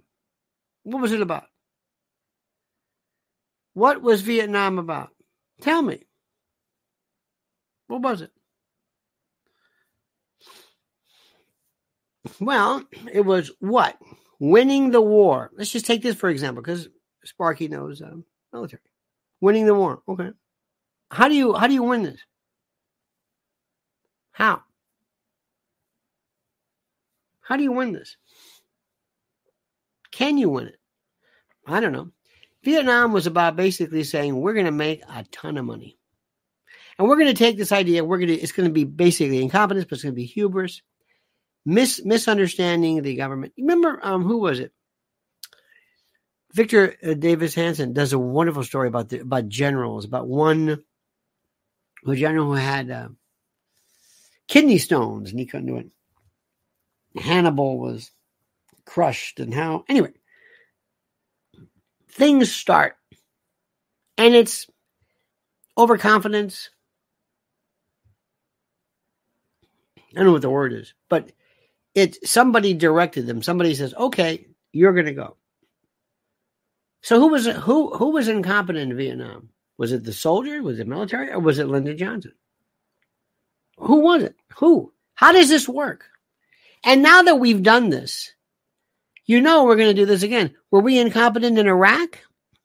What 0.85 1.03
was 1.03 1.13
it 1.13 1.21
about? 1.21 1.45
What 3.75 4.01
was 4.01 4.23
Vietnam 4.23 4.79
about? 4.79 5.11
Tell 5.61 5.83
me. 5.83 6.03
What 7.89 8.01
was 8.03 8.23
it? 8.23 8.31
Well, 12.41 12.85
it 13.13 13.21
was 13.21 13.51
what? 13.61 13.97
Winning 14.39 14.91
the 14.91 15.01
war. 15.01 15.51
Let's 15.57 15.71
just 15.71 15.87
take 15.87 16.03
this 16.03 16.17
for 16.17 16.29
example, 16.29 16.63
because 16.63 16.89
Sparky 17.27 17.69
knows 17.69 18.03
um, 18.03 18.25
military. 18.53 18.83
Winning 19.41 19.67
the 19.67 19.75
war. 19.75 20.03
Okay. 20.09 20.31
How 21.11 21.29
do 21.29 21.35
you 21.35 21.55
how 21.55 21.67
do 21.67 21.75
you 21.75 21.83
win 21.83 22.03
this? 22.03 22.21
How? 24.33 24.63
How 27.41 27.57
do 27.57 27.63
you 27.63 27.73
win 27.73 27.93
this? 27.93 28.17
Can 30.11 30.37
you 30.37 30.49
win 30.49 30.69
it? 30.69 30.79
I 31.67 31.81
don't 31.81 31.93
know. 31.93 32.11
Vietnam 32.65 33.13
was 33.13 33.27
about 33.27 33.55
basically 33.55 34.03
saying 34.03 34.37
we're 34.37 34.55
going 34.55 34.67
to 34.67 34.73
make 34.73 35.03
a 35.09 35.25
ton 35.31 35.57
of 35.57 35.65
money. 35.65 35.97
And 36.99 37.07
we're 37.07 37.17
going 37.17 37.29
to 37.29 37.35
take 37.35 37.57
this 37.57 37.73
idea, 37.73 38.05
we're 38.05 38.19
going 38.19 38.29
to 38.29 38.35
it's 38.35 38.53
going 38.53 38.69
to 38.69 38.73
be 38.73 38.85
basically 38.85 39.43
incompetence, 39.43 39.85
but 39.85 39.93
it's 39.97 40.03
going 40.03 40.15
to 40.15 40.21
be 40.21 40.25
hubris, 40.25 40.83
mis 41.65 42.05
misunderstanding 42.05 43.03
the 43.03 43.15
government. 43.15 43.53
Remember 43.59 44.01
um 44.03 44.25
who 44.25 44.39
was 44.39 44.59
it? 44.59 44.73
Victor 46.57 46.97
uh, 47.07 47.13
Davis 47.13 47.55
Hanson 47.55 47.93
does 47.93 48.15
a 48.15 48.19
wonderful 48.19 48.65
story 48.65 48.89
about 48.89 49.11
the 49.11 49.21
about 49.21 49.47
generals, 49.47 50.07
about 50.07 50.27
one 50.27 50.83
a 52.07 52.15
general 52.15 52.47
who 52.47 52.55
had 52.55 52.91
uh, 52.91 53.09
kidney 54.49 54.79
stones 54.79 55.31
and 55.31 55.39
he 55.39 55.45
couldn't 55.45 55.67
do 55.67 55.77
it. 55.77 55.91
Hannibal 57.21 57.79
was 57.79 58.11
crushed 58.87 59.39
and 59.39 59.53
how 59.53 59.85
anyway. 59.87 60.15
Things 62.09 62.51
start 62.51 62.97
and 64.17 64.35
it's 64.35 64.67
overconfidence. 65.77 66.71
I 69.99 70.15
don't 70.15 70.25
know 70.25 70.33
what 70.33 70.41
the 70.41 70.49
word 70.49 70.73
is 70.73 70.95
but 71.11 71.33
it 71.95 72.27
somebody 72.27 72.73
directed 72.73 73.27
them. 73.27 73.43
Somebody 73.43 73.75
says 73.75 73.93
okay 73.93 74.47
you're 74.73 74.95
going 74.95 75.05
to 75.05 75.13
go 75.13 75.37
so 77.07 77.21
who 77.21 77.29
was 77.29 77.47
who 77.47 77.95
who 77.97 78.11
was 78.11 78.29
incompetent 78.29 78.91
in 78.91 78.97
vietnam 78.97 79.49
was 79.79 79.93
it 79.93 80.05
the 80.05 80.13
soldier 80.13 80.63
was 80.63 80.79
it 80.79 80.87
military 80.87 81.31
or 81.31 81.39
was 81.39 81.59
it 81.59 81.69
lyndon 81.69 81.97
johnson 81.97 82.33
who 83.79 84.01
was 84.01 84.23
it 84.23 84.37
who 84.57 84.93
how 85.15 85.33
does 85.33 85.49
this 85.49 85.69
work 85.69 86.05
and 86.85 87.03
now 87.03 87.23
that 87.23 87.37
we've 87.37 87.63
done 87.63 87.91
this 87.91 88.33
you 89.27 89.41
know 89.41 89.65
we're 89.65 89.77
going 89.77 89.89
to 89.89 90.03
do 90.03 90.07
this 90.07 90.23
again. 90.23 90.55
Were 90.71 90.81
we 90.81 90.99
incompetent 90.99 91.59
in 91.59 91.67
Iraq? 91.67 92.21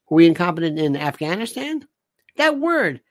Were 0.09 0.17
we 0.17 0.27
incompetent 0.27 0.77
in 0.79 0.95
Afghanistan? 0.95 1.87
That 2.37 2.59
word, 2.59 3.01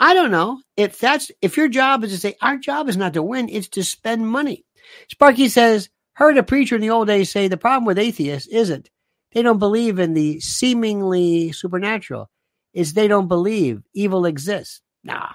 I 0.00 0.12
don't 0.12 0.32
know. 0.32 0.60
If 0.76 0.98
that's 0.98 1.30
if 1.40 1.56
your 1.56 1.68
job 1.68 2.02
is 2.02 2.10
to 2.12 2.18
say 2.18 2.34
our 2.42 2.58
job 2.58 2.88
is 2.88 2.96
not 2.96 3.14
to 3.14 3.22
win, 3.22 3.48
it's 3.48 3.68
to 3.68 3.84
spend 3.84 4.28
money. 4.28 4.64
Sparky 5.08 5.48
says, 5.48 5.88
heard 6.14 6.36
a 6.36 6.42
preacher 6.42 6.74
in 6.74 6.80
the 6.80 6.90
old 6.90 7.06
days 7.06 7.30
say 7.30 7.46
the 7.46 7.56
problem 7.56 7.84
with 7.84 7.98
atheists 7.98 8.48
isn't 8.48 8.90
they 9.36 9.42
don't 9.42 9.58
believe 9.58 9.98
in 9.98 10.14
the 10.14 10.40
seemingly 10.40 11.52
supernatural, 11.52 12.30
is 12.72 12.94
they 12.94 13.06
don't 13.06 13.28
believe 13.28 13.82
evil 13.92 14.24
exists. 14.24 14.80
Nah. 15.04 15.32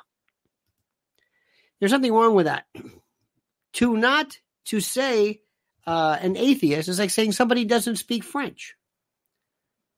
There's 1.80 1.92
something 1.92 2.12
wrong 2.12 2.34
with 2.34 2.48
that. 2.48 2.66
to 3.74 3.96
not 3.96 4.40
to 4.66 4.80
say 4.80 5.42
uh, 5.86 6.18
an 6.20 6.36
atheist 6.36 6.90
is 6.90 6.98
like 6.98 7.12
saying 7.12 7.34
somebody 7.34 7.64
doesn't 7.64 7.98
speak 7.98 8.24
French, 8.24 8.74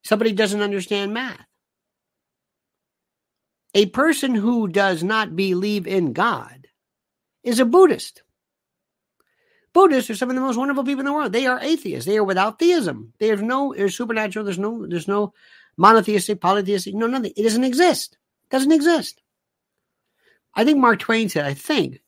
somebody 0.04 0.34
doesn't 0.34 0.62
understand 0.62 1.14
math. 1.14 1.48
A 3.74 3.86
person 3.86 4.36
who 4.36 4.68
does 4.68 5.02
not 5.02 5.34
believe 5.34 5.88
in 5.88 6.12
God 6.12 6.68
is 7.42 7.62
a 7.62 7.66
Buddhist. 7.66 8.22
Buddhists 9.74 10.10
are 10.12 10.16
some 10.16 10.30
of 10.30 10.36
the 10.36 10.42
most 10.42 10.58
wonderful 10.58 10.84
people 10.84 11.00
in 11.00 11.06
the 11.06 11.14
world. 11.14 11.34
They 11.34 11.48
are 11.48 11.60
atheists. 11.60 12.06
They 12.06 12.18
are 12.18 12.24
without 12.24 12.60
theism. 12.60 13.14
Have 13.20 13.42
no 13.42 13.74
there's 13.76 13.98
supernatural. 13.98 14.46
There's 14.46 14.60
no 14.60 14.86
there's 14.86 15.08
no 15.08 15.34
monotheistic, 15.78 16.40
polytheistic, 16.40 16.94
no 16.94 17.08
nothing. 17.08 17.34
It 17.36 17.44
doesn't 17.44 17.64
exist. 17.64 18.18
It 18.46 18.50
doesn't 18.52 18.72
exist. 18.72 19.22
I 20.54 20.64
think 20.64 20.78
Mark 20.78 21.00
Twain 21.00 21.30
said, 21.30 21.46
I 21.46 21.56
think 21.56 22.02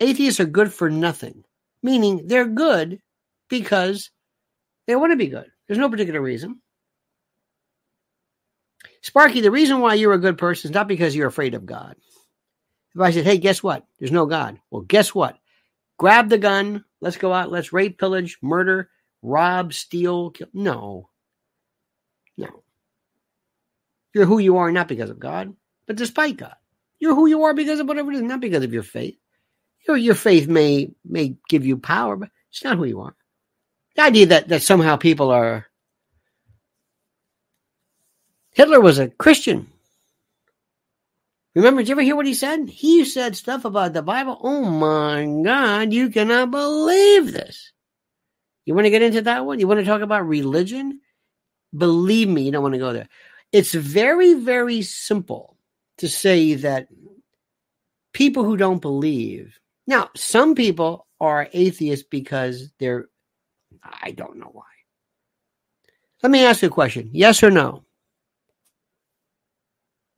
atheists 0.00 0.40
are 0.40 0.46
good 0.46 0.72
for 0.72 0.88
nothing, 0.88 1.44
meaning 1.82 2.26
they're 2.26 2.46
good 2.46 3.00
because 3.48 4.10
they 4.86 4.96
want 4.96 5.12
to 5.12 5.16
be 5.16 5.26
good. 5.26 5.50
There's 5.66 5.78
no 5.78 5.90
particular 5.90 6.22
reason. 6.22 6.62
Sparky, 9.02 9.40
the 9.40 9.50
reason 9.50 9.80
why 9.80 9.94
you're 9.94 10.14
a 10.14 10.18
good 10.18 10.38
person 10.38 10.70
is 10.70 10.74
not 10.74 10.88
because 10.88 11.14
you're 11.14 11.28
afraid 11.28 11.54
of 11.54 11.66
God. 11.66 11.96
If 12.94 13.00
I 13.00 13.10
said, 13.12 13.24
hey, 13.24 13.38
guess 13.38 13.62
what? 13.62 13.86
There's 13.98 14.10
no 14.12 14.26
God. 14.26 14.58
Well, 14.70 14.82
guess 14.82 15.14
what? 15.14 15.38
Grab 15.98 16.28
the 16.28 16.38
gun. 16.38 16.84
Let's 17.00 17.16
go 17.16 17.32
out. 17.32 17.50
Let's 17.50 17.72
rape, 17.72 17.98
pillage, 17.98 18.38
murder, 18.42 18.90
rob, 19.22 19.72
steal. 19.72 20.30
Kill. 20.30 20.48
No. 20.52 21.08
No. 22.36 22.62
You're 24.14 24.26
who 24.26 24.38
you 24.38 24.58
are 24.58 24.72
not 24.72 24.88
because 24.88 25.10
of 25.10 25.18
God, 25.18 25.54
but 25.86 25.96
despite 25.96 26.36
God. 26.36 26.54
You're 26.98 27.14
who 27.14 27.26
you 27.26 27.44
are 27.44 27.54
because 27.54 27.80
of 27.80 27.88
whatever 27.88 28.12
it 28.12 28.16
is, 28.16 28.22
not 28.22 28.40
because 28.40 28.64
of 28.64 28.72
your 28.72 28.82
faith. 28.82 29.16
Your, 29.86 29.96
your 29.96 30.14
faith 30.14 30.48
may 30.48 30.92
may 31.04 31.36
give 31.48 31.64
you 31.64 31.78
power, 31.78 32.16
but 32.16 32.30
it's 32.50 32.64
not 32.64 32.76
who 32.76 32.84
you 32.84 33.00
are. 33.00 33.14
The 33.96 34.02
idea 34.02 34.26
that, 34.26 34.48
that 34.48 34.62
somehow 34.62 34.96
people 34.96 35.30
are. 35.30 35.66
Hitler 38.52 38.80
was 38.80 38.98
a 38.98 39.08
Christian. 39.08 39.70
Remember, 41.60 41.82
did 41.82 41.88
you 41.88 41.92
ever 41.92 42.00
hear 42.00 42.16
what 42.16 42.24
he 42.24 42.32
said? 42.32 42.70
He 42.70 43.04
said 43.04 43.36
stuff 43.36 43.66
about 43.66 43.92
the 43.92 44.00
Bible. 44.00 44.38
Oh 44.42 44.62
my 44.62 45.26
God, 45.44 45.92
you 45.92 46.08
cannot 46.08 46.50
believe 46.50 47.34
this. 47.34 47.72
You 48.64 48.74
want 48.74 48.86
to 48.86 48.90
get 48.90 49.02
into 49.02 49.20
that 49.20 49.44
one? 49.44 49.60
You 49.60 49.68
want 49.68 49.78
to 49.80 49.84
talk 49.84 50.00
about 50.00 50.26
religion? 50.26 51.00
Believe 51.76 52.30
me, 52.30 52.44
you 52.44 52.50
don't 52.50 52.62
want 52.62 52.72
to 52.76 52.78
go 52.78 52.94
there. 52.94 53.10
It's 53.52 53.74
very, 53.74 54.32
very 54.32 54.80
simple 54.80 55.58
to 55.98 56.08
say 56.08 56.54
that 56.54 56.88
people 58.14 58.42
who 58.42 58.56
don't 58.56 58.80
believe. 58.80 59.60
Now, 59.86 60.08
some 60.16 60.54
people 60.54 61.08
are 61.20 61.50
atheists 61.52 62.06
because 62.08 62.70
they're 62.78 63.10
I 63.84 64.12
don't 64.12 64.38
know 64.38 64.50
why. 64.50 64.64
Let 66.22 66.32
me 66.32 66.42
ask 66.42 66.62
you 66.62 66.68
a 66.68 66.70
question 66.70 67.10
yes 67.12 67.42
or 67.42 67.50
no? 67.50 67.84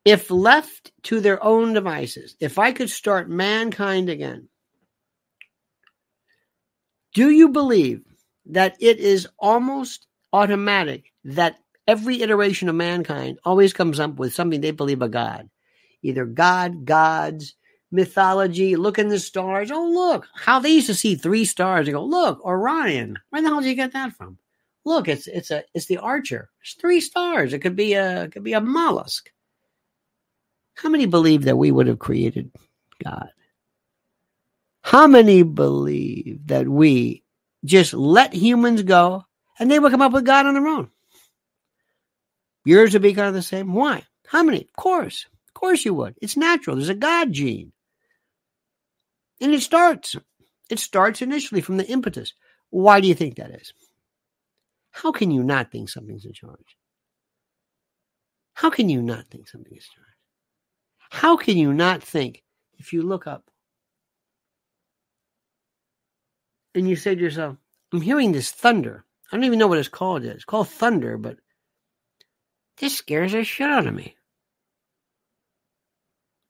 If 0.05 0.31
left 0.31 0.93
to 1.05 1.21
their 1.21 1.43
own 1.43 1.75
devices, 1.75 2.37
if 2.41 2.59
I 2.59 2.73
could 2.73 2.91
start 2.91 3.31
mankind 3.31 4.09
again, 4.09 4.49
do 7.15 7.31
you 7.31 7.49
believe 7.49 8.05
that 8.47 8.77
it 8.81 8.99
is 8.99 9.29
almost 9.39 10.07
automatic 10.33 11.13
that 11.25 11.59
every 11.87 12.23
iteration 12.23 12.69
of 12.69 12.75
mankind 12.75 13.39
always 13.45 13.73
comes 13.73 14.01
up 14.01 14.17
with 14.17 14.35
something 14.35 14.61
they 14.61 14.71
believe 14.71 15.03
a 15.03 15.09
God. 15.09 15.49
Either 16.03 16.25
God, 16.25 16.85
gods, 16.85 17.55
mythology, 17.91 18.77
look 18.77 18.99
in 18.99 19.09
the 19.09 19.19
stars. 19.19 19.71
Oh, 19.71 19.89
look, 19.89 20.27
how 20.35 20.59
they 20.59 20.71
used 20.71 20.87
to 20.89 20.95
see 20.95 21.15
three 21.15 21.45
stars. 21.45 21.87
They 21.87 21.93
go, 21.93 22.05
look, 22.05 22.45
Orion. 22.45 23.19
Where 23.31 23.43
the 23.43 23.49
hell 23.49 23.61
did 23.61 23.69
you 23.69 23.75
get 23.75 23.93
that 23.93 24.15
from? 24.15 24.39
Look, 24.85 25.07
it's 25.07 25.29
it's 25.29 25.53
a 25.53 25.63
it's 25.75 25.87
the 25.87 25.99
archer. 25.99 26.51
It's 26.61 26.75
three 26.75 27.01
stars. 27.01 27.53
It 27.53 27.61
could 27.61 27.77
be 27.77 27.93
a 27.93 28.25
it 28.25 28.33
could 28.33 28.43
be 28.43 28.55
a 28.55 28.61
mollusk. 28.61 29.31
How 30.75 30.89
many 30.89 31.07
believe 31.07 31.45
that 31.45 31.57
we 31.57 31.71
would 31.71 31.87
have 31.87 31.99
created 31.99 32.51
God? 33.03 33.29
How 34.83 35.07
many 35.07 35.43
believe 35.43 36.47
that 36.49 36.69
we 36.69 37.23
just 37.65 37.95
let 37.95 38.35
humans 38.35 38.83
go 38.83 39.25
and 39.59 39.71
they 39.71 39.79
will 39.79 39.91
come 39.91 40.03
up 40.03 40.13
with 40.13 40.27
God 40.27 40.47
on 40.47 40.55
their 40.55 40.67
own? 40.67 40.91
Yours 42.65 42.93
would 42.93 43.03
be 43.03 43.15
kind 43.15 43.29
of 43.29 43.35
the 43.35 43.43
same. 43.43 43.73
Why? 43.73 44.05
How 44.27 44.43
many? 44.43 44.63
Of 44.63 44.73
course. 44.73 45.27
Of 45.49 45.55
course 45.55 45.85
you 45.85 45.95
would. 45.95 46.17
It's 46.21 46.37
natural. 46.37 46.77
There's 46.77 46.89
a 46.89 46.95
God 46.95 47.33
gene. 47.33 47.73
And 49.41 49.53
it 49.53 49.63
starts. 49.63 50.17
It 50.71 50.79
starts 50.79 51.23
initially 51.23 51.61
from 51.61 51.77
the 51.77 51.87
impetus. 51.87 52.33
Why 52.71 53.01
do 53.01 53.09
you 53.09 53.15
think 53.15 53.37
that 53.37 53.51
is? 53.51 53.73
How 54.91 55.13
can 55.13 55.31
you 55.31 55.43
not 55.43 55.71
think 55.71 55.89
something's 55.89 56.25
in 56.25 56.33
charge? 56.33 56.77
How 58.55 58.71
can 58.71 58.89
you 58.89 59.03
not 59.03 59.27
think 59.29 59.49
something 59.49 59.73
is 59.77 59.89
in 59.97 60.03
charge? 60.03 60.12
How 61.13 61.37
can 61.37 61.59
you 61.59 61.75
not 61.75 62.03
think 62.03 62.43
if 62.79 62.95
you 62.95 63.03
look 63.03 63.27
up 63.27 63.45
and 66.75 66.89
you 66.89 66.97
say 66.97 67.15
to 67.15 67.21
yourself, 67.21 67.59
I'm 67.93 68.01
hearing 68.01 68.33
this 68.33 68.51
thunder. 68.51 69.05
I 69.31 69.37
don't 69.37 69.45
even 69.45 69.59
know 69.59 69.67
what 69.67 69.77
it's 69.77 69.91
called. 69.91 70.25
It's 70.25 70.47
called 70.47 70.71
thunder, 70.71 71.19
but 71.19 71.37
this 72.79 72.97
scares 72.97 73.33
the 73.33 73.45
shit 73.45 73.69
out 73.69 73.87
of 73.87 73.93
me. 73.93 74.17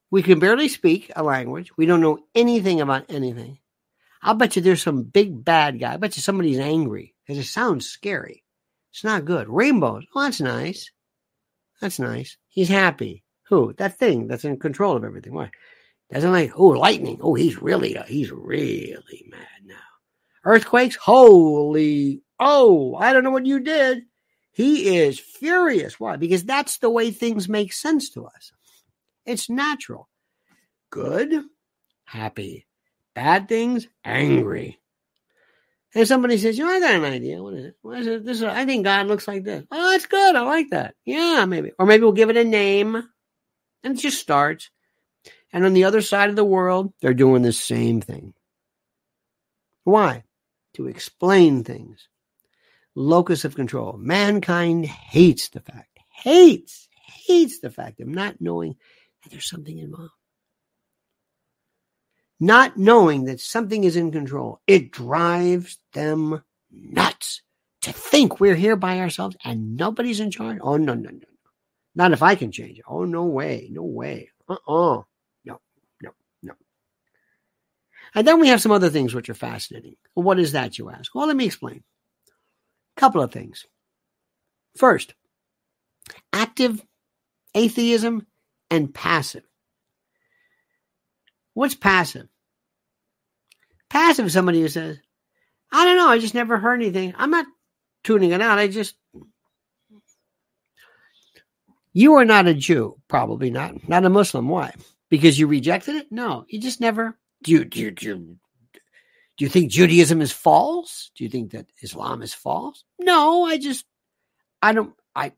We 0.09 0.23
can 0.23 0.39
barely 0.39 0.69
speak 0.69 1.11
a 1.13 1.23
language. 1.23 1.75
We 1.75 1.85
don't 1.85 2.01
know 2.01 2.19
anything 2.33 2.79
about 2.79 3.07
anything. 3.09 3.59
I'll 4.21 4.33
bet 4.33 4.55
you 4.55 4.61
there's 4.61 4.81
some 4.81 5.03
big 5.03 5.43
bad 5.43 5.77
guy. 5.77 5.95
I 5.95 5.97
bet 5.97 6.15
you 6.15 6.21
somebody's 6.21 6.59
angry 6.59 7.13
because 7.27 7.37
it 7.37 7.49
sounds 7.49 7.89
scary. 7.89 8.45
It's 8.93 9.03
not 9.03 9.25
good. 9.25 9.49
Rainbows. 9.49 10.05
Oh, 10.15 10.21
that's 10.21 10.39
nice. 10.39 10.89
That's 11.81 11.99
nice. 11.99 12.37
He's 12.47 12.69
happy. 12.69 13.22
Who? 13.49 13.73
That 13.73 13.97
thing 13.97 14.27
that's 14.27 14.45
in 14.45 14.57
control 14.57 14.95
of 14.95 15.03
everything. 15.03 15.33
Why? 15.33 15.51
Doesn't 16.11 16.31
like, 16.31 16.51
oh, 16.55 16.67
lightning. 16.67 17.19
Oh, 17.21 17.33
he's 17.33 17.61
really, 17.61 17.97
uh, 17.97 18.03
he's 18.03 18.31
really 18.31 19.25
mad 19.29 19.47
now. 19.65 19.75
Earthquakes. 20.45 20.95
Holy, 20.95 22.21
oh, 22.39 22.95
I 22.95 23.13
don't 23.13 23.23
know 23.23 23.31
what 23.31 23.45
you 23.45 23.59
did. 23.59 24.03
He 24.51 24.97
is 24.97 25.19
furious. 25.19 25.99
Why? 25.99 26.17
Because 26.17 26.43
that's 26.43 26.77
the 26.77 26.89
way 26.89 27.09
things 27.09 27.49
make 27.49 27.73
sense 27.73 28.11
to 28.11 28.25
us. 28.25 28.51
It's 29.25 29.49
natural. 29.49 30.09
Good, 30.91 31.43
happy. 32.05 32.67
Bad 33.15 33.49
things, 33.49 33.87
angry. 34.05 34.79
And 35.95 36.07
somebody 36.07 36.37
says, 36.37 36.57
"You 36.57 36.65
know, 36.65 36.71
I 36.71 36.79
got 36.79 36.95
an 36.95 37.05
idea. 37.05 37.41
What 37.41 37.53
is 37.53 37.65
it? 37.65 37.75
What 37.81 37.99
is 37.99 38.07
it? 38.07 38.25
This 38.25 38.37
is, 38.37 38.43
I 38.43 38.65
think 38.65 38.83
God 38.83 39.07
looks 39.07 39.27
like 39.27 39.43
this. 39.43 39.65
Oh, 39.71 39.91
that's 39.91 40.07
good. 40.07 40.35
I 40.35 40.41
like 40.41 40.69
that. 40.71 40.95
Yeah, 41.05 41.45
maybe. 41.45 41.71
Or 41.79 41.85
maybe 41.85 42.03
we'll 42.03 42.13
give 42.13 42.29
it 42.29 42.37
a 42.37 42.43
name. 42.43 43.03
And 43.83 43.97
it 43.97 44.01
just 44.01 44.19
starts. 44.19 44.69
And 45.51 45.65
on 45.65 45.73
the 45.73 45.83
other 45.83 46.01
side 46.01 46.29
of 46.29 46.35
the 46.35 46.43
world, 46.43 46.93
they're 47.01 47.13
doing 47.13 47.41
the 47.41 47.53
same 47.53 48.01
thing. 48.01 48.33
Why? 49.83 50.23
To 50.75 50.87
explain 50.87 51.63
things. 51.63 52.07
Locus 52.95 53.45
of 53.45 53.55
control. 53.55 53.97
Mankind 53.97 54.85
hates 54.85 55.49
the 55.49 55.59
fact, 55.59 55.99
hates, 56.09 56.87
hates 57.05 57.59
the 57.59 57.69
fact 57.69 57.99
of 57.99 58.07
not 58.07 58.39
knowing 58.39 58.75
that 59.23 59.31
there's 59.31 59.49
something 59.49 59.77
involved 59.77 60.11
not 62.43 62.77
knowing 62.77 63.23
that 63.23 63.39
something 63.39 63.85
is 63.85 63.95
in 63.95 64.11
control. 64.11 64.59
It 64.67 64.91
drives 64.91 65.79
them 65.93 66.43
nuts 66.69 67.41
to 67.81 67.93
think 67.93 68.39
we're 68.39 68.55
here 68.55 68.75
by 68.75 68.99
ourselves 68.99 69.37
and 69.45 69.77
nobody's 69.77 70.19
in 70.19 70.29
charge. 70.29 70.57
Oh, 70.61 70.75
no, 70.75 70.93
no, 70.93 71.09
no. 71.09 71.32
Not 71.95 72.11
if 72.11 72.23
I 72.23 72.35
can 72.35 72.51
change 72.51 72.79
it. 72.79 72.85
Oh, 72.87 73.05
no 73.05 73.25
way. 73.25 73.69
No 73.71 73.83
way. 73.83 74.29
Uh 74.49 74.53
uh-uh. 74.67 74.99
uh 74.99 75.01
No, 75.45 75.59
no, 76.01 76.11
no. 76.41 76.53
And 78.15 78.27
then 78.27 78.39
we 78.39 78.47
have 78.47 78.61
some 78.61 78.71
other 78.71 78.89
things 78.89 79.13
which 79.13 79.29
are 79.29 79.35
fascinating. 79.35 79.95
Well, 80.15 80.23
what 80.23 80.39
is 80.39 80.53
that, 80.53 80.77
you 80.77 80.89
ask? 80.89 81.13
Well, 81.13 81.27
let 81.27 81.35
me 81.35 81.45
explain. 81.45 81.83
A 82.97 82.99
couple 82.99 83.21
of 83.21 83.31
things. 83.31 83.65
First, 84.77 85.13
active 86.31 86.83
atheism 87.53 88.25
and 88.71 88.93
passive. 88.93 89.43
What's 91.53 91.75
passive? 91.75 92.27
Passive 93.89 94.25
is 94.25 94.33
somebody 94.33 94.61
who 94.61 94.69
says, 94.69 94.97
I 95.71 95.85
don't 95.85 95.97
know, 95.97 96.07
I 96.09 96.17
just 96.17 96.33
never 96.33 96.57
heard 96.57 96.81
anything. 96.81 97.13
I'm 97.15 97.29
not 97.29 97.45
tuning 98.03 98.31
it 98.31 98.41
out. 98.41 98.57
I 98.57 98.67
just 98.67 98.95
you 101.93 102.15
are 102.15 102.25
not 102.25 102.47
a 102.47 102.53
Jew, 102.53 102.99
probably 103.07 103.51
not, 103.51 103.87
not 103.87 104.05
a 104.05 104.09
Muslim. 104.09 104.49
Why? 104.49 104.73
Because 105.09 105.37
you 105.37 105.47
rejected 105.47 105.95
it? 105.95 106.11
No, 106.11 106.45
you 106.47 106.59
just 106.59 106.81
never. 106.81 107.17
Do 107.43 107.51
you, 107.51 107.65
do 107.65 107.79
you, 107.79 107.91
do 107.91 108.05
you, 108.07 108.15
do 109.37 109.45
you 109.45 109.49
think 109.49 109.71
Judaism 109.71 110.21
is 110.21 110.31
false? 110.31 111.11
Do 111.15 111.23
you 111.23 111.29
think 111.29 111.51
that 111.51 111.67
Islam 111.81 112.21
is 112.21 112.33
false? 112.33 112.83
No, 112.99 113.45
I 113.45 113.57
just, 113.57 113.85
I 114.61 114.73
don't, 114.73 114.93
I 115.15 115.33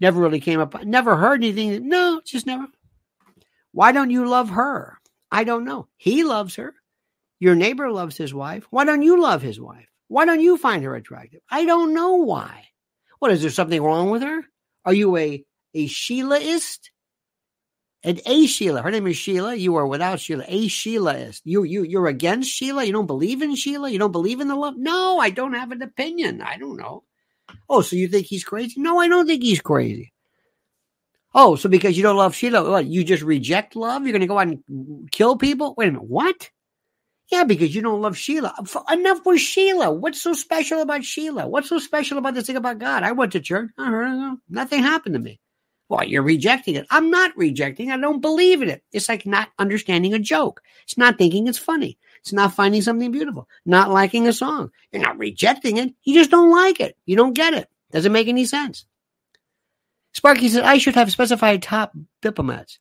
never 0.00 0.20
really 0.20 0.40
came 0.40 0.60
up, 0.60 0.74
I 0.74 0.84
never 0.84 1.16
heard 1.16 1.44
anything. 1.44 1.88
No, 1.88 2.20
just 2.24 2.46
never. 2.46 2.66
Why 3.72 3.92
don't 3.92 4.10
you 4.10 4.26
love 4.26 4.50
her? 4.50 4.98
I 5.30 5.44
don't 5.44 5.64
know. 5.64 5.88
He 5.96 6.24
loves 6.24 6.56
her. 6.56 6.74
Your 7.38 7.54
neighbor 7.54 7.90
loves 7.90 8.16
his 8.16 8.32
wife. 8.32 8.66
Why 8.70 8.84
don't 8.84 9.02
you 9.02 9.20
love 9.20 9.42
his 9.42 9.60
wife? 9.60 9.88
Why 10.08 10.24
don't 10.24 10.40
you 10.40 10.56
find 10.56 10.82
her 10.84 10.94
attractive? 10.94 11.40
I 11.50 11.66
don't 11.66 11.92
know 11.92 12.14
why. 12.14 12.68
What 13.18 13.32
is 13.32 13.42
there 13.42 13.50
something 13.50 13.82
wrong 13.82 14.08
with 14.10 14.22
her? 14.22 14.44
Are 14.86 14.94
you 14.94 15.16
a 15.16 15.44
a 15.74 15.88
Sheilaist? 15.88 16.90
An 18.04 18.20
a 18.24 18.46
Sheila. 18.46 18.82
Her 18.82 18.90
name 18.92 19.08
is 19.08 19.16
Sheila. 19.16 19.56
You 19.56 19.74
are 19.76 19.86
without 19.86 20.20
Sheila. 20.20 20.44
A 20.46 20.68
Sheilaist. 20.68 21.42
You 21.44 21.64
you 21.64 21.82
you're 21.82 22.06
against 22.06 22.50
Sheila. 22.50 22.84
You 22.84 22.92
don't 22.92 23.06
believe 23.06 23.42
in 23.42 23.56
Sheila. 23.56 23.90
You 23.90 23.98
don't 23.98 24.12
believe 24.12 24.40
in 24.40 24.46
the 24.48 24.54
love. 24.54 24.76
No, 24.76 25.18
I 25.18 25.30
don't 25.30 25.54
have 25.54 25.72
an 25.72 25.82
opinion. 25.82 26.40
I 26.40 26.56
don't 26.56 26.76
know. 26.76 27.02
Oh, 27.68 27.80
so 27.82 27.96
you 27.96 28.06
think 28.08 28.26
he's 28.26 28.44
crazy? 28.44 28.80
No, 28.80 29.00
I 29.00 29.08
don't 29.08 29.26
think 29.26 29.42
he's 29.42 29.60
crazy. 29.60 30.12
Oh, 31.34 31.56
so 31.56 31.68
because 31.68 31.96
you 31.96 32.02
don't 32.02 32.16
love 32.16 32.34
Sheila, 32.34 32.68
what, 32.68 32.86
you 32.86 33.04
just 33.04 33.22
reject 33.22 33.76
love? 33.76 34.02
You're 34.02 34.12
going 34.12 34.20
to 34.20 34.26
go 34.26 34.38
out 34.38 34.48
and 34.48 35.10
kill 35.10 35.36
people? 35.36 35.74
Wait 35.76 35.88
a 35.88 35.92
minute. 35.92 36.08
What? 36.08 36.50
Yeah, 37.30 37.44
because 37.44 37.74
you 37.74 37.82
don't 37.82 38.00
love 38.00 38.16
Sheila. 38.16 38.54
Enough 38.90 39.26
with 39.26 39.40
Sheila. 39.40 39.90
What's 39.90 40.22
so 40.22 40.32
special 40.32 40.80
about 40.80 41.04
Sheila? 41.04 41.48
What's 41.48 41.68
so 41.68 41.78
special 41.78 42.18
about 42.18 42.34
this 42.34 42.46
thing 42.46 42.56
about 42.56 42.78
God? 42.78 43.02
I 43.02 43.12
went 43.12 43.32
to 43.32 43.40
church. 43.40 43.70
I 43.76 43.90
heard 43.90 44.38
nothing 44.48 44.82
happened 44.82 45.14
to 45.14 45.18
me. 45.18 45.40
Well, 45.88 46.04
you're 46.04 46.22
rejecting 46.22 46.74
it. 46.74 46.86
I'm 46.90 47.10
not 47.10 47.36
rejecting. 47.36 47.90
I 47.90 47.96
don't 47.96 48.20
believe 48.20 48.62
in 48.62 48.70
it. 48.70 48.82
It's 48.92 49.08
like 49.08 49.26
not 49.26 49.48
understanding 49.58 50.14
a 50.14 50.18
joke. 50.18 50.62
It's 50.84 50.98
not 50.98 51.18
thinking 51.18 51.46
it's 51.46 51.58
funny. 51.58 51.98
It's 52.20 52.32
not 52.32 52.54
finding 52.54 52.82
something 52.82 53.12
beautiful. 53.12 53.48
Not 53.64 53.90
liking 53.90 54.26
a 54.26 54.32
song. 54.32 54.70
You're 54.90 55.02
not 55.02 55.18
rejecting 55.18 55.76
it. 55.76 55.94
You 56.02 56.14
just 56.14 56.30
don't 56.30 56.50
like 56.50 56.80
it. 56.80 56.96
You 57.06 57.16
don't 57.16 57.34
get 57.34 57.54
it. 57.54 57.68
Doesn't 57.92 58.12
make 58.12 58.26
any 58.26 58.44
sense. 58.44 58.84
Sparky 60.12 60.48
said 60.48 60.64
I 60.64 60.78
should 60.78 60.94
have 60.94 61.12
specified 61.12 61.62
top 61.62 61.92
diplomats. 62.22 62.78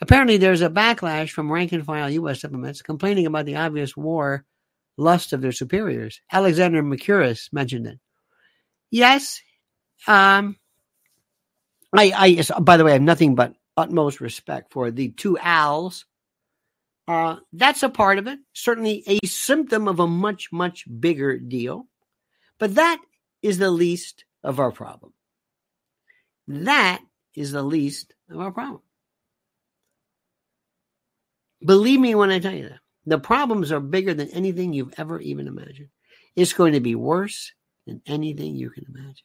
Apparently, 0.00 0.36
there's 0.36 0.62
a 0.62 0.70
backlash 0.70 1.30
from 1.30 1.50
rank 1.50 1.72
and 1.72 1.84
file 1.84 2.10
U.S. 2.10 2.40
diplomats 2.40 2.82
complaining 2.82 3.26
about 3.26 3.46
the 3.46 3.56
obvious 3.56 3.96
war 3.96 4.44
lust 4.96 5.32
of 5.32 5.40
their 5.40 5.52
superiors. 5.52 6.20
Alexander 6.30 6.82
Mercouris 6.82 7.52
mentioned 7.52 7.86
it. 7.86 7.98
Yes, 8.90 9.40
um, 10.06 10.56
I, 11.92 12.12
I, 12.50 12.60
by 12.60 12.76
the 12.76 12.84
way, 12.84 12.92
I 12.92 12.94
have 12.94 13.02
nothing 13.02 13.34
but 13.34 13.54
utmost 13.76 14.20
respect 14.20 14.72
for 14.72 14.90
the 14.90 15.10
two 15.10 15.38
Al's. 15.38 16.04
Uh, 17.06 17.36
that's 17.52 17.82
a 17.82 17.88
part 17.88 18.18
of 18.18 18.26
it. 18.26 18.38
Certainly 18.52 19.02
a 19.06 19.26
symptom 19.26 19.88
of 19.88 19.98
a 19.98 20.06
much, 20.06 20.52
much 20.52 20.84
bigger 21.00 21.38
deal. 21.38 21.86
But 22.58 22.74
that 22.74 22.98
is 23.40 23.58
the 23.58 23.70
least 23.70 24.24
of 24.42 24.60
our 24.60 24.72
problem. 24.72 25.14
That 26.48 27.02
is 27.34 27.52
the 27.52 27.62
least 27.62 28.14
of 28.30 28.40
our 28.40 28.52
problem. 28.52 28.82
Believe 31.64 32.00
me 32.00 32.14
when 32.14 32.30
I 32.30 32.38
tell 32.38 32.54
you 32.54 32.68
that. 32.68 32.80
The 33.06 33.18
problems 33.18 33.72
are 33.72 33.80
bigger 33.80 34.14
than 34.14 34.28
anything 34.30 34.72
you've 34.72 34.94
ever 34.98 35.20
even 35.20 35.48
imagined. 35.48 35.88
It's 36.36 36.52
going 36.52 36.74
to 36.74 36.80
be 36.80 36.94
worse 36.94 37.52
than 37.86 38.02
anything 38.06 38.54
you 38.54 38.70
can 38.70 38.84
imagine. 38.88 39.24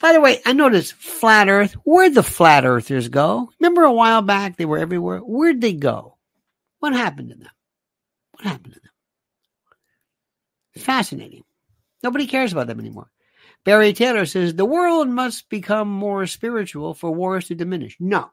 By 0.00 0.12
the 0.12 0.20
way, 0.20 0.40
I 0.44 0.52
noticed 0.52 0.94
flat 0.94 1.48
earth. 1.48 1.74
Where'd 1.84 2.14
the 2.14 2.24
flat 2.24 2.64
earthers 2.64 3.08
go? 3.08 3.50
Remember 3.60 3.84
a 3.84 3.92
while 3.92 4.22
back 4.22 4.56
they 4.56 4.64
were 4.64 4.78
everywhere? 4.78 5.18
Where'd 5.18 5.60
they 5.60 5.74
go? 5.74 6.16
What 6.80 6.92
happened 6.92 7.28
to 7.28 7.36
them? 7.36 7.52
What 8.32 8.44
happened 8.44 8.74
to 8.74 8.80
them? 8.80 8.90
Fascinating. 10.84 11.44
Nobody 12.02 12.26
cares 12.26 12.52
about 12.52 12.66
them 12.66 12.80
anymore. 12.80 13.12
Barry 13.64 13.92
Taylor 13.92 14.26
says 14.26 14.54
the 14.54 14.64
world 14.64 15.08
must 15.08 15.48
become 15.48 15.88
more 15.88 16.26
spiritual 16.26 16.94
for 16.94 17.12
wars 17.12 17.46
to 17.46 17.54
diminish. 17.54 17.96
No. 18.00 18.30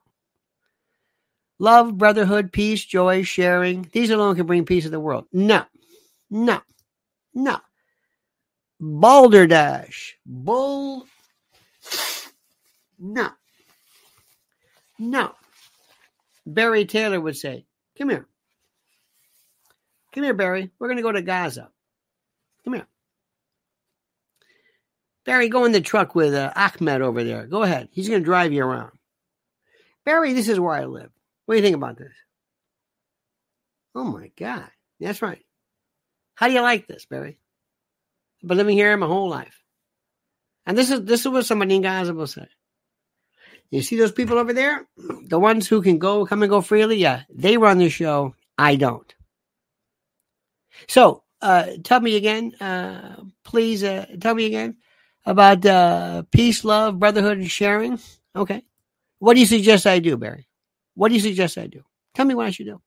Love, 1.60 1.97
brotherhood, 1.97 2.53
peace, 2.53 2.84
joy, 2.84 3.24
sharing. 3.24 3.88
These 3.91 4.10
alone 4.10 4.36
can 4.36 4.45
bring 4.45 4.66
peace 4.66 4.86
to 4.86 4.89
the 4.89 4.99
world. 4.99 5.26
No. 5.34 5.66
No. 6.30 6.62
No. 7.34 7.60
Balderdash. 8.80 10.18
Bull. 10.26 11.05
No. 12.97 13.30
No. 14.97 15.36
Barry 16.45 16.86
Taylor 16.86 17.20
would 17.20 17.38
say, 17.38 17.66
Come 17.97 18.10
here. 18.10 18.26
Come 20.14 20.24
here, 20.24 20.34
Barry. 20.34 20.72
We're 20.80 20.88
going 20.88 20.97
to 20.97 21.03
go 21.03 21.12
to 21.12 21.22
Gaza. 21.22 21.70
Come 22.64 22.74
here. 22.74 22.88
Barry, 25.26 25.49
go 25.49 25.66
in 25.66 25.74
the 25.74 25.82
truck 25.82 26.16
with 26.16 26.34
uh, 26.34 26.51
Ahmed 26.55 27.01
over 27.01 27.24
there. 27.24 27.45
Go 27.45 27.64
ahead. 27.64 27.89
He's 27.91 28.07
going 28.07 28.22
to 28.22 28.26
drive 28.26 28.53
you 28.53 28.64
around. 28.64 28.91
Barry, 30.05 30.34
this 30.34 30.47
is 30.47 30.60
where 30.60 30.74
I 30.74 30.86
live. 30.86 31.12
What 31.50 31.56
do 31.56 31.62
you 31.62 31.66
think 31.66 31.78
about 31.78 31.97
this? 31.97 32.14
Oh 33.95 34.04
my 34.04 34.30
God. 34.38 34.70
That's 35.00 35.24
right. 35.24 35.43
How 36.36 36.47
do 36.47 36.54
you 36.54 36.62
like 36.62 36.86
this, 36.86 37.06
Barry? 37.06 37.39
I've 38.43 38.50
been 38.50 38.58
living 38.58 38.78
here 38.78 38.95
my 38.95 39.08
whole 39.08 39.30
life. 39.30 39.64
And 40.68 40.78
this 40.78 40.91
is 40.91 41.06
this 41.06 41.22
is 41.22 41.28
what 41.28 41.47
somebody 41.47 41.74
in 41.74 41.82
Gaza 41.82 42.14
will 42.14 42.28
say. 42.28 42.47
You 43.72 43.82
see 43.82 43.97
those 43.97 44.12
people 44.12 44.38
over 44.38 44.54
there? 44.54 44.88
The 44.95 45.39
ones 45.39 45.68
who 45.68 45.82
can 45.82 45.97
go, 45.97 46.24
come 46.28 46.43
and 46.43 46.52
go 46.52 46.62
freely? 46.62 46.97
Yeah, 46.97 47.24
they 47.34 47.58
run 47.58 47.80
the 47.80 47.89
show. 47.89 48.36
I 48.56 48.76
don't. 48.76 49.12
So, 50.88 51.24
uh, 51.41 51.66
tell 51.84 52.00
me 52.00 52.16
again, 52.16 52.54
uh, 52.62 53.24
please, 53.43 53.84
uh, 53.84 54.06
tell 54.22 54.36
me 54.36 54.45
again 54.45 54.78
about 55.26 55.66
uh, 55.66 56.22
peace, 56.30 56.64
love, 56.64 57.00
brotherhood, 57.00 57.39
and 57.39 57.50
sharing. 57.50 58.00
Okay. 58.36 58.64
What 59.18 59.34
do 59.34 59.39
you 59.39 59.47
suggest 59.47 59.88
I 59.88 59.97
do, 59.97 60.16
Barry? 60.16 60.45
What 61.00 61.08
do 61.08 61.16
you 61.16 61.22
suggest 61.22 61.58
I 61.58 61.68
do? 61.68 61.82
Tell 62.14 62.26
me 62.26 62.36
what 62.36 62.47
I 62.47 62.52
should 62.52 62.66
do. 62.66 62.82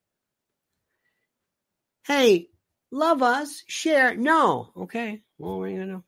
Hey, 2.05 2.49
love 2.91 3.23
us, 3.23 3.63
share. 3.65 4.15
No. 4.15 4.71
Okay. 4.77 5.23
Well, 5.39 5.57
what 5.57 5.63
are 5.63 5.69
you 5.69 5.77
going 5.77 5.87
to 5.87 5.93
do? 5.95 6.03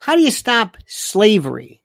How 0.00 0.16
do 0.16 0.22
you 0.22 0.32
stop 0.32 0.78
slavery? 0.84 1.84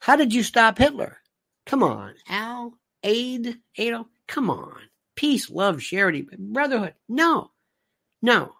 How 0.00 0.16
did 0.16 0.34
you 0.34 0.42
stop 0.42 0.78
Hitler? 0.78 1.18
Come 1.64 1.84
on, 1.84 2.14
Al, 2.28 2.76
aid, 3.04 3.58
Adolf. 3.78 4.08
Come 4.26 4.50
on. 4.50 4.80
Peace, 5.14 5.48
love, 5.48 5.80
charity, 5.80 6.26
brotherhood. 6.36 6.94
No, 7.08 7.52
no. 8.20 8.52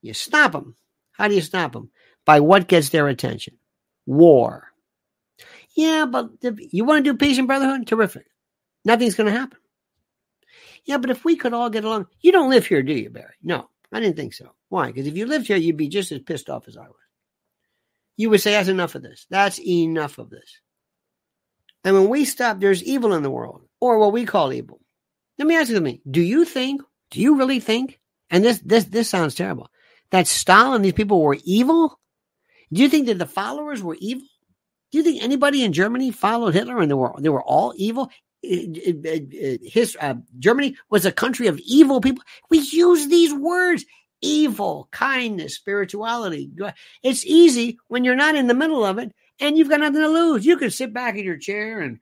You 0.00 0.14
stop 0.14 0.52
them. 0.52 0.74
How 1.12 1.28
do 1.28 1.34
you 1.34 1.42
stop 1.42 1.72
them? 1.72 1.90
By 2.24 2.40
what 2.40 2.66
gets 2.66 2.88
their 2.88 3.08
attention? 3.08 3.58
War. 4.06 4.72
Yeah, 5.76 6.06
but 6.06 6.30
you 6.42 6.84
want 6.84 7.04
to 7.04 7.12
do 7.12 7.18
peace 7.18 7.38
and 7.38 7.46
brotherhood? 7.46 7.86
Terrific. 7.86 8.26
Nothing's 8.84 9.14
going 9.14 9.32
to 9.32 9.38
happen. 9.38 9.58
Yeah, 10.84 10.98
but 10.98 11.10
if 11.10 11.24
we 11.24 11.36
could 11.36 11.52
all 11.52 11.68
get 11.68 11.84
along, 11.84 12.06
you 12.20 12.32
don't 12.32 12.50
live 12.50 12.66
here, 12.66 12.82
do 12.82 12.94
you, 12.94 13.10
Barry? 13.10 13.34
No, 13.42 13.68
I 13.92 14.00
didn't 14.00 14.16
think 14.16 14.32
so. 14.32 14.54
Why? 14.68 14.86
Because 14.86 15.06
if 15.06 15.16
you 15.16 15.26
lived 15.26 15.48
here, 15.48 15.56
you'd 15.56 15.76
be 15.76 15.88
just 15.88 16.12
as 16.12 16.20
pissed 16.20 16.48
off 16.48 16.66
as 16.66 16.76
I 16.76 16.86
was. 16.86 16.94
You 18.16 18.30
would 18.30 18.40
say, 18.40 18.52
that's 18.52 18.68
enough 18.68 18.94
of 18.94 19.02
this. 19.02 19.26
That's 19.28 19.60
enough 19.60 20.18
of 20.18 20.30
this. 20.30 20.60
And 21.84 21.94
when 21.94 22.08
we 22.08 22.24
stop, 22.24 22.58
there's 22.58 22.82
evil 22.82 23.12
in 23.12 23.22
the 23.22 23.30
world, 23.30 23.62
or 23.80 23.98
what 23.98 24.12
we 24.12 24.24
call 24.24 24.52
evil. 24.52 24.80
Let 25.38 25.46
me 25.46 25.56
ask 25.56 25.68
you 25.68 25.76
something. 25.76 26.00
Do 26.10 26.22
you 26.22 26.44
think, 26.44 26.80
do 27.10 27.20
you 27.20 27.36
really 27.36 27.60
think, 27.60 28.00
and 28.30 28.42
this 28.42 28.58
this 28.64 28.84
this 28.84 29.08
sounds 29.08 29.34
terrible, 29.34 29.68
that 30.10 30.26
Stalin, 30.26 30.82
these 30.82 30.94
people 30.94 31.20
were 31.20 31.36
evil? 31.44 32.00
Do 32.72 32.82
you 32.82 32.88
think 32.88 33.06
that 33.06 33.18
the 33.18 33.26
followers 33.26 33.82
were 33.82 33.96
evil? 34.00 34.26
Do 34.90 34.98
you 34.98 35.04
think 35.04 35.22
anybody 35.22 35.64
in 35.64 35.72
Germany 35.72 36.10
followed 36.10 36.54
Hitler 36.54 36.78
and 36.78 36.90
they 36.90 36.94
were 36.94 37.14
they 37.18 37.28
were 37.28 37.42
all 37.42 37.74
evil? 37.76 38.10
His 38.42 39.96
uh, 40.00 40.14
Germany 40.38 40.76
was 40.90 41.04
a 41.04 41.12
country 41.12 41.48
of 41.48 41.58
evil 41.60 42.00
people. 42.00 42.22
We 42.50 42.58
use 42.58 43.08
these 43.08 43.34
words: 43.34 43.84
evil, 44.20 44.88
kindness, 44.92 45.54
spirituality. 45.54 46.50
It's 47.02 47.24
easy 47.24 47.78
when 47.88 48.04
you're 48.04 48.14
not 48.14 48.36
in 48.36 48.46
the 48.46 48.54
middle 48.54 48.84
of 48.84 48.98
it 48.98 49.12
and 49.40 49.58
you've 49.58 49.68
got 49.68 49.80
nothing 49.80 50.00
to 50.00 50.08
lose. 50.08 50.46
You 50.46 50.56
can 50.56 50.70
sit 50.70 50.92
back 50.92 51.16
in 51.16 51.24
your 51.24 51.38
chair 51.38 51.80
and 51.80 51.98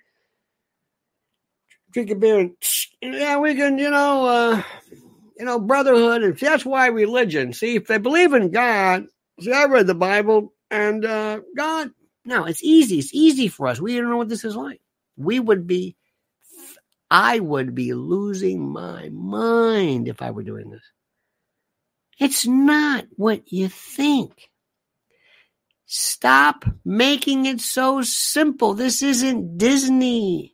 drink 1.90 2.10
a 2.10 2.14
beer 2.14 2.40
and 2.40 2.54
yeah, 3.02 3.38
we 3.38 3.54
can, 3.54 3.78
you 3.78 3.90
know, 3.90 4.24
uh, 4.24 4.62
you 5.38 5.44
know, 5.44 5.58
brotherhood. 5.58 6.22
And 6.22 6.38
that's 6.38 6.64
why 6.64 6.86
religion. 6.86 7.52
See, 7.52 7.76
if 7.76 7.86
they 7.86 7.98
believe 7.98 8.32
in 8.32 8.50
God, 8.50 9.06
see, 9.40 9.52
I 9.52 9.64
read 9.64 9.86
the 9.86 9.94
Bible 9.94 10.52
and 10.70 11.04
uh, 11.04 11.40
God. 11.56 11.90
No, 12.24 12.44
it's 12.44 12.62
easy. 12.62 12.98
It's 12.98 13.14
easy 13.14 13.48
for 13.48 13.66
us. 13.66 13.80
We 13.80 13.96
don't 13.96 14.08
know 14.08 14.16
what 14.16 14.28
this 14.28 14.44
is 14.44 14.56
like. 14.56 14.80
We 15.16 15.40
would 15.40 15.66
be, 15.66 15.96
I 17.10 17.38
would 17.38 17.74
be 17.74 17.92
losing 17.92 18.68
my 18.68 19.10
mind 19.10 20.08
if 20.08 20.22
I 20.22 20.30
were 20.30 20.42
doing 20.42 20.70
this. 20.70 20.82
It's 22.18 22.46
not 22.46 23.06
what 23.16 23.52
you 23.52 23.68
think. 23.68 24.50
Stop 25.86 26.64
making 26.84 27.46
it 27.46 27.60
so 27.60 28.02
simple. 28.02 28.74
This 28.74 29.02
isn't 29.02 29.58
Disney. 29.58 30.53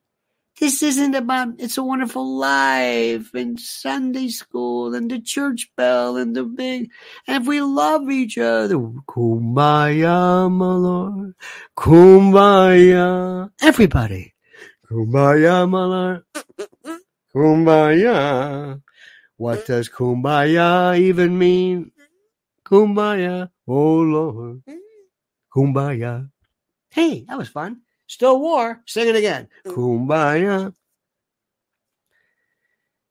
This 0.61 0.83
isn't 0.83 1.15
about 1.15 1.55
It's 1.57 1.79
a 1.79 1.83
Wonderful 1.83 2.37
Life 2.37 3.33
and 3.33 3.59
Sunday 3.59 4.29
school 4.29 4.95
and 4.95 5.11
the 5.11 5.19
church 5.19 5.73
bell 5.75 6.19
and 6.19 6.37
the 6.37 6.45
big. 6.45 6.91
And 7.27 7.43
if 7.43 7.49
we 7.49 7.63
love 7.63 8.11
each 8.11 8.37
other, 8.37 8.77
kumbaya, 8.77 10.53
my 10.53 10.75
Lord, 10.75 11.35
kumbaya. 11.75 13.49
Everybody, 13.63 14.35
kumbaya, 14.85 15.65
my 15.65 15.85
Lord, 15.85 16.25
kumbaya. 17.35 18.83
What 19.39 19.65
does 19.65 19.89
kumbaya 19.89 21.01
even 21.01 21.39
mean? 21.39 21.91
Kumbaya, 22.67 23.49
oh 23.67 24.01
Lord, 24.01 24.63
kumbaya. 25.51 26.29
Hey, 26.91 27.25
that 27.29 27.39
was 27.39 27.49
fun. 27.49 27.81
Still 28.11 28.41
war. 28.41 28.83
Sing 28.87 29.07
it 29.07 29.15
again. 29.15 29.47
Kumbaya. 29.65 30.75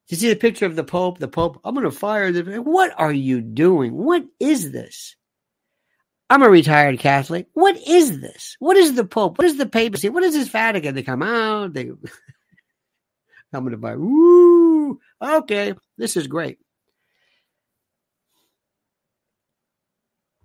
You 0.09 0.17
see 0.17 0.27
the 0.27 0.35
picture 0.35 0.65
of 0.65 0.75
the 0.75 0.83
Pope? 0.83 1.19
The 1.19 1.29
Pope, 1.29 1.61
I'm 1.63 1.73
going 1.73 1.85
to 1.85 1.91
fire 1.91 2.33
the. 2.33 2.57
What 2.61 2.91
are 2.97 3.13
you 3.13 3.39
doing? 3.39 3.93
What 3.95 4.25
is 4.41 4.73
this? 4.73 5.15
I'm 6.29 6.43
a 6.43 6.49
retired 6.49 6.99
Catholic. 6.99 7.47
What 7.53 7.77
is 7.87 8.19
this? 8.19 8.57
What 8.59 8.75
is 8.75 8.95
the 8.95 9.05
Pope? 9.05 9.37
What 9.37 9.47
is 9.47 9.55
the 9.55 9.65
papacy? 9.65 10.09
What 10.09 10.23
is 10.23 10.33
this 10.33 10.49
Vatican? 10.49 10.95
They 10.95 11.03
come 11.03 11.23
out. 11.23 11.71
They 11.71 11.91
come 13.53 13.71
to 13.71 13.77
buy. 13.77 13.95
Woo! 13.95 14.99
Okay, 15.21 15.75
this 15.97 16.17
is 16.17 16.27
great. 16.27 16.59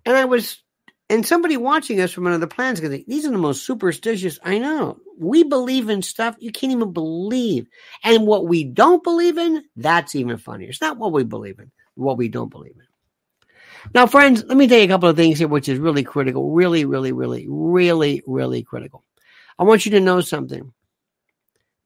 And 0.05 0.15
I 0.15 0.23
was 0.23 0.63
and 1.09 1.25
somebody 1.25 1.55
watching 1.57 2.01
us 2.01 2.11
from 2.11 2.25
another 2.25 2.47
planet 2.47 2.73
is 2.75 2.79
going 2.81 2.91
to 2.91 2.97
think, 2.97 3.07
these 3.07 3.25
are 3.25 3.31
the 3.31 3.37
most 3.37 3.65
superstitious. 3.65 4.39
I 4.43 4.57
know. 4.57 4.97
We 5.17 5.43
believe 5.43 5.89
in 5.89 6.01
stuff 6.01 6.35
you 6.39 6.51
can't 6.51 6.73
even 6.73 6.93
believe. 6.93 7.67
And 8.03 8.25
what 8.25 8.47
we 8.47 8.63
don't 8.63 9.03
believe 9.03 9.37
in, 9.37 9.63
that's 9.75 10.15
even 10.15 10.37
funnier. 10.37 10.69
It's 10.69 10.81
not 10.81 10.97
what 10.97 11.11
we 11.11 11.23
believe 11.23 11.59
in, 11.59 11.71
what 11.93 12.17
we 12.17 12.27
don't 12.27 12.49
believe 12.49 12.75
in. 12.75 12.85
Now, 13.93 14.07
friends, 14.07 14.43
let 14.45 14.57
me 14.57 14.67
tell 14.67 14.79
you 14.79 14.85
a 14.85 14.87
couple 14.87 15.09
of 15.09 15.15
things 15.15 15.37
here, 15.37 15.47
which 15.47 15.69
is 15.69 15.77
really 15.77 16.03
critical. 16.03 16.51
Really, 16.51 16.85
really, 16.85 17.11
really, 17.11 17.45
really, 17.47 18.23
really 18.25 18.63
critical. 18.63 19.03
I 19.59 19.63
want 19.63 19.85
you 19.85 19.91
to 19.91 19.99
know 19.99 20.21
something. 20.21 20.73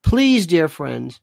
Please, 0.02 0.48
dear 0.48 0.70
friends, 0.70 1.20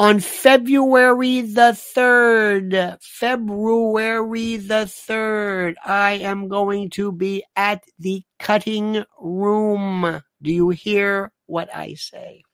on 0.00 0.20
February 0.20 1.40
the 1.40 1.76
3rd, 1.96 2.98
February 3.02 4.56
the 4.56 4.84
3rd, 4.84 5.74
I 5.84 6.12
am 6.12 6.46
going 6.48 6.90
to 6.90 7.10
be 7.10 7.44
at 7.56 7.82
the 7.98 8.22
cutting 8.38 9.04
room. 9.20 10.22
Do 10.40 10.52
you 10.52 10.68
hear 10.70 11.32
what 11.46 11.74
I 11.74 11.94
say? 11.94 12.44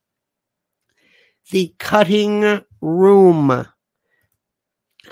The 1.51 1.75
cutting 1.79 2.63
room. 2.81 3.67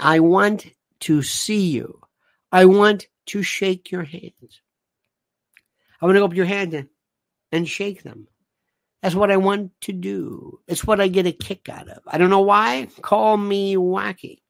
I 0.01 0.21
want 0.21 0.67
to 1.01 1.23
see 1.23 1.67
you. 1.69 2.01
I 2.51 2.65
want 2.65 3.09
to 3.27 3.43
shake 3.43 3.91
your 3.91 4.05
hands. 4.05 4.63
I 6.01 6.07
want 6.07 6.17
to 6.17 6.21
go 6.21 6.25
up 6.25 6.35
your 6.35 6.47
hand 6.47 6.89
and 7.53 7.69
shake 7.69 8.03
them. 8.03 8.27
That's 9.03 9.15
what 9.15 9.33
I 9.33 9.37
want 9.37 9.73
to 9.83 9.93
do. 9.93 10.61
It's 10.69 10.85
what 10.85 11.01
I 11.01 11.09
get 11.09 11.27
a 11.27 11.33
kick 11.33 11.69
out 11.69 11.89
of. 11.89 12.03
I 12.07 12.19
don't 12.19 12.31
know 12.31 12.43
why. 12.43 12.87
Call 13.01 13.37
me 13.37 13.75
wacky. 13.75 14.41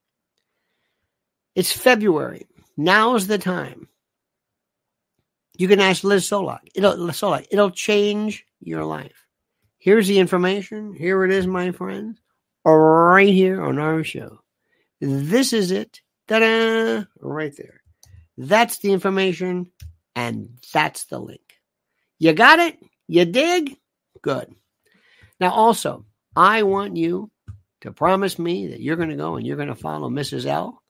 It's 1.55 1.71
February. 1.71 2.47
Now's 2.77 3.27
the 3.27 3.39
time. 3.39 3.87
You 5.57 5.67
can 5.67 5.79
ask 5.79 6.03
Liz 6.03 6.27
Solak. 6.27 6.61
It'll, 6.75 6.95
Solak. 7.09 7.47
It'll 7.51 7.71
change 7.71 8.45
your 8.59 8.85
life. 8.85 9.25
Here's 9.77 10.07
the 10.07 10.19
information. 10.19 10.93
Here 10.93 11.23
it 11.25 11.31
is, 11.31 11.45
my 11.45 11.71
friends. 11.71 12.19
Right 12.63 13.27
here 13.27 13.61
on 13.61 13.79
our 13.79 14.03
show. 14.03 14.39
This 15.01 15.51
is 15.51 15.71
it. 15.71 16.01
Ta-da! 16.27 17.03
Right 17.19 17.55
there. 17.57 17.81
That's 18.37 18.79
the 18.79 18.93
information, 18.93 19.71
and 20.15 20.57
that's 20.73 21.05
the 21.05 21.19
link. 21.19 21.59
You 22.17 22.33
got 22.33 22.59
it? 22.59 22.79
You 23.07 23.25
dig? 23.25 23.75
Good. 24.23 24.55
Now, 25.39 25.51
also, 25.51 26.05
I 26.35 26.63
want 26.63 26.97
you 26.97 27.29
to 27.81 27.91
promise 27.91 28.39
me 28.39 28.67
that 28.67 28.79
you're 28.79 28.95
going 28.95 29.09
to 29.09 29.15
go 29.15 29.35
and 29.35 29.45
you're 29.45 29.57
going 29.57 29.67
to 29.67 29.75
follow 29.75 30.09
Mrs. 30.09 30.45
L 30.45 30.81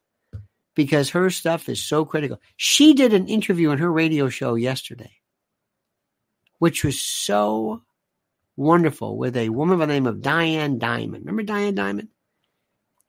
because 0.75 1.09
her 1.09 1.29
stuff 1.29 1.67
is 1.67 1.81
so 1.81 2.05
critical. 2.05 2.39
She 2.55 2.93
did 2.93 3.13
an 3.13 3.27
interview 3.27 3.71
on 3.71 3.79
her 3.79 3.91
radio 3.91 4.29
show 4.29 4.55
yesterday, 4.55 5.11
which 6.59 6.84
was 6.84 7.01
so 7.01 7.81
wonderful 8.55 9.17
with 9.17 9.36
a 9.36 9.49
woman 9.49 9.79
by 9.79 9.88
the 9.88 9.93
name 9.93 10.07
of 10.07 10.21
Diane 10.21 10.79
Dimond. 10.79 11.19
Remember 11.19 11.43
Diane 11.43 11.75
Dimond? 11.75 12.07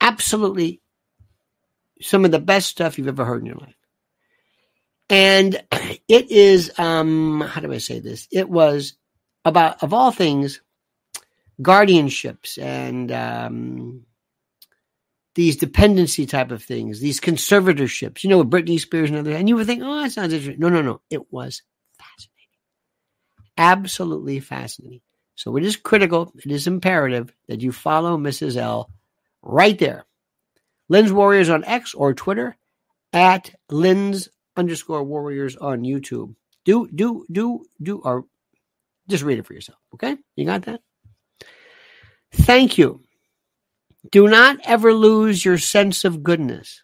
Absolutely 0.01 0.81
some 2.01 2.25
of 2.25 2.31
the 2.31 2.39
best 2.39 2.68
stuff 2.68 2.99
you've 2.99 3.09
ever 3.09 3.25
heard 3.25 3.41
in 3.41 3.47
your 3.47 3.57
life. 3.57 3.77
And 5.09 5.62
it 6.09 6.31
is, 6.31 6.72
um, 6.79 7.43
how 7.43 7.61
do 7.61 7.72
I 7.72 7.79
say 7.79 8.01
this? 8.01 8.27
It 8.33 8.49
was 8.49 8.95
about, 9.45 9.83
of 9.83 9.93
all 9.93 10.11
things, 10.11 10.61
guardianships 11.61 12.59
and 12.61 13.13
um, 13.13 14.05
these 15.35 15.57
dependency 15.57 16.27
type 16.27 16.51
of 16.51 16.63
things, 16.63 17.01
these 17.01 17.21
conservatorships, 17.21 18.23
you 18.25 18.31
know, 18.31 18.39
with 18.39 18.51
Britney 18.51 18.81
Spears 18.81 19.11
and 19.11 19.19
others. 19.19 19.37
And 19.37 19.49
you 19.49 19.57
would 19.57 19.67
think, 19.67 19.83
oh, 19.83 20.03
that 20.03 20.13
sounds 20.13 20.33
interesting. 20.33 20.61
No, 20.61 20.69
no, 20.69 20.83
no. 20.83 21.01
It 21.11 21.33
was 21.33 21.63
fascinating. 21.99 22.31
Absolutely 23.57 24.41
fascinating. 24.41 25.01
So 25.37 25.57
it 25.57 25.65
is 25.65 25.77
critical, 25.77 26.33
it 26.45 26.51
is 26.51 26.67
imperative 26.67 27.35
that 27.49 27.61
you 27.61 27.73
follow 27.73 28.17
Mrs. 28.17 28.57
L 28.57 28.91
right 29.43 29.79
there. 29.79 30.07
Lynn's 30.89 31.13
Warriors 31.13 31.51
on 31.51 31.65
X 31.65 31.95
or 31.95 32.15
Twitter 32.15 32.57
at 33.13 33.55
Lynn's 33.71 34.29
underscore 34.57 35.03
Warriors 35.03 35.57
on 35.57 35.83
YouTube. 35.83 36.35
Do, 36.65 36.89
do, 36.95 37.27
do, 37.33 37.65
do, 37.83 37.99
or 38.05 38.27
just 39.09 39.25
read 39.25 39.39
it 39.39 39.47
for 39.47 39.55
yourself. 39.55 39.79
Okay? 39.95 40.17
You 40.37 40.45
got 40.47 40.63
that? 40.63 40.81
Thank 42.33 42.79
you. 42.79 43.03
Do 44.11 44.29
not 44.29 44.59
ever 44.65 44.93
lose 44.93 45.45
your 45.45 45.59
sense 45.59 46.05
of 46.05 46.23
goodness. 46.23 46.83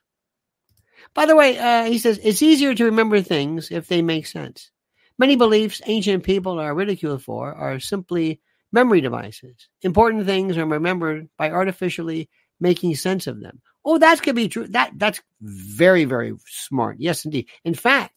By 1.12 1.26
the 1.26 1.36
way, 1.36 1.58
uh, 1.58 1.84
he 1.84 1.98
says 1.98 2.20
it's 2.22 2.42
easier 2.42 2.74
to 2.74 2.84
remember 2.84 3.20
things 3.20 3.70
if 3.70 3.88
they 3.88 4.00
make 4.00 4.26
sense. 4.26 4.70
Many 5.18 5.36
beliefs 5.36 5.82
ancient 5.86 6.24
people 6.24 6.58
are 6.58 6.74
ridiculed 6.74 7.22
for 7.22 7.52
are 7.52 7.80
simply 7.80 8.40
memory 8.72 9.00
devices. 9.00 9.68
Important 9.82 10.24
things 10.24 10.56
are 10.56 10.64
remembered 10.64 11.28
by 11.36 11.50
artificially 11.50 12.30
making 12.60 12.94
sense 12.94 13.26
of 13.26 13.40
them. 13.40 13.60
Oh, 13.84 13.98
that 13.98 14.22
could 14.22 14.36
be 14.36 14.48
true. 14.48 14.68
That 14.68 14.92
that's 14.96 15.20
very 15.40 16.04
very 16.04 16.34
smart. 16.46 16.96
Yes, 17.00 17.24
indeed. 17.24 17.48
In 17.64 17.74
fact, 17.74 18.14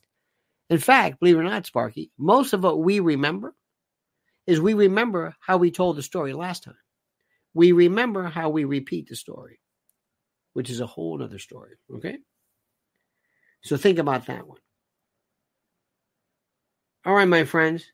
in 0.69 0.77
fact, 0.77 1.19
believe 1.19 1.35
it 1.35 1.39
or 1.39 1.43
not, 1.43 1.65
Sparky, 1.65 2.11
most 2.17 2.53
of 2.53 2.63
what 2.63 2.79
we 2.79 2.99
remember 2.99 3.53
is 4.47 4.59
we 4.59 4.73
remember 4.73 5.35
how 5.39 5.57
we 5.57 5.71
told 5.71 5.97
the 5.97 6.03
story 6.03 6.33
last 6.33 6.63
time. 6.63 6.77
We 7.53 7.71
remember 7.71 8.23
how 8.25 8.49
we 8.49 8.65
repeat 8.65 9.07
the 9.07 9.15
story, 9.15 9.59
which 10.53 10.69
is 10.69 10.79
a 10.81 10.87
whole 10.87 11.21
other 11.21 11.39
story. 11.39 11.75
Okay. 11.95 12.17
So 13.61 13.77
think 13.77 13.99
about 13.99 14.25
that 14.25 14.47
one. 14.47 14.59
All 17.05 17.13
right, 17.13 17.27
my 17.27 17.43
friends. 17.43 17.85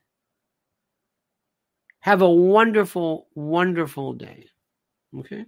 Have 2.00 2.22
a 2.22 2.30
wonderful, 2.30 3.28
wonderful 3.34 4.14
day. 4.14 4.46
Okay. 5.18 5.44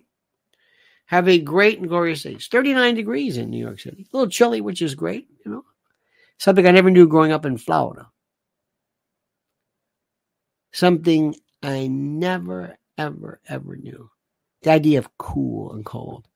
Have 1.06 1.28
a 1.28 1.38
great 1.38 1.78
and 1.78 1.88
glorious 1.88 2.22
day. 2.22 2.32
It's 2.32 2.48
39 2.48 2.94
degrees 2.94 3.36
in 3.36 3.50
New 3.50 3.58
York 3.58 3.80
City. 3.80 4.06
A 4.12 4.16
little 4.16 4.30
chilly, 4.30 4.60
which 4.60 4.82
is 4.82 4.94
great, 4.94 5.28
you 5.44 5.50
know. 5.50 5.64
Something 6.38 6.66
I 6.66 6.70
never 6.70 6.90
knew 6.90 7.06
growing 7.06 7.32
up 7.32 7.46
in 7.46 7.56
Florida. 7.56 8.08
Something 10.72 11.36
I 11.62 11.86
never, 11.86 12.76
ever, 12.98 13.40
ever 13.48 13.76
knew. 13.76 14.10
The 14.62 14.70
idea 14.70 14.98
of 14.98 15.16
cool 15.18 15.72
and 15.72 15.84
cold. 15.84 16.26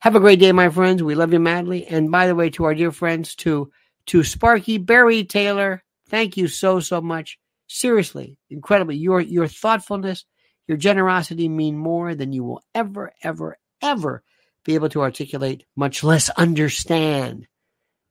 Have 0.00 0.16
a 0.16 0.20
great 0.20 0.40
day, 0.40 0.52
my 0.52 0.68
friends. 0.68 1.02
We 1.02 1.14
love 1.14 1.32
you 1.32 1.40
madly. 1.40 1.86
And 1.86 2.10
by 2.10 2.26
the 2.26 2.34
way, 2.34 2.50
to 2.50 2.64
our 2.64 2.74
dear 2.74 2.92
friends, 2.92 3.34
to 3.36 3.70
to 4.06 4.22
Sparky 4.22 4.76
Barry 4.76 5.24
Taylor, 5.24 5.82
thank 6.08 6.36
you 6.36 6.48
so 6.48 6.80
so 6.80 7.00
much. 7.00 7.38
Seriously, 7.68 8.38
incredibly. 8.50 8.96
Your 8.96 9.20
your 9.20 9.48
thoughtfulness, 9.48 10.24
your 10.66 10.76
generosity 10.76 11.48
mean 11.48 11.78
more 11.78 12.14
than 12.14 12.32
you 12.32 12.44
will 12.44 12.62
ever, 12.74 13.12
ever, 13.22 13.56
ever 13.80 14.22
be 14.64 14.74
able 14.74 14.88
to 14.90 15.02
articulate, 15.02 15.64
much 15.76 16.02
less 16.02 16.30
understand. 16.30 17.46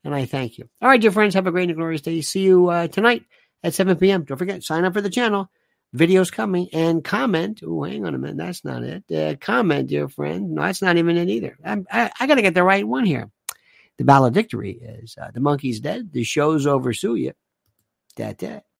And 0.03 0.13
I 0.13 0.25
thank 0.25 0.57
you. 0.57 0.69
All 0.81 0.89
right, 0.89 1.01
dear 1.01 1.11
friends, 1.11 1.34
have 1.34 1.47
a 1.47 1.51
great 1.51 1.69
and 1.69 1.77
glorious 1.77 2.01
day. 2.01 2.21
See 2.21 2.41
you 2.41 2.69
uh, 2.69 2.88
tonight 2.88 3.23
at 3.63 3.73
7 3.73 3.97
p.m. 3.97 4.23
Don't 4.23 4.38
forget, 4.38 4.63
sign 4.63 4.86
up 4.86 4.93
for 4.93 5.01
the 5.01 5.09
channel. 5.09 5.49
Videos 5.95 6.31
coming 6.31 6.69
and 6.73 7.03
comment. 7.03 7.61
Oh, 7.63 7.83
hang 7.83 8.05
on 8.05 8.15
a 8.15 8.17
minute. 8.17 8.37
That's 8.37 8.65
not 8.65 8.83
it. 8.83 9.03
Uh, 9.11 9.35
comment, 9.39 9.89
dear 9.89 10.09
friend. 10.09 10.51
No, 10.51 10.63
that's 10.63 10.81
not 10.81 10.97
even 10.97 11.17
it 11.17 11.29
either. 11.29 11.57
I'm, 11.63 11.85
I, 11.91 12.11
I 12.19 12.25
got 12.25 12.35
to 12.35 12.41
get 12.41 12.55
the 12.55 12.63
right 12.63 12.87
one 12.87 13.05
here. 13.05 13.29
The 13.97 14.03
valedictory 14.03 14.71
is 14.71 15.15
uh, 15.21 15.29
The 15.31 15.39
Monkey's 15.39 15.79
Dead. 15.79 16.11
The 16.11 16.23
show's 16.23 16.65
over. 16.65 16.93
Sue 16.93 17.15
you. 17.15 17.33
That, 18.15 18.39
that. 18.39 18.65